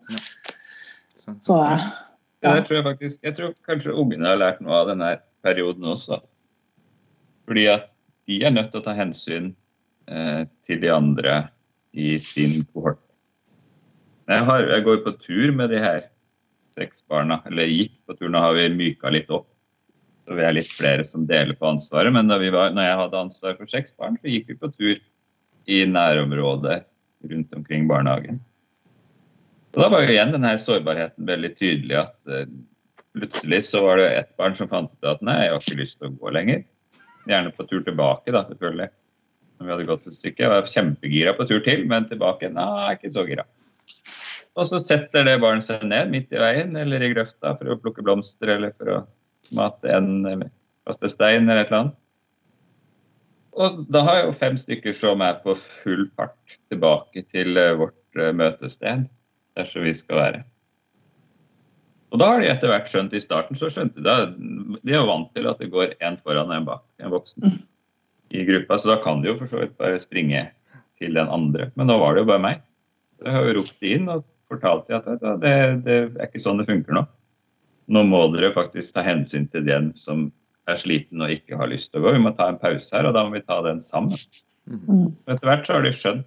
Sånn. 1.22 1.36
Så 1.44 1.58
eh, 1.66 1.90
Ja, 2.42 2.56
det 2.56 2.64
tror 2.66 2.80
jeg 2.80 2.86
faktisk. 2.88 3.20
Jeg 3.22 3.36
tror 3.38 3.52
kanskje 3.68 3.94
ungene 3.94 4.32
har 4.32 4.40
lært 4.40 4.64
noe 4.64 4.80
av 4.80 4.88
denne 4.90 5.12
perioden 5.44 5.90
også. 5.92 6.20
Fordi 7.48 7.66
at 7.72 7.90
de 8.28 8.38
er 8.46 8.54
nødt 8.54 8.70
til 8.72 8.82
å 8.82 8.86
ta 8.86 8.94
hensyn 8.96 9.52
eh, 10.08 10.44
til 10.64 10.82
de 10.82 10.92
andre 10.94 11.36
i 11.92 12.14
sin 12.22 12.62
kohort. 12.72 13.02
Jeg, 14.30 14.44
har, 14.46 14.64
jeg 14.70 14.84
går 14.86 15.00
på 15.04 15.14
tur 15.20 15.52
med 15.56 15.72
de 15.74 15.80
her 15.82 16.06
seks 16.74 17.02
barna. 17.08 17.40
Eller 17.48 17.70
gikk 17.70 17.96
på 18.06 18.16
tur, 18.16 18.30
nå 18.32 18.42
har 18.42 18.54
vi 18.56 18.68
myka 18.72 19.12
litt 19.12 19.30
opp. 19.34 19.48
Så 20.22 20.38
vi 20.38 20.44
er 20.46 20.54
litt 20.54 20.70
flere 20.70 21.04
som 21.06 21.26
deler 21.26 21.58
på 21.58 21.72
ansvaret. 21.72 22.14
Men 22.14 22.30
da 22.30 22.38
var, 22.38 22.70
når 22.74 22.86
jeg 22.86 23.00
hadde 23.02 23.24
ansvar 23.26 23.58
for 23.58 23.70
seks 23.70 23.94
barn, 23.98 24.16
så 24.20 24.30
gikk 24.30 24.52
vi 24.52 24.58
på 24.60 24.70
tur 24.70 25.02
i 25.66 25.82
nærområdet 25.86 26.82
rundt 27.30 27.54
omkring 27.54 27.88
barnehagen. 27.90 28.40
Og 29.72 29.80
Da 29.80 29.88
var 29.88 30.04
jo 30.04 30.12
igjen 30.12 30.34
denne 30.34 30.52
sårbarheten 30.60 31.26
veldig 31.26 31.52
tydelig. 31.56 31.96
at 31.96 32.28
eh, 32.28 32.46
Plutselig 33.16 33.64
så 33.64 33.82
var 33.86 34.00
det 34.00 34.08
ett 34.16 34.36
barn 34.36 34.54
som 34.56 34.68
fant 34.68 34.92
ut 34.92 35.08
at 35.08 35.22
nei, 35.24 35.38
jeg 35.46 35.54
har 35.54 35.64
ikke 35.64 35.80
lyst 35.80 35.98
til 36.00 36.10
å 36.10 36.16
gå 36.20 36.32
lenger. 36.34 36.64
Gjerne 37.30 37.52
på 37.56 37.66
tur 37.70 37.80
tilbake, 37.86 38.34
da, 38.34 38.44
selvfølgelig. 38.48 38.90
Når 39.56 39.68
vi 39.68 39.74
hadde 39.74 39.88
gått 39.88 40.06
et 40.10 40.16
stykke. 40.18 40.42
Jeg 40.42 40.52
var 40.52 40.70
kjempegira 40.74 41.34
på 41.38 41.46
tur 41.48 41.62
til, 41.64 41.84
men 41.88 42.08
tilbake 42.10 42.50
nei, 42.52 42.92
ikke 42.96 43.12
så 43.14 43.24
gira. 43.28 43.46
Og 44.58 44.68
så 44.68 44.80
setter 44.82 45.24
det 45.24 45.38
barnet 45.40 45.64
seg 45.64 45.84
ned 45.88 46.12
midt 46.12 46.34
i 46.34 46.40
veien 46.40 46.76
eller 46.76 47.02
i 47.02 47.12
grøfta 47.14 47.54
for 47.56 47.72
å 47.72 47.78
plukke 47.80 48.04
blomster 48.04 48.52
eller 48.52 48.74
for 48.76 48.90
å 48.92 48.98
mate 49.56 49.88
en 49.92 50.44
kaste 50.86 51.08
stein 51.08 51.46
eller 51.46 51.62
et 51.62 51.72
eller 51.72 51.80
annet. 51.80 51.98
Og 53.52 53.82
da 53.92 54.00
har 54.06 54.18
jeg 54.18 54.28
jo 54.28 54.36
fem 54.36 54.58
stykker 54.60 54.96
som 54.96 55.24
er 55.24 55.40
på 55.44 55.54
full 55.60 56.06
fart 56.16 56.56
tilbake 56.72 57.24
til 57.28 57.58
eh, 57.60 57.74
vårt 57.76 58.20
eh, 58.20 58.32
møtested 58.36 59.08
der 59.56 59.72
vi 59.84 59.92
skal 59.96 60.20
være. 60.20 60.44
Og 62.12 62.20
da 62.20 62.28
har 62.28 62.42
de 62.42 62.48
etter 62.52 62.68
hvert 62.68 62.88
skjønt, 62.90 63.14
i 63.16 63.22
starten 63.24 63.56
så 63.56 63.70
skjønte 63.72 64.02
de 64.04 64.16
De 64.82 64.92
er 64.92 64.98
jo 64.98 65.08
vant 65.08 65.30
til 65.34 65.46
at 65.48 65.60
det 65.62 65.70
går 65.72 65.94
en 66.04 66.18
foran 66.20 66.50
og 66.50 66.56
en 66.58 66.66
bak, 66.68 66.82
en 67.00 67.12
voksen 67.14 67.46
Mm. 67.48 67.60
i 68.32 68.44
gruppa, 68.48 68.78
så 68.78 68.88
da 68.94 68.96
kan 69.02 69.20
de 69.20 69.28
jo 69.28 69.38
for 69.38 69.46
så 69.46 69.60
vidt 69.60 69.76
bare 69.76 69.98
springe 70.00 70.50
til 70.96 71.14
den 71.14 71.28
andre. 71.28 71.70
Men 71.76 71.86
nå 71.88 71.98
var 72.00 72.14
det 72.14 72.22
jo 72.22 72.30
bare 72.30 72.40
meg. 72.44 72.62
Så 73.18 73.24
jeg 73.26 73.32
har 73.32 73.44
jo 73.48 73.56
ropt 73.60 73.80
de 73.80 73.94
inn 73.96 74.08
og 74.08 74.24
fortalt 74.48 74.86
de 74.88 74.94
at 74.96 75.04
det, 75.40 75.84
det 75.84 75.96
er 76.16 76.26
ikke 76.26 76.40
sånn 76.40 76.60
det 76.60 76.68
funker 76.68 76.96
nå. 76.96 77.02
Nå 77.92 78.04
må 78.08 78.22
dere 78.32 78.52
faktisk 78.54 78.94
ta 78.94 79.02
hensyn 79.04 79.48
til 79.52 79.64
den 79.66 79.92
som 79.92 80.30
er 80.68 80.76
sliten 80.80 81.20
og 81.20 81.32
ikke 81.34 81.58
har 81.58 81.68
lyst 81.68 81.92
til 81.92 82.00
å 82.00 82.04
gå. 82.06 82.12
Vi 82.16 82.22
må 82.24 82.32
ta 82.36 82.48
en 82.48 82.60
pause 82.60 82.92
her, 82.96 83.08
og 83.08 83.16
da 83.16 83.24
må 83.26 83.34
vi 83.36 83.44
ta 83.44 83.60
den 83.64 83.80
sammen. 83.80 84.16
mm, 84.68 85.06
Og 85.26 85.28
etter 85.34 85.48
hvert 85.48 85.66
så 85.66 85.74
har 85.76 85.82
de 85.82 85.92
skjønt, 85.92 86.26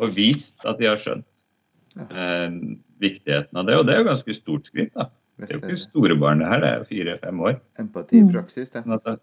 og 0.00 0.14
vist 0.16 0.64
at 0.66 0.78
de 0.80 0.88
har 0.90 0.96
skjønt, 1.00 1.24
eh, 2.02 2.48
viktigheten 3.02 3.60
av 3.60 3.68
det. 3.68 3.78
Og 3.78 3.86
det 3.86 3.94
er 3.94 4.02
jo 4.02 4.08
ganske 4.10 4.36
stort 4.36 4.70
skritt. 4.70 4.94
da. 4.94 5.10
Det 5.38 5.50
er 5.50 5.58
jo 5.58 5.62
ikke 5.64 5.82
store 5.82 6.16
barn 6.18 6.42
det 6.42 6.50
her, 6.50 6.60
det 6.62 6.68
er 6.68 6.82
jo 6.82 6.90
fire-fem 6.90 7.40
år. 7.42 7.56
Empati 7.82 8.20
i 8.20 8.26
praksis, 8.30 8.70
det. 8.70 8.84
At 8.86 9.08
det, 9.08 9.16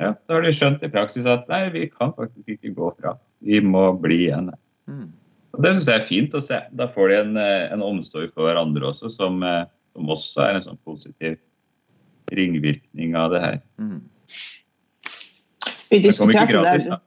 ja, 0.00 0.14
da 0.14 0.36
har 0.36 0.44
de 0.44 0.52
skjønt 0.56 0.84
i 0.84 0.88
praksis 0.92 1.26
at 1.28 1.48
nei, 1.50 1.66
vi 1.74 1.86
kan 1.92 2.12
faktisk 2.16 2.54
ikke 2.56 2.72
gå 2.76 2.90
fra. 2.98 3.14
Vi 3.44 3.60
må 3.64 3.90
bli 4.00 4.22
igjen. 4.26 4.48
Mm. 4.88 5.10
Og 5.56 5.62
Det 5.64 5.74
syns 5.74 5.88
jeg 5.90 6.00
er 6.00 6.06
fint 6.06 6.36
å 6.36 6.40
se. 6.44 6.60
Da 6.76 6.86
får 6.92 7.10
de 7.10 7.18
en, 7.20 7.36
eh, 7.40 7.68
en 7.74 7.84
omsorg 7.84 8.32
for 8.32 8.48
hverandre 8.48 8.92
også, 8.92 9.10
som, 9.12 9.42
eh, 9.42 9.64
som 9.92 10.12
også 10.14 10.46
er 10.46 10.54
en 10.56 10.66
sånn 10.68 10.80
positiv 10.86 11.38
ringvirkning 12.32 13.16
av 13.16 13.32
det 13.34 13.40
her. 13.44 13.60
Mm. 13.80 14.00
Vi 15.90 15.98
diskuterte 15.98 16.62
det. 16.62 17.00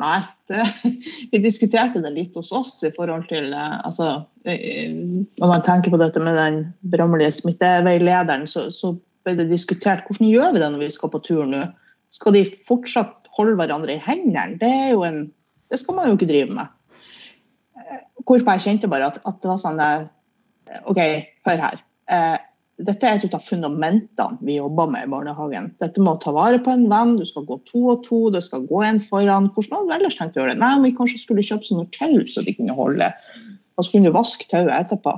Nei, 0.00 0.18
det, 0.50 0.62
vi 1.32 1.40
diskuterte 1.44 2.02
det 2.04 2.12
litt 2.14 2.36
hos 2.38 2.52
oss 2.54 2.74
i 2.86 2.92
forhold 2.96 3.26
til 3.30 3.52
eh, 3.52 3.78
altså, 3.86 4.24
eh, 4.48 4.92
Når 4.92 5.50
man 5.50 5.64
tenker 5.66 5.92
på 5.92 6.00
dette 6.00 6.22
med 6.22 6.38
den 6.38 6.60
berømmelige 6.94 7.34
smitteveilederen, 7.42 8.46
så, 8.50 8.68
så 8.74 8.94
ble 9.26 9.36
det 9.38 9.50
diskutert 9.52 10.06
hvordan 10.08 10.30
gjør 10.30 10.54
vi 10.54 10.62
det 10.62 10.70
når 10.74 10.84
vi 10.86 10.92
skal 10.94 11.12
på 11.12 11.22
tur 11.26 11.44
nå. 11.48 11.66
Skal 12.12 12.36
de 12.36 12.46
fortsatt 12.66 13.30
holde 13.36 13.56
hverandre 13.60 13.96
i 13.96 14.02
hendene? 14.04 14.58
Det, 14.60 14.68
er 14.68 14.94
jo 14.94 15.04
en, 15.08 15.26
det 15.72 15.80
skal 15.80 15.96
man 15.98 16.10
jo 16.10 16.18
ikke 16.18 16.30
drive 16.32 16.56
med. 16.56 16.72
Eh, 17.78 18.02
Hvorpå 18.22 18.56
jeg 18.56 18.66
kjente 18.66 18.90
bare 18.90 19.12
at, 19.12 19.20
at 19.28 19.40
det 19.42 19.52
var 19.52 19.60
sånn 19.60 19.80
eh, 19.82 20.08
OK, 20.88 21.00
hør 21.48 21.68
her. 21.68 21.84
Dette 22.80 23.04
er 23.04 23.20
et 23.20 23.34
av 23.36 23.44
fundamentene 23.44 24.40
vi 24.40 24.56
jobber 24.56 24.88
med 24.90 25.04
i 25.04 25.10
barnehagen. 25.12 25.68
Dette 25.82 26.00
med 26.00 26.14
å 26.14 26.20
ta 26.22 26.32
vare 26.34 26.58
på 26.62 26.72
en 26.72 26.86
venn, 26.90 27.18
du 27.20 27.26
skal 27.28 27.44
gå 27.46 27.58
to 27.68 27.82
og 27.92 28.00
to, 28.06 28.24
det 28.32 28.40
skal 28.46 28.64
gå 28.66 28.80
en 28.86 29.00
foran. 29.02 29.50
Hvordan 29.52 29.82
hadde 29.82 29.90
du 29.90 29.96
ellers 29.98 30.16
tenkt 30.18 30.38
å 30.38 30.42
gjøre 30.42 30.54
det? 30.54 30.62
Nei, 30.62 30.72
vi 30.86 30.94
kanskje 30.96 31.20
skulle 31.20 31.44
kjøpe 31.46 31.68
sånne 31.68 31.86
tau 31.94 32.24
så 32.32 32.44
de 32.46 32.56
kunne 32.56 32.76
holde, 32.78 33.10
og 33.76 33.84
så 33.84 33.92
kunne 33.92 34.08
du 34.08 34.16
vaske 34.16 34.48
tauet 34.50 34.72
etterpå. 34.72 35.14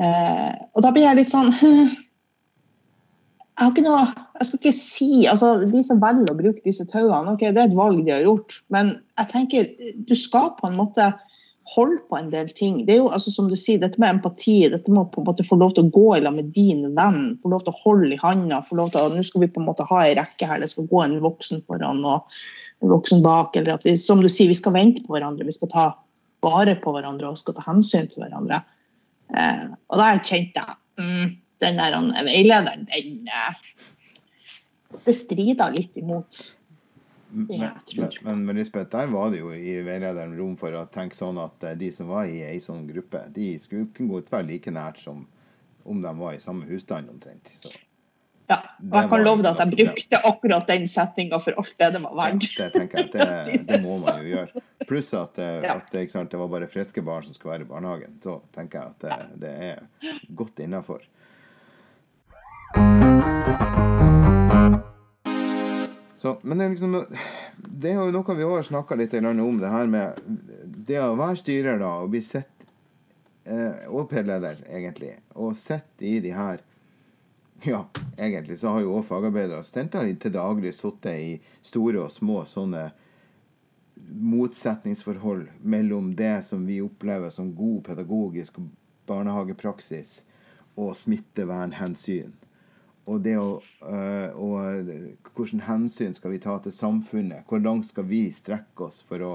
Eh, 0.00 0.54
og 0.74 0.84
da 0.84 0.92
blir 0.94 1.06
jeg 1.06 1.18
litt 1.18 1.32
sånn 1.32 1.50
Jeg 3.60 3.66
har 3.66 3.72
ikke 3.74 3.82
noe 3.84 4.04
Jeg 4.38 4.46
skal 4.46 4.60
ikke 4.60 4.72
si 4.78 5.08
altså 5.28 5.48
De 5.68 5.82
som 5.84 5.98
velger 6.00 6.30
å 6.32 6.36
bruke 6.38 6.62
disse 6.64 6.86
tauene, 6.88 7.34
ok, 7.34 7.42
det 7.50 7.60
er 7.60 7.66
et 7.68 7.76
valg 7.76 7.98
de 8.06 8.14
har 8.14 8.22
gjort, 8.24 8.62
men 8.72 8.94
jeg 9.18 9.30
tenker 9.34 9.68
du 10.08 10.14
skal 10.16 10.54
på 10.56 10.70
en 10.70 10.78
måte 10.78 11.10
holde 11.70 12.00
på 12.10 12.16
en 12.18 12.30
del 12.32 12.48
ting. 12.56 12.80
Det 12.86 12.96
er 12.96 13.00
jo 13.02 13.10
altså, 13.14 13.30
som 13.34 13.48
du 13.50 13.56
sier, 13.58 13.80
dette 13.82 14.00
med 14.02 14.16
empati, 14.16 14.56
dette 14.72 14.90
med 14.90 15.04
å 15.04 15.10
på 15.12 15.22
en 15.22 15.28
måte 15.28 15.46
få 15.46 15.58
lov 15.60 15.74
til 15.76 15.86
å 15.86 15.92
gå 15.94 16.06
i 16.16 16.22
med 16.26 16.50
din 16.54 16.82
venn, 16.96 17.36
få 17.42 17.52
lov 17.52 17.64
til 17.66 17.74
å 17.74 17.82
holde 17.84 18.14
i 18.16 18.20
handa, 18.22 18.60
få 18.66 18.78
lov 18.80 18.92
til 18.94 19.04
å 19.04 19.14
Nå 19.14 19.22
skal 19.26 19.44
vi 19.44 19.50
på 19.54 19.62
en 19.62 19.68
måte 19.68 19.86
ha 19.86 20.02
ei 20.04 20.16
rekke 20.18 20.48
her, 20.50 20.62
det 20.62 20.70
skal 20.72 20.88
gå 20.90 21.02
en 21.04 21.18
voksen 21.22 21.62
foran 21.68 22.02
og 22.06 22.40
en 22.82 22.94
voksen 22.94 23.22
bak, 23.24 23.56
eller 23.58 23.76
at 23.76 23.86
vi, 23.86 23.96
som 24.00 24.22
du 24.22 24.28
sier, 24.28 24.50
vi 24.50 24.58
skal 24.58 24.74
vente 24.74 25.04
på 25.04 25.14
hverandre, 25.14 25.46
vi 25.46 25.56
skal 25.56 25.72
ta 25.72 25.86
vare 26.44 26.76
på 26.80 26.94
hverandre 26.94 27.30
og 27.30 27.38
skal 27.38 27.56
ta 27.58 27.64
hensyn 27.66 28.08
til 28.10 28.24
hverandre. 28.24 28.62
Eh, 29.36 29.66
og 29.92 30.00
da 30.00 30.12
kjente 30.18 30.62
jeg 30.62 30.78
mm, 30.98 31.34
den 31.62 31.82
der 31.82 31.98
veilederen, 32.26 32.86
den 32.90 33.28
eh, 33.28 33.66
Det 35.06 35.14
strider 35.14 35.70
litt 35.76 35.94
imot 36.00 36.59
Men, 37.32 37.60
Ja, 37.60 37.70
men, 37.96 38.10
men, 38.22 38.44
men 38.46 38.56
Lisbeth, 38.56 38.90
der 38.90 39.06
var 39.12 39.30
det 39.30 39.40
jo 39.42 39.52
i 39.54 39.76
veilederen 39.86 40.36
rom 40.38 40.56
for 40.60 40.74
å 40.74 40.86
tenke 40.92 41.18
sånn 41.18 41.38
at 41.42 41.62
eh, 41.66 41.76
de 41.78 41.92
som 41.94 42.08
var 42.10 42.26
i 42.30 42.40
ei 42.46 42.58
sånn 42.62 42.86
gruppe, 42.88 43.22
de 43.34 43.52
skulle 43.62 43.90
kunne 43.96 44.16
godt 44.16 44.32
være 44.32 44.48
like 44.48 44.72
nært 44.74 44.98
som 45.02 45.26
om 45.84 46.02
de 46.02 46.12
var 46.18 46.34
i 46.36 46.42
samme 46.42 46.66
husstand 46.70 47.10
omtrent. 47.12 47.52
Så 47.60 47.76
Ja, 48.50 48.56
og 48.82 48.96
jeg 48.98 49.10
kan 49.12 49.22
love 49.22 49.44
deg 49.46 49.52
at 49.52 49.60
jeg 49.62 49.76
brukte 49.78 50.18
akkurat 50.26 50.66
den 50.66 50.88
settinga 50.90 51.38
for 51.38 51.54
alt 51.60 51.70
det 51.78 51.92
det 51.94 52.00
var 52.02 52.16
ja, 52.16 52.24
verdt. 52.24 52.48
det 52.58 52.70
tenker 52.74 52.98
jeg 52.98 53.12
det, 53.14 53.60
det 53.68 53.78
må 53.84 53.94
man 54.02 54.24
jo 54.24 54.32
gjøre. 54.34 54.64
Pluss 54.90 55.12
at, 55.14 55.38
eh, 55.38 55.62
Ja. 55.68 55.76
at 55.78 56.10
sant, 56.10 56.30
det 56.34 56.40
var 56.40 56.50
bare 56.50 56.66
friske 56.66 57.04
barn 57.06 57.22
som 57.22 57.34
skulle 57.34 57.54
være 57.54 57.68
i 57.68 57.70
barnehagen. 57.70 58.18
Så 58.24 58.40
tenker 58.56 58.80
jeg 58.80 58.90
at 58.90 59.00
det, 59.06 59.40
det 59.46 59.54
er 59.70 59.78
godt 60.34 60.58
innafor. 60.66 61.06
Så, 66.20 66.38
men 66.42 66.58
det 66.58 66.64
er 66.64 66.70
liksom 66.74 67.04
Det 67.80 67.90
er 67.90 67.94
jo 67.96 68.10
noe 68.12 68.34
vi 68.36 68.44
har 68.44 68.64
snakka 68.66 68.96
litt 69.00 69.14
om, 69.14 69.60
det 69.60 69.68
her 69.72 69.86
med 69.88 70.18
det 70.60 70.98
å 71.00 71.14
være 71.16 71.38
styrer 71.40 71.78
da, 71.80 71.94
og 72.02 72.10
bli 72.12 72.20
sett 72.20 72.66
eh, 73.48 73.86
Og 73.88 74.10
pedleder 74.10 74.58
egentlig. 74.68 75.14
Og 75.32 75.56
sett 75.56 76.04
i 76.04 76.18
de 76.20 76.34
her 76.36 76.60
Ja, 77.64 77.86
egentlig 78.16 78.58
så 78.60 78.74
har 78.74 78.84
jo 78.84 78.98
òg 78.98 79.06
fagarbeidere 79.08 79.62
og 79.62 79.68
studenter 79.68 80.12
til 80.20 80.34
daglig 80.36 80.74
sittet 80.76 81.24
i 81.24 81.32
store 81.64 82.04
og 82.04 82.12
små 82.12 82.42
sånne 82.48 82.90
motsetningsforhold 84.10 85.46
mellom 85.60 86.12
det 86.16 86.42
som 86.44 86.66
vi 86.68 86.80
opplever 86.84 87.32
som 87.32 87.52
god 87.56 87.82
pedagogisk 87.88 88.60
barnehagepraksis 89.08 90.22
og 90.76 90.96
smittevernhensyn. 90.96 92.32
Og 93.10 93.22
det 93.24 93.36
å, 93.40 93.58
øh, 93.58 94.36
og 94.38 94.90
Hvilke 95.34 95.64
hensyn 95.66 96.14
skal 96.14 96.34
vi 96.34 96.42
ta 96.42 96.58
til 96.62 96.74
samfunnet? 96.74 97.46
Hvor 97.48 97.62
langt 97.62 97.88
skal 97.90 98.06
vi 98.06 98.28
strekke 98.34 98.86
oss 98.86 99.00
for 99.06 99.24
å, 99.24 99.30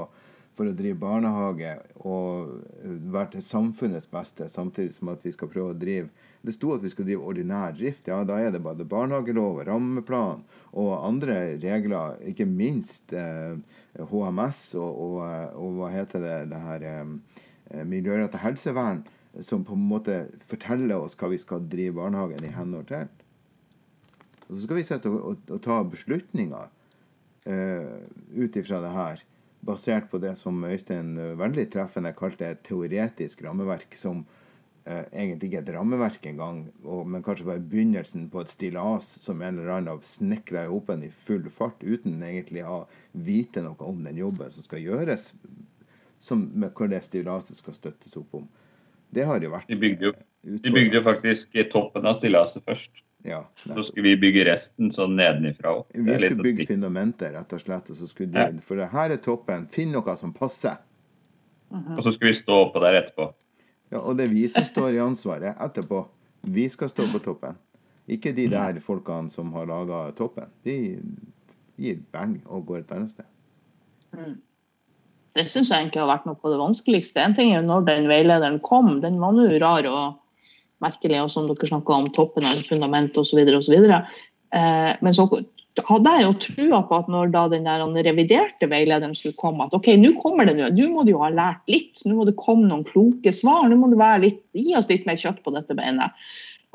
for 0.56 0.70
å 0.70 0.76
drive 0.78 1.00
barnehage 1.02 1.74
og 2.06 2.54
være 3.12 3.34
til 3.36 3.44
samfunnets 3.44 4.08
beste, 4.12 4.48
samtidig 4.52 4.96
som 4.96 5.12
at 5.12 5.26
vi 5.26 5.34
skal 5.36 5.52
prøve 5.52 5.74
å 5.74 5.80
drive 5.80 6.12
Det 6.46 6.54
sto 6.54 6.76
at 6.76 6.84
vi 6.84 6.92
skal 6.94 7.08
drive 7.08 7.26
ordinær 7.26 7.74
drift. 7.74 8.06
Ja, 8.06 8.20
da 8.22 8.38
er 8.38 8.52
det 8.54 8.62
både 8.62 8.86
barnehagelov, 8.86 9.64
rammeplan 9.66 10.44
og 10.78 10.92
andre 11.08 11.58
regler, 11.58 12.20
ikke 12.22 12.46
minst 12.46 13.16
eh, 13.18 13.58
HMS 13.98 14.76
og, 14.78 14.92
og, 15.08 15.18
og 15.58 15.80
hva 15.80 15.90
heter 15.90 16.22
det, 16.22 16.38
det 16.54 16.62
her 16.68 16.86
eh, 16.92 17.82
miljørettet 17.82 18.44
helsevern, 18.46 19.02
som 19.42 19.66
på 19.66 19.74
en 19.74 19.90
måte 19.90 20.22
forteller 20.46 21.00
oss 21.00 21.18
hva 21.18 21.34
vi 21.34 21.42
skal 21.42 21.66
drive 21.66 21.98
barnehagen 21.98 22.46
i 22.46 22.54
henhold 22.54 22.92
til. 22.94 23.10
Og 24.46 24.56
så 24.56 24.64
skal 24.66 24.80
vi 24.80 24.86
sette 24.88 25.12
og, 25.12 25.22
og, 25.32 25.54
og 25.56 25.62
ta 25.66 25.80
beslutninger 25.90 26.68
uh, 27.50 28.00
ut 28.36 28.58
ifra 28.62 28.82
det 28.84 28.94
her, 28.94 29.22
basert 29.66 30.10
på 30.12 30.22
det 30.22 30.36
som 30.38 30.60
Øystein 30.68 31.16
eh, 31.18 31.38
veldig 31.40 31.64
treffende 31.74 32.12
kalte 32.14 32.52
et 32.52 32.60
teoretisk 32.68 33.40
rammeverk, 33.42 33.96
som 33.98 34.20
uh, 34.22 35.06
egentlig 35.10 35.50
ikke 35.50 35.62
er 35.64 35.66
et 35.66 35.72
rammeverk 35.74 36.28
engang, 36.30 36.60
og, 36.84 37.08
men 37.10 37.26
kanskje 37.26 37.48
bare 37.48 37.64
begynnelsen 37.66 38.28
på 38.30 38.44
et 38.44 38.54
stillas 38.54 39.08
som 39.24 39.42
en 39.42 39.58
eller 39.58 39.74
annen 39.74 39.96
har 39.96 40.06
snekra 40.06 40.68
i 40.68 40.70
hopen 40.70 41.08
i 41.08 41.10
full 41.10 41.50
fart, 41.50 41.82
uten 41.82 42.22
egentlig 42.22 42.62
å 42.62 42.84
vite 43.18 43.66
noe 43.66 43.90
om 43.90 44.06
den 44.06 44.22
jobben 44.22 44.54
som 44.54 44.68
skal 44.68 44.86
gjøres, 44.86 45.32
som, 46.22 46.46
med 46.54 46.78
hvor 46.78 46.90
det 46.94 47.02
stillaset 47.06 47.58
skal 47.58 47.78
støttes 47.78 48.14
opp 48.22 48.38
om. 48.38 48.46
Det 49.16 49.26
har 49.26 49.42
jo 49.42 49.52
vært 49.54 49.70
De 49.72 49.78
bygde 49.80 50.12
jo, 50.12 50.14
eh, 50.46 50.62
de 50.62 50.74
bygde 50.74 51.00
jo 51.00 51.04
faktisk 51.06 51.58
toppen 51.74 52.06
av 52.06 52.18
stillaset 52.18 52.66
først. 52.66 53.02
Ja, 53.26 53.42
Så 53.58 53.84
skulle 53.84 54.12
vi 54.14 54.18
bygge 54.22 54.46
resten 54.52 54.92
sånn 54.94 55.16
nedenifra 55.18 55.72
òg. 55.80 55.86
Vi 55.94 56.04
skulle 56.18 56.36
sånn 56.36 56.46
bygge 56.46 56.68
fundamentet, 56.70 57.34
rett 57.34 57.54
og 57.58 57.62
slett. 57.64 57.90
Og 57.90 57.98
så 57.98 58.08
skulle 58.10 58.34
Ja. 58.34 58.52
de, 58.52 58.62
for 58.62 58.76
det 58.80 58.90
her 58.92 59.10
er 59.16 59.18
toppen. 59.18 59.68
Finn 59.68 59.92
noe 59.92 60.18
som 60.18 60.34
passer. 60.34 60.78
Og 61.72 62.02
så 62.04 62.12
skulle 62.14 62.32
vi 62.32 62.40
stå 62.40 62.60
oppå 62.68 62.82
der 62.84 63.02
etterpå. 63.02 63.34
Ja, 63.92 64.00
og 64.00 64.18
det 64.18 64.28
er 64.28 64.34
vi 64.34 64.48
som 64.48 64.64
står 64.64 64.94
i 64.96 65.02
ansvaret 65.04 65.58
etterpå. 65.60 66.06
Vi 66.44 66.70
skal 66.70 66.90
stå 66.90 67.08
på 67.12 67.20
toppen. 67.24 67.58
Ikke 68.08 68.36
de 68.36 68.48
der 68.48 68.80
folkene 68.86 69.32
som 69.34 69.52
har 69.54 69.66
laga 69.66 70.12
toppen. 70.16 70.46
De 70.64 70.76
gir 71.78 72.00
bang 72.14 72.42
og 72.46 72.66
går 72.68 72.84
et 72.84 72.92
annet 72.92 73.12
sted. 73.16 73.26
Det 75.36 75.50
syns 75.50 75.70
jeg 75.70 75.82
egentlig 75.82 76.00
har 76.00 76.08
vært 76.14 76.28
noe 76.30 76.38
av 76.38 76.52
det 76.54 76.60
vanskeligste. 76.62 77.24
En 77.26 77.34
ting 77.36 77.52
er 77.52 77.60
jo 77.62 77.68
når 77.68 77.88
den 77.90 78.08
veilederen 78.08 78.60
kom, 78.64 79.02
den 79.02 79.18
var 79.20 79.34
nå 79.36 79.48
rar 79.60 79.88
og 79.90 80.20
merkelig, 80.86 81.20
og 81.24 81.34
som 81.34 81.50
dere 81.50 81.72
snakka 81.74 82.00
om, 82.00 82.08
toppen 82.16 82.48
av 82.48 82.62
fundamentet 82.70 83.20
osv. 83.22 83.42
osv. 83.60 83.76
Eh, 84.56 84.92
men 85.02 85.18
så 85.18 85.28
hadde 85.84 86.12
jeg 86.16 86.24
jo 86.24 86.36
trua 86.40 86.82
på 86.88 86.98
at 87.02 87.08
når 87.12 87.32
da 87.34 87.46
den 87.52 87.68
der 87.68 87.84
reviderte 88.08 88.70
veilederen 88.72 89.16
skulle 89.18 89.36
komme, 89.40 89.68
at 89.68 89.76
OK, 89.76 89.92
nå 90.00 90.14
kommer 90.22 90.48
det 90.48 90.56
nå, 90.56 90.70
nå 90.72 90.92
må 90.94 91.04
du 91.04 91.12
jo 91.12 91.24
ha 91.24 91.32
lært 91.34 91.66
litt, 91.72 92.00
nå 92.08 92.16
må 92.16 92.28
det 92.28 92.38
komme 92.40 92.70
noen 92.70 92.86
kloke 92.88 93.34
svar, 93.36 93.68
nå 93.68 93.80
må 93.80 93.92
være 93.92 94.24
litt, 94.30 94.40
gi 94.56 94.76
oss 94.78 94.88
litt 94.92 95.08
mer 95.10 95.20
kjøtt 95.20 95.44
på 95.44 95.54
dette 95.56 95.76
beinet. 95.76 96.16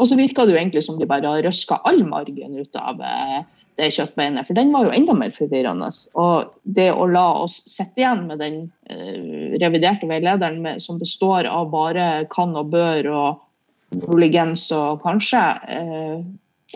Og 0.00 0.08
så 0.08 0.16
virka 0.20 0.44
det 0.44 0.54
jo 0.54 0.60
egentlig 0.60 0.84
som 0.84 1.00
de 1.00 1.08
bare 1.08 1.28
har 1.28 1.42
røska 1.44 1.80
all 1.88 2.02
margen 2.08 2.60
ut 2.60 2.76
av 2.80 3.00
eh, 3.04 3.40
det 3.80 3.90
kjøttbeinet, 3.96 4.46
for 4.48 4.56
den 4.58 4.72
var 4.74 4.86
jo 4.86 4.94
enda 4.96 5.16
mer 5.16 5.32
forvirrende. 5.32 5.88
Og 6.20 6.50
det 6.64 6.90
å 6.92 7.06
la 7.08 7.26
oss 7.44 7.60
sitte 7.68 8.02
igjen 8.02 8.26
med 8.28 8.40
den 8.42 8.62
eh, 8.92 9.56
reviderte 9.62 10.08
veilederen 10.10 10.60
med, 10.64 10.82
som 10.84 11.00
består 11.00 11.48
av 11.48 11.70
bare 11.72 12.26
kan 12.32 12.52
og 12.58 12.72
bør 12.74 13.10
og 13.14 13.46
muligens 13.94 14.68
og 14.74 15.02
kanskje, 15.04 15.42
eh, 15.68 16.20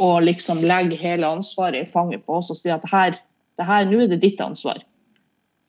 og 0.03 0.25
liksom 0.27 0.65
legge 0.67 0.99
hele 0.99 1.29
ansvaret 1.29 1.85
i 1.85 1.91
fanget 1.93 2.25
på 2.27 2.41
oss 2.41 2.51
og 2.51 2.59
si 2.59 2.73
at 2.75 2.85
her, 2.91 3.15
det 3.59 3.69
her 3.69 3.87
nå 3.87 4.03
er 4.03 4.11
det 4.11 4.23
ditt 4.25 4.43
ansvar. 4.43 4.81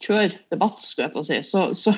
Kjør 0.04 0.34
debatt, 0.54 0.82
skulle 0.82 1.08
jeg 1.08 1.14
til 1.14 1.22
å 1.22 1.28
si. 1.28 1.42
Så, 1.46 1.66
så, 1.78 1.94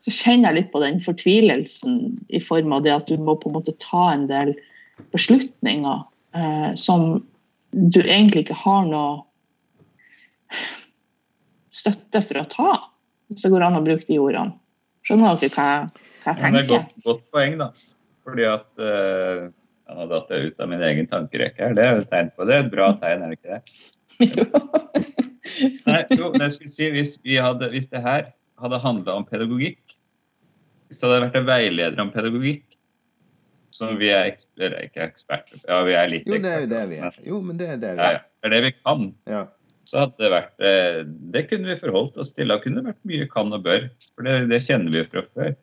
så 0.00 0.14
kjenner 0.14 0.50
jeg 0.50 0.62
litt 0.62 0.72
på 0.72 0.82
den 0.82 1.00
fortvilelsen 1.04 1.98
i 2.32 2.40
form 2.42 2.72
av 2.76 2.86
det 2.86 2.94
at 2.96 3.12
du 3.12 3.20
må 3.20 3.36
på 3.40 3.50
en 3.52 3.58
måte 3.60 3.76
ta 3.82 4.08
en 4.14 4.26
del 4.30 4.54
beslutninger 5.12 6.00
eh, 6.36 6.72
som 6.80 7.20
du 7.72 8.00
egentlig 8.02 8.46
ikke 8.46 8.58
har 8.64 8.88
noe 8.88 9.22
støtte 11.72 12.20
for 12.24 12.42
å 12.42 12.48
ta, 12.48 12.72
hvis 13.28 13.44
det 13.44 13.52
går 13.52 13.64
an 13.64 13.78
å 13.78 13.84
bruke 13.84 14.04
de 14.08 14.18
ordene. 14.20 14.56
Skjønner 15.06 15.38
dere 15.40 15.54
hva 15.54 15.68
jeg, 15.68 16.08
hva 16.22 16.34
jeg 16.36 16.42
Men 16.42 16.52
det 16.54 16.60
er 16.60 16.66
et 16.66 16.72
godt, 16.72 16.92
godt 17.06 17.24
poeng, 17.34 17.56
da. 17.58 17.70
Fordi 18.26 18.46
at 18.48 18.68
uh, 18.82 19.50
Nå 19.92 20.06
datt 20.08 20.30
jeg 20.32 20.52
ut 20.52 20.62
av 20.62 20.70
min 20.70 20.82
egen 20.86 21.08
tankerekke 21.10 21.66
her. 21.66 21.74
Det 21.76 21.84
er 21.84 21.98
et 22.00 22.06
tegn 22.08 22.30
på 22.32 22.46
det. 22.48 22.62
Et 22.62 22.68
bra 22.72 22.92
tegn, 22.96 23.24
er 23.26 23.32
det 23.32 23.36
ikke 23.36 23.58
det? 23.58 24.62
Nei, 25.88 25.98
jo, 26.16 26.30
men 26.32 26.44
jeg 26.46 26.54
skulle 26.54 26.72
si, 26.72 26.86
hvis, 26.94 27.16
vi 27.26 27.36
hadde, 27.42 27.68
hvis 27.74 27.90
det 27.92 28.00
her 28.00 28.30
hadde 28.62 28.78
handla 28.80 29.18
om 29.20 29.26
pedagogikk, 29.28 29.96
Hvis 30.88 31.00
det 31.00 31.08
hadde 31.08 31.24
vært 31.26 31.36
en 31.40 31.48
veileder 31.48 32.00
om 32.00 32.12
pedagogikk, 32.14 32.64
som 33.72 33.96
vi 34.00 34.10
er 34.12 34.30
eksper, 34.30 34.78
ikke 34.84 35.06
eksperter 35.08 35.60
Ja, 35.64 35.82
vi 35.88 35.96
er 35.96 36.10
litt 36.12 36.28
Jo, 36.28 36.38
det 36.40 36.52
er 36.52 36.64
jo 36.64 36.70
det 36.70 36.80
eksperter, 36.80 36.88
vi 36.92 36.98
er. 37.08 37.28
Jo, 37.28 37.42
men 37.44 37.60
det 37.60 37.68
er 37.74 37.82
det 37.82 37.92
vi 37.96 38.06
er. 38.06 38.18
ja. 38.18 38.24
Det 38.42 38.48
er 38.48 38.54
det 38.54 38.62
vi 38.64 38.72
kan. 38.78 39.06
Ja. 39.30 39.44
Så 39.88 40.02
hadde 40.02 40.22
det 40.22 40.32
vært 40.32 40.66
eh, 40.68 40.98
Det 41.34 41.46
kunne 41.50 41.72
vi 41.72 41.80
forholdt 41.80 42.18
oss 42.22 42.32
til. 42.36 42.52
Det 42.52 42.60
kunne 42.64 42.84
vært 42.86 43.00
mye 43.08 43.28
kan 43.30 43.54
og 43.54 43.64
bør. 43.66 43.88
For 44.14 44.28
det, 44.28 44.36
det 44.52 44.60
kjenner 44.64 44.94
vi 44.94 45.02
jo 45.02 45.08
fra 45.10 45.24
før. 45.26 45.56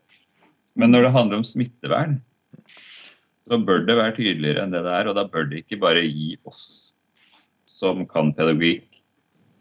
Men 0.80 0.94
når 0.94 1.08
det 1.08 1.16
handler 1.16 1.42
om 1.42 1.48
smittevern, 1.48 2.20
så 3.50 3.60
bør 3.66 3.84
det 3.88 3.98
være 3.98 4.16
tydeligere 4.18 4.64
enn 4.64 4.74
det 4.74 4.84
det 4.86 4.94
er. 4.96 5.10
Og 5.10 5.18
da 5.18 5.26
bør 5.30 5.50
det 5.50 5.64
ikke 5.64 5.82
bare 5.82 6.06
gi 6.06 6.36
oss 6.50 6.64
som 7.70 8.06
kan 8.10 8.34
pedagogikk, 8.38 8.88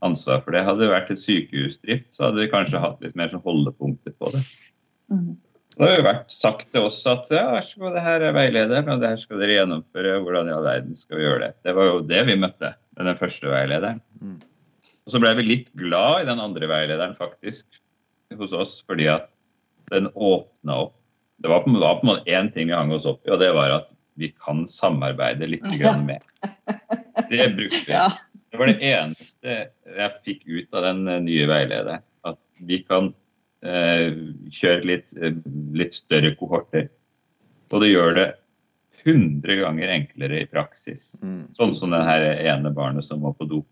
ansvar 0.05 0.43
for 0.45 0.55
det. 0.55 0.64
Hadde 0.66 0.84
det 0.84 0.93
vært 0.93 1.12
et 1.14 1.20
sykehusdrift, 1.20 2.09
så 2.14 2.28
hadde 2.28 2.45
vi 2.45 2.53
kanskje 2.53 2.82
hatt 2.82 3.01
litt 3.03 3.16
mer 3.18 3.30
sånn 3.32 3.45
holdepunkter 3.45 4.14
på 4.14 4.32
det. 4.34 4.43
Mm. 5.11 5.36
Det 5.78 5.86
har 5.86 5.95
jo 5.95 6.07
vært 6.09 6.32
sagt 6.34 6.70
til 6.74 6.89
oss 6.89 6.99
at 7.07 7.30
ja, 7.30 7.45
vær 7.55 7.62
så 7.62 7.78
god, 7.78 7.95
det 7.95 8.03
her 8.03 8.24
er 8.26 8.34
veilederen, 8.34 8.89
og 8.91 9.03
det 9.03 9.12
her 9.12 9.20
skal 9.22 9.39
dere 9.39 9.61
gjennomføre. 9.61 10.16
Hvordan 10.24 10.51
i 10.51 10.55
all 10.57 10.66
verden 10.66 10.99
skal 10.99 11.20
vi 11.20 11.26
gjøre 11.26 11.43
det? 11.45 11.51
Det 11.66 11.74
var 11.78 11.86
jo 11.86 12.01
det 12.03 12.22
vi 12.26 12.39
møtte 12.43 12.72
med 12.99 13.11
den 13.11 13.18
første 13.18 13.53
veilederen. 13.53 14.01
Mm. 14.18 14.39
Og 15.07 15.14
så 15.14 15.20
ble 15.22 15.30
vi 15.39 15.47
litt 15.47 15.70
glad 15.78 16.24
i 16.24 16.28
den 16.28 16.43
andre 16.43 16.70
veilederen 16.70 17.14
faktisk 17.16 17.78
hos 18.39 18.55
oss, 18.59 18.80
fordi 18.91 19.07
at 19.12 19.30
den 19.93 20.11
åpna 20.12 20.82
opp. 20.89 20.97
Det 21.39 21.51
var 21.51 21.62
på, 21.64 21.70
var 21.78 22.01
på 22.01 22.07
en 22.07 22.12
måte 22.12 22.30
én 22.34 22.51
ting 22.53 22.70
vi 22.70 22.76
hang 22.76 22.93
oss 22.95 23.07
opp 23.07 23.22
i, 23.26 23.32
og 23.34 23.41
det 23.43 23.53
var 23.55 23.76
at 23.76 23.95
vi 24.18 24.32
kan 24.43 24.64
samarbeide 24.66 25.47
litt 25.47 25.66
grann 25.78 26.03
mer. 26.09 26.24
Det 27.30 27.45
brukte 27.55 27.84
vi. 27.86 27.93
Ja. 27.93 28.09
Det 28.51 28.59
var 28.59 28.70
det 28.70 28.80
eneste 28.82 29.57
jeg 29.99 30.12
fikk 30.24 30.45
ut 30.49 30.74
av 30.74 30.86
den 30.89 31.09
eh, 31.09 31.20
nye 31.22 31.47
veilederen. 31.51 32.05
At 32.26 32.62
vi 32.66 32.80
kan 32.82 33.12
eh, 33.62 34.09
kjøre 34.51 34.86
litt, 34.89 35.14
eh, 35.20 35.36
litt 35.76 35.95
større 35.95 36.32
kohorter. 36.39 36.89
Og 37.68 37.84
det 37.84 37.93
gjør 37.93 38.14
det 38.16 38.28
100 39.05 39.61
ganger 39.61 39.93
enklere 39.95 40.43
i 40.43 40.49
praksis. 40.51 41.20
Mm. 41.22 41.43
Sånn 41.55 41.74
som 41.76 41.93
det 41.95 42.03
her 42.09 42.24
ene 42.55 42.72
barnet 42.74 43.07
som 43.07 43.22
må 43.22 43.34
på 43.36 43.47
do. 43.51 43.62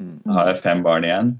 Mm. 0.00 0.18
Da 0.26 0.38
har 0.40 0.50
jeg 0.52 0.62
fem 0.64 0.82
barn 0.84 1.06
igjen. 1.06 1.32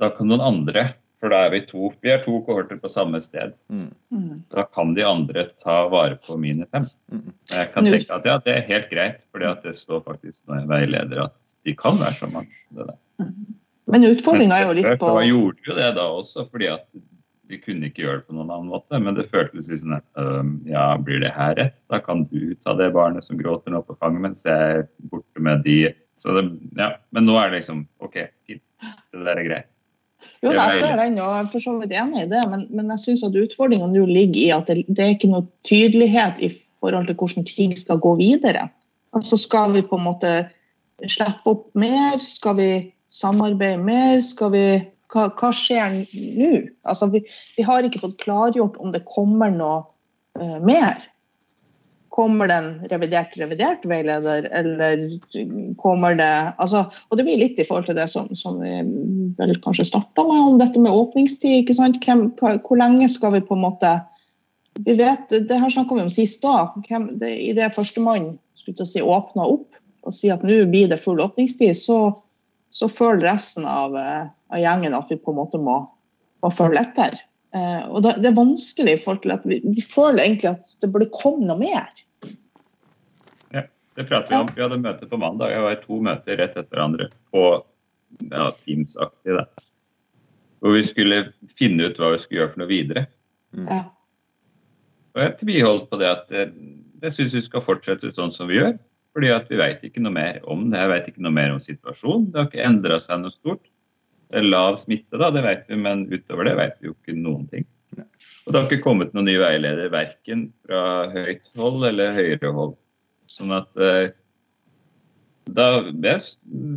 Da 0.00 0.10
kan 0.14 0.30
noen 0.30 0.44
andre, 0.44 0.88
for 1.18 1.32
da 1.34 1.40
er 1.46 1.52
vi 1.54 1.60
to, 1.66 1.90
vi 2.04 2.12
er 2.12 2.20
to 2.22 2.36
kohorter 2.46 2.78
på 2.78 2.90
samme 2.90 3.18
sted. 3.22 3.56
Mm. 3.72 3.88
Mm. 4.14 4.36
Da 4.52 4.64
kan 4.70 4.92
de 4.94 5.04
andre 5.06 5.44
ta 5.58 5.80
vare 5.90 6.18
på 6.22 6.38
mine 6.38 6.66
fem. 6.70 6.86
Mm. 7.10 7.34
Jeg 7.50 7.70
kan 7.74 7.88
tenke 7.88 8.18
at 8.20 8.28
ja, 8.28 8.38
det 8.44 8.54
er 8.54 8.66
helt 8.68 8.88
greit, 8.92 9.24
for 9.32 9.42
det 9.42 9.74
står 9.74 10.04
faktisk 10.06 10.46
når 10.46 10.62
jeg 10.62 10.70
veileder 10.72 11.24
at 11.26 11.56
de 11.66 11.74
kan 11.78 11.98
være 11.98 12.14
så 12.20 12.30
mange. 12.30 12.54
Det 12.70 12.86
der. 12.86 12.98
Men 13.88 14.04
utfordringa 14.04 14.58
er 14.60 14.66
jo 14.68 14.74
litt 14.76 14.90
på 15.00 15.08
Så 15.08 15.22
gjorde 15.26 15.62
vi 15.62 15.70
jo 15.70 15.78
det 15.78 15.92
da 15.96 16.08
også, 16.12 16.44
fordi 16.50 16.68
at 16.76 16.86
vi 17.48 17.56
kunne 17.62 17.88
ikke 17.88 18.02
gjøre 18.04 18.20
det 18.20 18.26
på 18.28 18.36
noen 18.36 18.50
annen 18.52 18.68
måte. 18.70 19.00
Men 19.00 19.16
det 19.16 19.24
føltes 19.30 19.70
litt 19.72 19.80
sånn 19.80 19.96
at 19.96 20.68
ja, 20.68 20.90
blir 21.00 21.22
det 21.24 21.32
her 21.34 21.56
rett? 21.58 21.78
Da 21.90 22.02
kan 22.04 22.26
du 22.28 22.52
ta 22.62 22.76
det 22.78 22.92
barnet 22.94 23.24
som 23.26 23.40
gråter 23.40 23.72
nå 23.74 23.80
på 23.88 23.96
fanget, 23.96 24.22
mens 24.26 24.44
jeg 24.46 24.76
er 24.76 24.84
borte 25.10 25.42
med 25.42 25.64
de. 25.64 25.80
Så 26.20 26.34
det, 26.36 26.44
ja. 26.76 26.92
Men 27.14 27.26
nå 27.26 27.38
er 27.40 27.50
det 27.50 27.62
liksom 27.62 27.86
OK, 28.04 28.20
fint. 28.46 28.62
Det 29.10 29.24
der 29.24 29.40
er 29.40 29.46
greit. 29.46 29.70
Jo, 30.42 30.52
jeg 30.54 30.74
ser 30.78 30.96
den, 30.98 31.18
og 31.18 31.30
jeg 31.30 31.44
er 31.44 31.50
for 31.52 31.62
så 31.62 31.74
vidt 31.78 31.94
enig 31.94 32.24
i 32.24 32.30
det, 32.30 32.42
men, 32.50 32.64
men 32.74 32.90
jeg 32.94 33.02
syns 33.04 33.24
at 33.26 33.36
utfordringa 33.38 33.86
nå 33.90 34.04
ligger 34.06 34.40
i 34.40 34.50
at 34.54 34.70
det, 34.70 34.84
det 34.90 35.04
er 35.04 35.14
ikke 35.14 35.30
noe 35.30 35.46
tydelighet 35.66 36.42
i 36.42 36.50
forhold 36.82 37.08
til 37.08 37.18
hvordan 37.18 37.46
ting 37.48 37.74
skal 37.78 38.00
gå 38.02 38.14
videre. 38.18 38.68
Altså 39.16 39.38
Skal 39.40 39.74
vi 39.74 39.82
på 39.86 39.98
en 39.98 40.06
måte 40.06 40.32
slippe 41.06 41.54
opp 41.54 41.66
mer? 41.78 42.22
Skal 42.26 42.58
vi 42.58 42.70
samarbeide 43.10 43.82
mer? 43.82 44.22
Skal 44.24 44.52
vi 44.54 44.64
hva, 45.12 45.28
hva 45.32 45.52
skjer 45.54 46.02
nå? 46.12 46.50
Altså, 46.88 47.08
vi, 47.12 47.22
vi 47.56 47.66
har 47.66 47.86
ikke 47.86 48.02
fått 48.02 48.18
klargjort 48.22 48.76
om 48.82 48.92
det 48.94 49.06
kommer 49.08 49.52
noe 49.54 49.80
uh, 50.40 50.58
mer. 50.64 51.00
Kommer 52.14 52.48
det 52.48 52.56
en 52.56 52.68
revidert 52.90 53.34
revidert 53.36 53.82
veileder, 53.84 54.46
eller 54.56 55.02
kommer 55.76 56.16
det 56.16 56.30
altså, 56.56 56.86
Og 57.10 57.18
det 57.18 57.26
blir 57.26 57.40
litt 57.40 57.58
i 57.60 57.66
forhold 57.68 57.88
til 57.90 57.98
det 57.98 58.06
som, 58.08 58.30
som 58.32 58.56
vi 58.62 58.78
vel 59.36 59.58
kanskje 59.64 59.90
starta 59.90 60.24
med, 60.24 60.40
om 60.40 60.60
dette 60.60 60.80
med 60.80 60.94
åpningstid. 60.94 61.62
ikke 61.62 61.76
sant? 61.76 62.00
Hvem, 62.04 62.30
hva, 62.40 62.54
hvor 62.64 62.80
lenge 62.80 63.10
skal 63.12 63.36
vi 63.36 63.44
på 63.44 63.58
en 63.58 63.66
måte 63.66 63.92
vi 64.78 64.94
vet, 64.94 65.28
Det 65.28 65.58
her 65.58 65.70
snakka 65.70 65.94
vi 65.94 66.06
om 66.06 66.12
sist 66.12 66.42
da. 66.42 66.70
Hvem, 66.88 67.10
det, 67.18 67.32
I 67.34 67.52
det 67.56 67.72
førstemann 67.74 68.36
si, 68.56 69.02
åpna 69.02 69.44
opp 69.44 69.78
og 70.06 70.14
si 70.14 70.30
at 70.32 70.44
nå 70.46 70.62
blir 70.70 70.88
det 70.88 71.00
full 71.02 71.20
åpningstid, 71.20 71.74
så, 71.76 72.14
så 72.70 72.88
føler 72.88 73.26
resten 73.26 73.66
av, 73.68 73.96
eh, 73.98 74.28
av 74.54 74.62
gjengen 74.62 74.96
at 74.96 75.10
vi 75.10 75.18
på 75.20 75.34
en 75.34 75.40
måte 75.40 75.60
må, 75.60 75.80
må 76.40 76.50
følge 76.54 76.86
etter. 76.86 77.18
Eh, 77.56 77.84
og 77.88 78.02
det, 78.04 78.18
det 78.20 78.30
er 78.30 78.36
vanskelig 78.36 78.94
i 78.94 79.00
forhold 79.00 79.22
til 79.24 79.32
at 79.32 79.46
vi, 79.48 79.60
vi 79.64 79.84
føler 79.84 80.24
egentlig 80.24 80.50
at 80.50 80.68
det 80.82 80.90
burde 80.92 81.08
komme 81.14 81.48
noe 81.48 81.56
mer. 81.60 81.88
Ja, 83.54 83.64
Det 83.96 84.08
prater 84.08 84.34
vi 84.34 84.40
om. 84.42 84.50
Vi 84.56 84.64
hadde 84.64 84.80
møte 84.82 85.08
på 85.08 85.20
mandag. 85.20 85.54
Jeg 85.54 85.64
var 85.64 85.76
i 85.76 85.82
to 85.84 86.00
møter 86.04 86.40
rett 86.40 86.56
etter 86.56 86.68
hverandre 86.74 87.08
på 87.32 87.44
ja, 88.28 88.50
Teams-aktig. 88.64 89.38
Hvor 90.58 90.74
vi 90.74 90.82
skulle 90.84 91.22
finne 91.54 91.88
ut 91.88 92.00
hva 92.00 92.12
vi 92.12 92.20
skulle 92.20 92.42
gjøre 92.42 92.52
for 92.52 92.64
noe 92.64 92.72
videre. 92.72 93.06
Ja. 93.56 93.80
Og 95.16 95.24
jeg 95.24 95.38
tviholdt 95.40 95.88
på 95.90 95.98
det 96.02 96.10
at 96.10 96.36
eh, 96.36 96.52
jeg 97.02 97.14
syns 97.14 97.34
vi 97.38 97.44
skal 97.46 97.64
fortsette 97.64 98.12
sånn 98.14 98.34
som 98.34 98.50
vi 98.50 98.60
gjør. 98.60 98.76
Fordi 99.16 99.30
at 99.32 99.48
vi 99.50 99.58
veit 99.58 99.82
ikke 99.86 100.02
noe 100.04 100.14
mer 100.14 100.36
om 100.46 100.68
det. 100.68 100.78
Jeg 100.82 100.92
veit 100.92 101.06
ikke 101.10 101.24
noe 101.24 101.34
mer 101.34 101.54
om 101.54 101.62
situasjonen. 101.62 102.28
Det 102.30 102.38
har 102.42 102.50
ikke 102.50 102.66
endra 102.68 103.00
seg 103.02 103.22
noe 103.22 103.34
stort. 103.34 103.64
Lav 104.28 104.76
smitte, 104.76 105.16
da, 105.16 105.30
det 105.32 105.42
vet 105.44 105.68
vi, 105.70 105.78
men 105.80 106.04
utover 106.12 106.48
det 106.48 106.56
vet 106.58 106.80
vi 106.80 106.90
jo 106.90 106.96
ikke 106.96 107.16
noen 107.16 107.46
ting. 107.48 107.64
Og 107.98 108.52
det 108.52 108.60
har 108.60 108.66
ikke 108.68 108.84
kommet 108.84 109.14
noen 109.16 109.28
ny 109.28 109.36
veileder 109.40 109.90
verken 109.92 110.48
fra 110.66 111.08
høyt 111.12 111.48
hold 111.58 111.86
eller 111.88 112.16
høyere 112.16 112.52
hold. 112.54 112.74
Sånn 113.28 113.52
at 113.56 113.76
eh, 113.80 114.10
da 115.48 115.68
jeg 116.04 116.20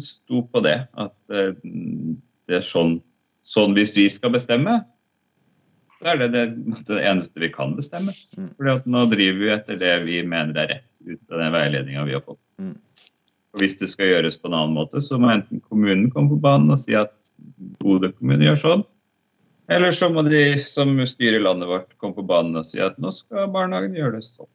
sto 0.04 0.44
på 0.48 0.64
det, 0.64 0.78
at 0.92 1.32
eh, 1.32 1.54
det 2.48 2.60
er 2.60 2.66
sånn, 2.66 2.98
sånn 3.44 3.76
hvis 3.78 3.96
vi 3.98 4.08
skal 4.12 4.34
bestemme, 4.36 4.82
da 6.02 6.16
er 6.16 6.24
det 6.24 6.30
det, 6.34 6.46
det 6.88 7.02
eneste 7.06 7.44
vi 7.44 7.52
kan 7.54 7.76
bestemme. 7.78 8.16
Mm. 8.38 8.54
Fordi 8.58 8.74
at 8.74 8.88
nå 8.90 9.04
driver 9.12 9.44
vi 9.44 9.52
etter 9.54 9.82
det 9.82 9.96
vi 10.08 10.22
mener 10.28 10.58
er 10.64 10.74
rett 10.76 11.04
ut 11.04 11.22
av 11.30 11.44
den 11.44 11.54
veiledninga 11.56 12.08
vi 12.08 12.16
har 12.18 12.24
fått. 12.26 12.42
Mm. 12.62 12.78
Og 13.52 13.64
Hvis 13.64 13.78
det 13.82 13.90
skal 13.92 14.08
gjøres 14.14 14.38
på 14.40 14.48
en 14.48 14.56
annen 14.56 14.78
måte, 14.78 15.02
så 15.04 15.20
må 15.20 15.32
enten 15.34 15.60
kommunen 15.66 16.10
komme 16.14 16.32
på 16.32 16.40
banen 16.40 16.72
og 16.72 16.80
si 16.80 16.96
at 16.96 17.32
Bodø 17.82 18.14
kommune 18.14 18.48
gjør 18.48 18.60
sånn. 18.62 18.84
Eller 19.72 19.96
så 19.96 20.10
må 20.12 20.24
de 20.28 20.44
som 20.60 20.94
styrer 21.08 21.44
landet 21.44 21.70
vårt 21.70 21.92
komme 22.00 22.16
på 22.18 22.28
banen 22.28 22.60
og 22.60 22.68
si 22.68 22.80
at 22.84 22.98
nå 23.00 23.12
skal 23.16 23.52
barnehagen 23.52 23.96
gjøre 23.96 24.18
det 24.18 24.26
sånn. 24.28 24.50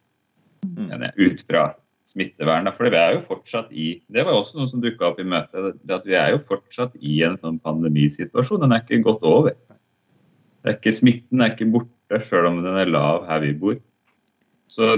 Mm. 0.65 1.05
Ut 1.17 1.43
fra 1.45 1.67
smittevern. 2.07 2.69
For 2.77 2.89
vi 2.89 2.99
er 2.99 3.15
jo 3.17 3.23
fortsatt 3.25 3.71
i 3.71 3.87
Det 4.13 4.25
var 4.25 4.37
også 4.37 4.59
noe 4.59 4.71
som 4.71 4.83
dukka 4.83 5.11
opp 5.11 5.21
i 5.21 5.27
møtet. 5.27 5.79
At 5.89 6.05
vi 6.07 6.17
er 6.17 6.33
jo 6.33 6.43
fortsatt 6.45 6.97
i 7.01 7.19
en 7.27 7.37
sånn 7.41 7.59
pandemisituasjon. 7.63 8.63
Den 8.63 8.75
er 8.75 8.83
ikke 8.83 9.03
gått 9.07 9.25
over. 9.27 9.57
Det 10.61 10.73
er 10.73 10.79
ikke 10.79 10.95
Smitten 10.95 11.43
er 11.43 11.53
ikke 11.53 11.69
borte, 11.71 12.21
sjøl 12.23 12.49
om 12.49 12.61
den 12.65 12.77
er 12.81 12.89
lav 12.91 13.27
her 13.29 13.43
vi 13.45 13.53
bor. 13.57 13.77
Så, 14.67 14.97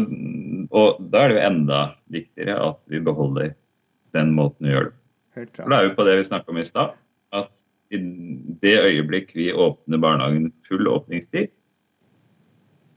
og 0.73 1.01
da 1.13 1.23
er 1.23 1.29
det 1.29 1.35
jo 1.37 1.45
enda 1.45 1.81
viktigere 2.09 2.71
at 2.71 2.87
vi 2.89 3.01
beholder 3.05 3.51
den 4.15 4.33
måten 4.37 4.67
vi 4.67 4.73
gjør 4.73 4.89
det 4.89 4.95
på. 4.95 5.53
For 5.55 5.71
det 5.71 5.77
er 5.77 5.85
jo 5.87 5.95
på 5.95 6.07
det 6.07 6.17
vi 6.19 6.27
snakka 6.27 6.51
om 6.51 6.59
i 6.59 6.67
stad, 6.67 6.97
at 7.37 7.63
i 7.93 7.99
det 8.61 8.75
øyeblikk 8.83 9.31
vi 9.37 9.51
åpner 9.53 10.01
barnehagen 10.01 10.51
full 10.67 10.89
åpningstid, 10.89 11.49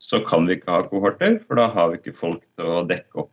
så 0.02 0.18
kan 0.26 0.48
vi 0.48 0.58
ikke 0.58 0.74
ha 0.74 0.82
kohorter, 0.90 1.38
for 1.46 1.60
da 1.60 1.68
har 1.70 1.92
vi 1.92 2.00
ikke 2.00 2.16
folk 2.16 2.42
til 2.58 2.66
å 2.66 2.82
dekke 2.88 3.22
opp. 3.22 3.30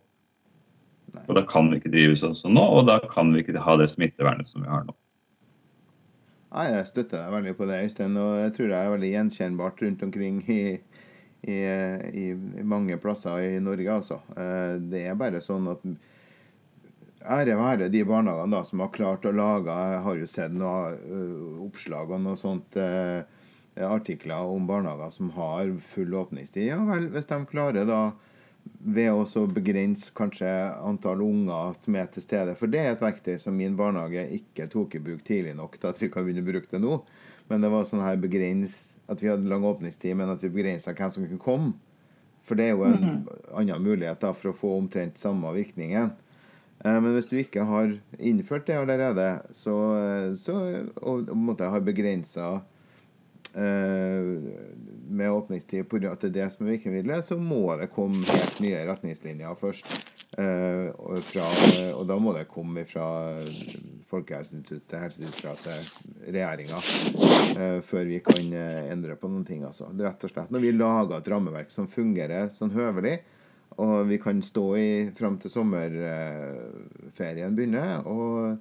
Og 1.25 1.35
da 1.35 1.41
kan 1.49 1.71
vi 1.71 1.79
ikke 1.79 1.91
drive 1.91 2.17
sånn 2.21 2.37
som 2.37 2.53
nå, 2.53 2.61
og 2.61 2.85
da 2.89 2.99
kan 3.09 3.33
vi 3.33 3.41
ikke 3.41 3.61
ha 3.65 3.75
det 3.79 3.89
smittevernet 3.89 4.47
som 4.47 4.61
vi 4.61 4.69
har 4.69 4.85
nå. 4.85 4.93
Nei, 6.49 6.67
jeg 6.73 6.85
støtter 6.89 7.17
deg 7.21 7.33
veldig 7.33 7.55
på 7.57 7.65
det, 7.69 7.81
Øystein. 7.85 8.15
Og 8.17 8.37
jeg 8.41 8.53
tror 8.55 8.69
det 8.71 8.77
er 8.77 8.93
veldig 8.93 9.09
gjenkjennbart 9.11 9.83
rundt 9.85 10.05
omkring 10.05 10.39
i, 10.49 10.61
i, 11.45 11.57
i, 11.57 12.25
i 12.33 12.65
mange 12.65 12.97
plasser 13.01 13.43
i 13.45 13.59
Norge, 13.61 13.97
altså. 13.99 14.21
Eh, 14.33 14.77
Det 14.93 15.03
er 15.09 15.19
bare 15.19 15.41
sånn 15.45 15.69
at 15.73 15.85
Ære 17.19 17.57
være 17.59 17.89
de 17.91 18.05
barnehagene 18.07 18.55
da, 18.55 18.63
som 18.63 18.79
har 18.79 18.93
klart 18.95 19.25
å 19.27 19.35
lage 19.35 19.73
Jeg 19.75 19.99
har 20.05 20.15
jo 20.21 20.27
sett 20.29 20.53
noen 20.55 21.57
oppslag 21.65 22.13
og 22.15 22.21
noe 22.23 22.39
sånt 22.39 22.77
eh, 22.79 23.27
artikler 23.83 24.47
om 24.47 24.67
barnehager 24.67 25.11
som 25.11 25.31
har 25.35 25.71
full 25.91 26.15
åpningstid. 26.15 26.69
Ja 26.71 26.79
vel, 26.87 27.09
hvis 27.11 27.27
de 27.29 27.39
klarer 27.49 27.87
da 27.87 28.01
ved 28.79 29.11
å 29.11 29.45
begrense 29.51 30.11
kanskje 30.15 30.47
antall 30.85 31.23
unger 31.25 31.75
er 31.97 32.07
til 32.13 32.23
stede. 32.23 32.55
For 32.59 32.71
det 32.71 32.83
er 32.83 32.93
et 32.93 33.03
verktøy 33.03 33.37
som 33.41 33.57
min 33.57 33.75
barnehage 33.79 34.25
ikke 34.39 34.69
tok 34.71 34.95
i 34.95 35.03
bruk 35.03 35.25
tidlig 35.27 35.55
nok 35.57 35.79
til 35.79 35.91
at 35.91 35.99
vi 36.01 36.11
kan 36.11 36.25
begynne 36.25 36.45
å 36.45 36.49
bruke 36.51 36.71
det 36.71 36.81
nå. 36.83 37.01
Men 37.49 37.65
det 37.65 37.71
var 37.73 37.87
sånn 37.89 38.05
her 38.05 38.19
begrens 38.21 38.93
at 39.09 39.23
vi 39.23 39.31
hadde 39.31 39.49
lang 39.49 39.65
åpningstid, 39.65 40.13
men 40.15 40.29
at 40.29 40.43
vi 40.43 40.51
begrensa 40.53 40.93
hvem 40.93 41.11
som 41.11 41.25
kunne 41.25 41.43
komme. 41.43 41.71
For 42.45 42.55
det 42.55 42.69
er 42.69 42.75
jo 42.77 42.85
en 42.87 43.25
annen 43.57 43.83
mulighet 43.83 44.21
da 44.21 44.31
for 44.33 44.51
å 44.51 44.57
få 44.57 44.75
omtrent 44.77 45.19
samme 45.21 45.51
virkningen. 45.55 46.13
Eh, 46.83 46.99
Men 46.99 47.13
hvis 47.15 47.29
du 47.31 47.37
ikke 47.41 47.65
har 47.67 47.95
innført 48.17 48.67
det 48.67 48.79
allerede, 48.79 49.29
så, 49.51 49.77
så 50.39 50.57
og 51.01 51.25
på 51.27 51.37
en 51.37 51.47
måte 51.51 51.69
har 51.69 51.85
begrensa 51.85 52.59
med 53.49 55.31
åpningstid 55.33 55.87
på 55.89 55.97
at 56.05 56.21
det 56.21 56.27
er 56.29 56.33
det 56.35 56.47
som 56.53 56.67
er 56.67 56.75
virkemidlet, 56.75 57.25
så 57.25 57.33
må 57.33 57.63
det 57.79 57.87
komme 57.95 58.21
helt 58.29 58.59
nye 58.61 58.83
retningslinjer 58.85 59.57
først. 59.57 59.89
Eh, 60.37 60.91
fra, 61.25 61.47
og 61.97 62.03
da 62.05 62.17
må 62.21 62.35
det 62.35 62.45
komme 62.51 62.83
fra 62.85 63.07
Folkehelseinstituttet 64.09 65.01
Helsedirektoratet, 65.01 66.03
regjeringa, 66.29 66.81
eh, 67.55 67.79
før 67.85 68.05
vi 68.05 68.19
kan 68.21 68.53
eh, 68.53 68.91
endre 68.93 69.17
på 69.17 69.31
noen 69.31 69.47
ting. 69.47 69.63
Altså. 69.65 69.89
Rett 69.97 70.23
og 70.27 70.31
slett 70.31 70.53
når 70.53 70.65
vi 70.67 70.75
lager 70.77 71.17
et 71.17 71.31
rammeverk 71.33 71.73
som 71.73 71.89
fungerer 71.89 72.53
sånn 72.59 72.75
høvelig, 72.75 73.17
og 73.77 74.09
vi 74.09 74.17
kan 74.21 74.41
stå 74.43 74.75
i 74.79 75.11
fram 75.17 75.37
til 75.39 75.51
sommerferien 75.53 77.55
begynner. 77.55 78.07
og 78.07 78.57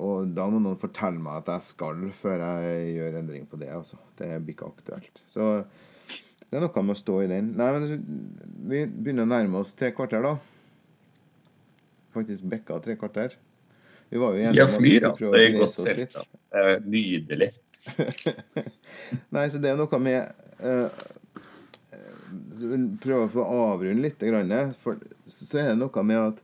og 0.00 0.30
da 0.32 0.46
må 0.48 0.60
noen 0.62 0.78
fortelle 0.80 1.20
meg 1.20 1.42
at 1.42 1.50
jeg 1.52 1.66
skal 1.66 2.06
før 2.16 2.40
jeg 2.40 2.94
gjør 2.96 3.18
endring 3.20 3.44
på 3.48 3.58
det. 3.60 3.68
Altså. 3.74 3.98
Det 4.16 4.30
blir 4.40 4.56
ikke 4.56 4.70
aktuelt. 4.70 5.22
Så 5.32 5.48
det 6.48 6.58
er 6.58 6.64
noe 6.64 6.84
med 6.86 6.96
å 6.96 7.00
stå 7.00 7.18
i 7.24 7.30
den. 7.30 7.52
Nei, 7.58 7.68
men 7.76 7.84
Vi 8.70 8.84
begynner 8.88 9.26
å 9.26 9.32
nærme 9.34 9.60
oss 9.60 9.74
tre 9.76 9.92
kvarter, 9.96 10.24
da. 10.24 10.36
Faktisk 12.16 12.48
bekka 12.48 12.80
tre 12.84 12.96
kvarter. 13.00 13.36
Vi 14.12 14.20
var 14.20 14.36
jo 14.36 14.44
enige 14.44 14.60
ja, 14.60 14.68
flyr, 14.68 15.08
altså. 15.10 15.32
Det 15.32 15.44
er 15.44 15.58
godt 15.58 15.78
selskap. 15.78 16.40
Nydelig. 16.84 17.52
Nei, 19.34 19.46
så 19.50 19.60
det 19.60 19.72
er 19.72 19.80
noe 19.80 20.00
med 20.00 20.44
uh, 20.60 20.88
Prøve 23.02 23.26
å 23.26 23.32
få 23.32 23.44
avrunde 23.44 24.04
litt, 24.04 24.22
for 24.80 25.00
så 25.28 25.60
er 25.60 25.72
det 25.72 25.80
noe 25.82 26.04
med 26.06 26.20
at 26.20 26.42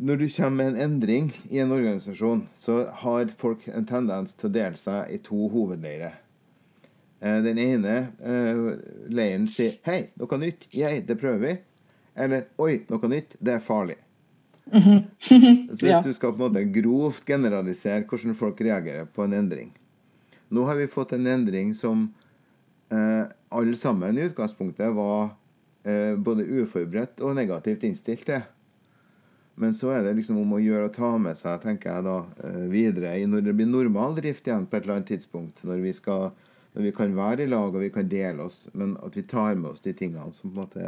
når 0.00 0.16
du 0.16 0.28
kommer 0.32 0.56
med 0.56 0.68
en 0.70 0.80
endring 0.80 1.26
i 1.50 1.58
en 1.60 1.72
organisasjon, 1.76 2.46
så 2.56 2.86
har 3.02 3.32
folk 3.36 3.66
en 3.68 3.84
tendens 3.84 4.32
til 4.32 4.48
å 4.48 4.52
dele 4.54 4.78
seg 4.80 5.10
i 5.12 5.18
to 5.20 5.48
hovedleirer. 5.52 6.14
Eh, 7.20 7.40
den 7.44 7.58
ene 7.60 7.96
eh, 8.24 8.62
leiren 9.12 9.44
sier 9.48 9.76
'Hei, 9.84 10.08
noe 10.16 10.38
nytt. 10.40 10.64
Jeg, 10.72 11.04
det 11.06 11.18
prøver 11.20 11.42
vi.' 11.44 11.58
Eller 12.16 12.46
'Oi, 12.56 12.86
noe 12.88 13.10
nytt. 13.12 13.36
Det 13.40 13.58
er 13.58 13.60
farlig'. 13.60 14.00
Så 15.20 15.36
hvis 15.36 16.06
du 16.06 16.12
skal 16.14 16.32
på 16.32 16.38
en 16.38 16.46
måte 16.46 16.64
grovt 16.72 17.26
generalisere 17.26 18.06
hvordan 18.06 18.36
folk 18.38 18.60
reagerer 18.60 19.08
på 19.10 19.24
en 19.24 19.32
endring 19.34 19.72
Nå 20.50 20.62
har 20.68 20.76
vi 20.78 20.86
fått 20.86 21.12
en 21.16 21.26
endring 21.26 21.72
som 21.74 22.04
eh, 22.90 23.24
alle 23.48 23.76
sammen 23.76 24.18
i 24.18 24.28
utgangspunktet 24.28 24.94
var 24.94 25.30
eh, 25.84 26.16
både 26.16 26.46
uforberedt 26.46 27.22
og 27.24 27.36
negativt 27.38 27.86
innstilt 27.88 28.26
til. 28.28 28.42
Men 29.60 29.74
så 29.76 29.90
er 29.92 30.04
det 30.04 30.14
liksom 30.16 30.38
om 30.40 30.54
å 30.56 30.62
gjøre 30.62 30.88
å 30.88 30.92
ta 30.94 31.10
med 31.20 31.36
seg 31.36 31.60
tenker 31.60 31.90
jeg 31.92 32.06
da, 32.06 32.18
eh, 32.46 32.62
videre 32.72 33.16
når 33.28 33.44
det 33.44 33.56
blir 33.58 33.68
normal 33.68 34.16
drift 34.16 34.46
igjen 34.48 34.64
på 34.64 34.78
et 34.78 34.86
eller 34.86 35.00
annet 35.00 35.10
tidspunkt. 35.12 35.60
Når 35.68 35.82
vi, 35.84 35.92
skal, 35.96 36.30
når 36.76 36.86
vi 36.86 36.92
kan 36.96 37.16
være 37.16 37.44
i 37.44 37.50
lag 37.50 37.68
og 37.74 37.84
vi 37.84 37.90
kan 37.92 38.08
dele 38.08 38.46
oss, 38.46 38.62
men 38.72 38.96
at 39.04 39.18
vi 39.18 39.26
tar 39.28 39.58
med 39.60 39.74
oss 39.74 39.84
de 39.84 39.92
tingene 39.96 40.32
som 40.36 40.48
på 40.48 40.54
en 40.54 40.62
måte 40.62 40.86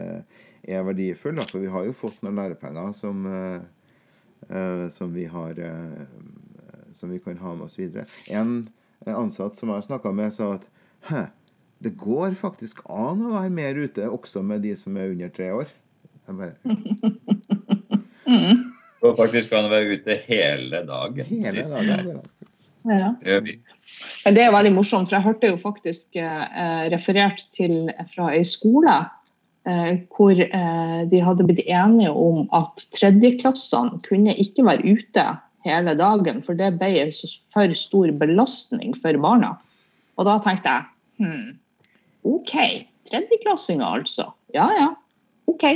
er 0.62 0.86
verdifulle. 0.88 1.44
For 1.50 1.60
vi 1.60 1.72
har 1.74 1.84
jo 1.84 1.96
fått 1.96 2.22
noen 2.24 2.40
lærepenger 2.40 2.94
som, 2.96 3.26
uh, 3.26 4.88
som, 4.94 5.12
vi, 5.12 5.26
har, 5.28 5.58
uh, 5.58 6.88
som 6.96 7.12
vi 7.12 7.20
kan 7.20 7.36
ha 7.42 7.54
med 7.58 7.66
oss 7.66 7.76
videre. 7.76 8.06
En 8.30 8.62
ansatt 9.04 9.58
som 9.58 9.74
jeg 9.74 9.88
snakka 9.90 10.14
med, 10.16 10.32
sa 10.32 10.54
at 10.56 10.68
Hæ, 11.02 11.26
det 11.82 11.94
går 11.98 12.36
faktisk 12.38 12.84
an 12.86 13.24
å 13.26 13.34
være 13.34 13.52
mer 13.54 13.78
ute 13.80 14.08
også 14.08 14.42
med 14.46 14.62
de 14.66 14.76
som 14.78 14.96
er 14.96 15.14
under 15.14 15.32
tre 15.34 15.50
år. 15.62 15.72
Jeg 16.28 16.38
bare 16.38 16.54
Mm. 18.32 18.72
Og 19.02 19.16
faktisk 19.18 19.50
kan 19.50 19.66
være 19.70 19.98
ute 19.98 20.14
hele 20.28 20.84
dagen. 20.86 21.26
Hele 21.26 21.64
dagen. 21.66 22.20
Ja. 22.88 23.10
Det 23.22 24.42
er 24.42 24.54
veldig 24.54 24.72
morsomt, 24.74 25.10
for 25.10 25.18
jeg 25.18 25.26
hørte 25.26 25.50
jo 25.52 25.58
faktisk 25.60 26.16
eh, 26.18 26.84
referert 26.94 27.44
til 27.54 27.90
fra 28.14 28.30
ei 28.34 28.42
skole 28.46 28.94
eh, 29.68 30.02
hvor 30.14 30.38
eh, 30.38 31.00
de 31.10 31.22
hadde 31.22 31.46
blitt 31.46 31.64
enige 31.66 32.10
om 32.10 32.46
at 32.56 32.86
tredjeklassene 32.96 34.02
kunne 34.06 34.34
ikke 34.38 34.66
være 34.66 34.96
ute 34.98 35.26
hele 35.66 35.94
dagen, 35.98 36.42
for 36.42 36.58
det 36.58 36.72
ble 36.80 36.90
en 37.04 37.12
for 37.52 37.74
stor 37.78 38.14
belastning 38.18 38.96
for 38.98 39.18
barna. 39.22 39.54
Og 40.18 40.26
da 40.26 40.38
tenkte 40.42 40.74
jeg 40.74 40.88
hm, 41.22 41.52
OK, 42.22 42.54
tredjeklassinger 43.10 44.02
altså. 44.02 44.30
Ja 44.54 44.68
ja, 44.78 44.88
OK. 45.50 45.64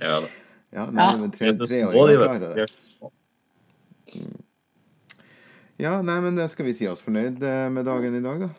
Ja, 0.00 0.22
ja 0.72 0.86
nei, 0.88 1.10
men 1.20 1.32
tre, 1.34 1.50
treåringer 1.60 2.22
klarer 2.22 2.54
det. 2.56 2.64
Mm. 4.14 4.38
Ja, 5.80 5.92
nei, 6.04 6.16
men 6.24 6.36
det 6.36 6.48
skal 6.52 6.66
vi 6.68 6.74
si 6.76 6.88
oss 6.88 7.02
fornøyd 7.04 7.42
eh, 7.44 7.66
med 7.72 7.84
dagen 7.88 8.16
i 8.16 8.22
dag, 8.24 8.46
da? 8.46 8.50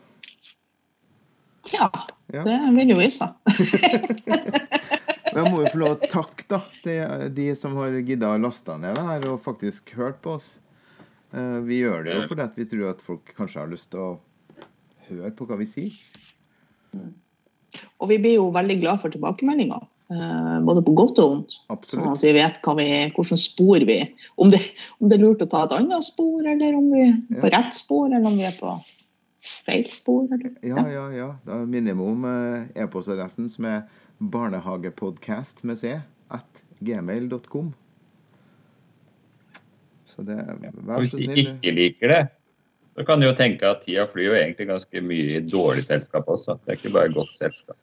Ja, 1.71 1.87
ja. 2.33 2.43
det 2.45 2.57
vil 2.77 2.93
jo 2.93 2.97
vise. 3.01 3.27
Jeg 5.31 5.47
må 5.47 5.61
jo 5.61 5.69
få 5.71 5.79
lov 5.79 5.93
å 5.95 6.07
takke 6.11 6.43
da, 6.49 6.57
de, 6.83 6.95
de 7.31 7.45
som 7.55 7.77
har 7.79 7.93
gidda 8.01 8.33
å 8.33 8.39
laste 8.41 8.73
ned 8.81 8.97
det 8.97 9.03
her 9.07 9.27
og 9.31 9.43
faktisk 9.45 9.93
hørt 9.95 10.17
på 10.25 10.33
oss. 10.39 10.49
Eh, 11.31 11.59
vi 11.67 11.79
gjør 11.79 12.03
det 12.07 12.17
jo 12.17 12.25
fordi 12.31 12.47
vi 12.57 12.65
tror 12.73 12.89
at 12.89 13.05
folk 13.05 13.31
kanskje 13.37 13.61
har 13.61 13.71
lyst 13.71 13.91
til 13.93 14.01
å 14.03 14.09
høre 15.11 15.33
på 15.35 15.47
hva 15.49 15.59
vi 15.59 15.67
sier. 15.69 15.97
Mm. 16.95 17.11
Og 18.03 18.11
vi 18.11 18.19
blir 18.19 18.37
jo 18.37 18.51
veldig 18.55 18.77
glad 18.81 19.01
for 19.03 19.13
tilbakemeldinger. 19.13 19.83
Eh, 20.11 20.55
både 20.67 20.83
på 20.83 20.93
godt 20.97 21.19
og 21.23 21.35
vondt. 21.35 21.57
Sånn 21.87 22.07
at 22.11 22.23
vi 22.25 22.33
vet 22.35 22.57
vi, 22.79 22.87
hvordan 23.15 23.39
spor 23.39 23.85
vi 23.87 23.99
om 24.35 24.51
det, 24.51 24.59
om 24.99 25.07
det, 25.07 25.17
er 25.17 25.23
lurt 25.23 25.45
å 25.45 25.47
ta 25.51 25.63
et 25.67 25.75
annet 25.77 26.03
spor, 26.03 26.41
eller 26.43 26.75
om 26.75 26.89
vi 26.91 27.05
er 27.07 27.19
på 27.37 27.47
ja. 27.47 27.53
rett 27.55 27.77
spor, 27.77 28.09
eller 28.09 28.27
om 28.27 28.35
vi 28.35 28.47
er 28.49 28.57
på 28.57 28.73
feil 29.41 29.85
spor. 29.87 30.25
Eller, 30.35 30.57
ja, 30.67 30.83
ja, 30.91 31.05
ja. 31.15 31.29
Da 31.47 31.61
minner 31.63 31.95
vi 31.95 32.09
om 32.11 32.27
eh, 32.27 32.83
e-postadressen, 32.83 33.47
som 33.53 33.69
er 33.71 33.85
barnehagepodcast 34.19 35.63
med 35.69 35.79
c 35.79 35.95
at 36.31 36.65
gmail.com. 36.83 37.71
Så 40.11 40.27
det 40.27 40.41
Vær 40.43 41.05
så 41.05 41.15
snill. 41.15 41.31
Hvis 41.31 41.45
de 41.47 41.47
ikke 41.55 41.75
liker 41.77 42.11
det, 42.11 42.21
så 42.95 43.05
kan 43.07 43.21
du 43.21 43.27
jo 43.27 43.35
tenke 43.35 43.67
at 43.67 43.85
tida 43.85 44.03
flyr 44.09 44.25
jo 44.27 44.37
egentlig 44.37 44.67
ganske 44.67 45.03
mye 45.05 45.37
i 45.37 45.43
dårlig 45.47 45.85
selskap 45.87 46.27
også. 46.31 46.57
Det 46.65 46.73
er 46.73 46.79
ikke 46.79 46.95
bare 46.95 47.13
godt 47.15 47.31
selskap. 47.35 47.77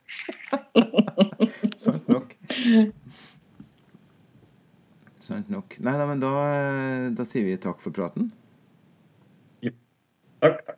Sant 1.85 2.11
nok. 2.13 2.35
Sant 5.29 5.49
nok. 5.53 5.79
Nei 5.85 5.97
da, 6.01 6.09
men 6.11 6.21
da, 6.25 6.35
da 7.17 7.29
sier 7.29 7.49
vi 7.49 7.57
takk 7.61 7.81
for 7.85 7.97
praten. 7.97 8.29
Ja. 9.65 9.73
Takk, 10.45 10.61
takk. 10.67 10.78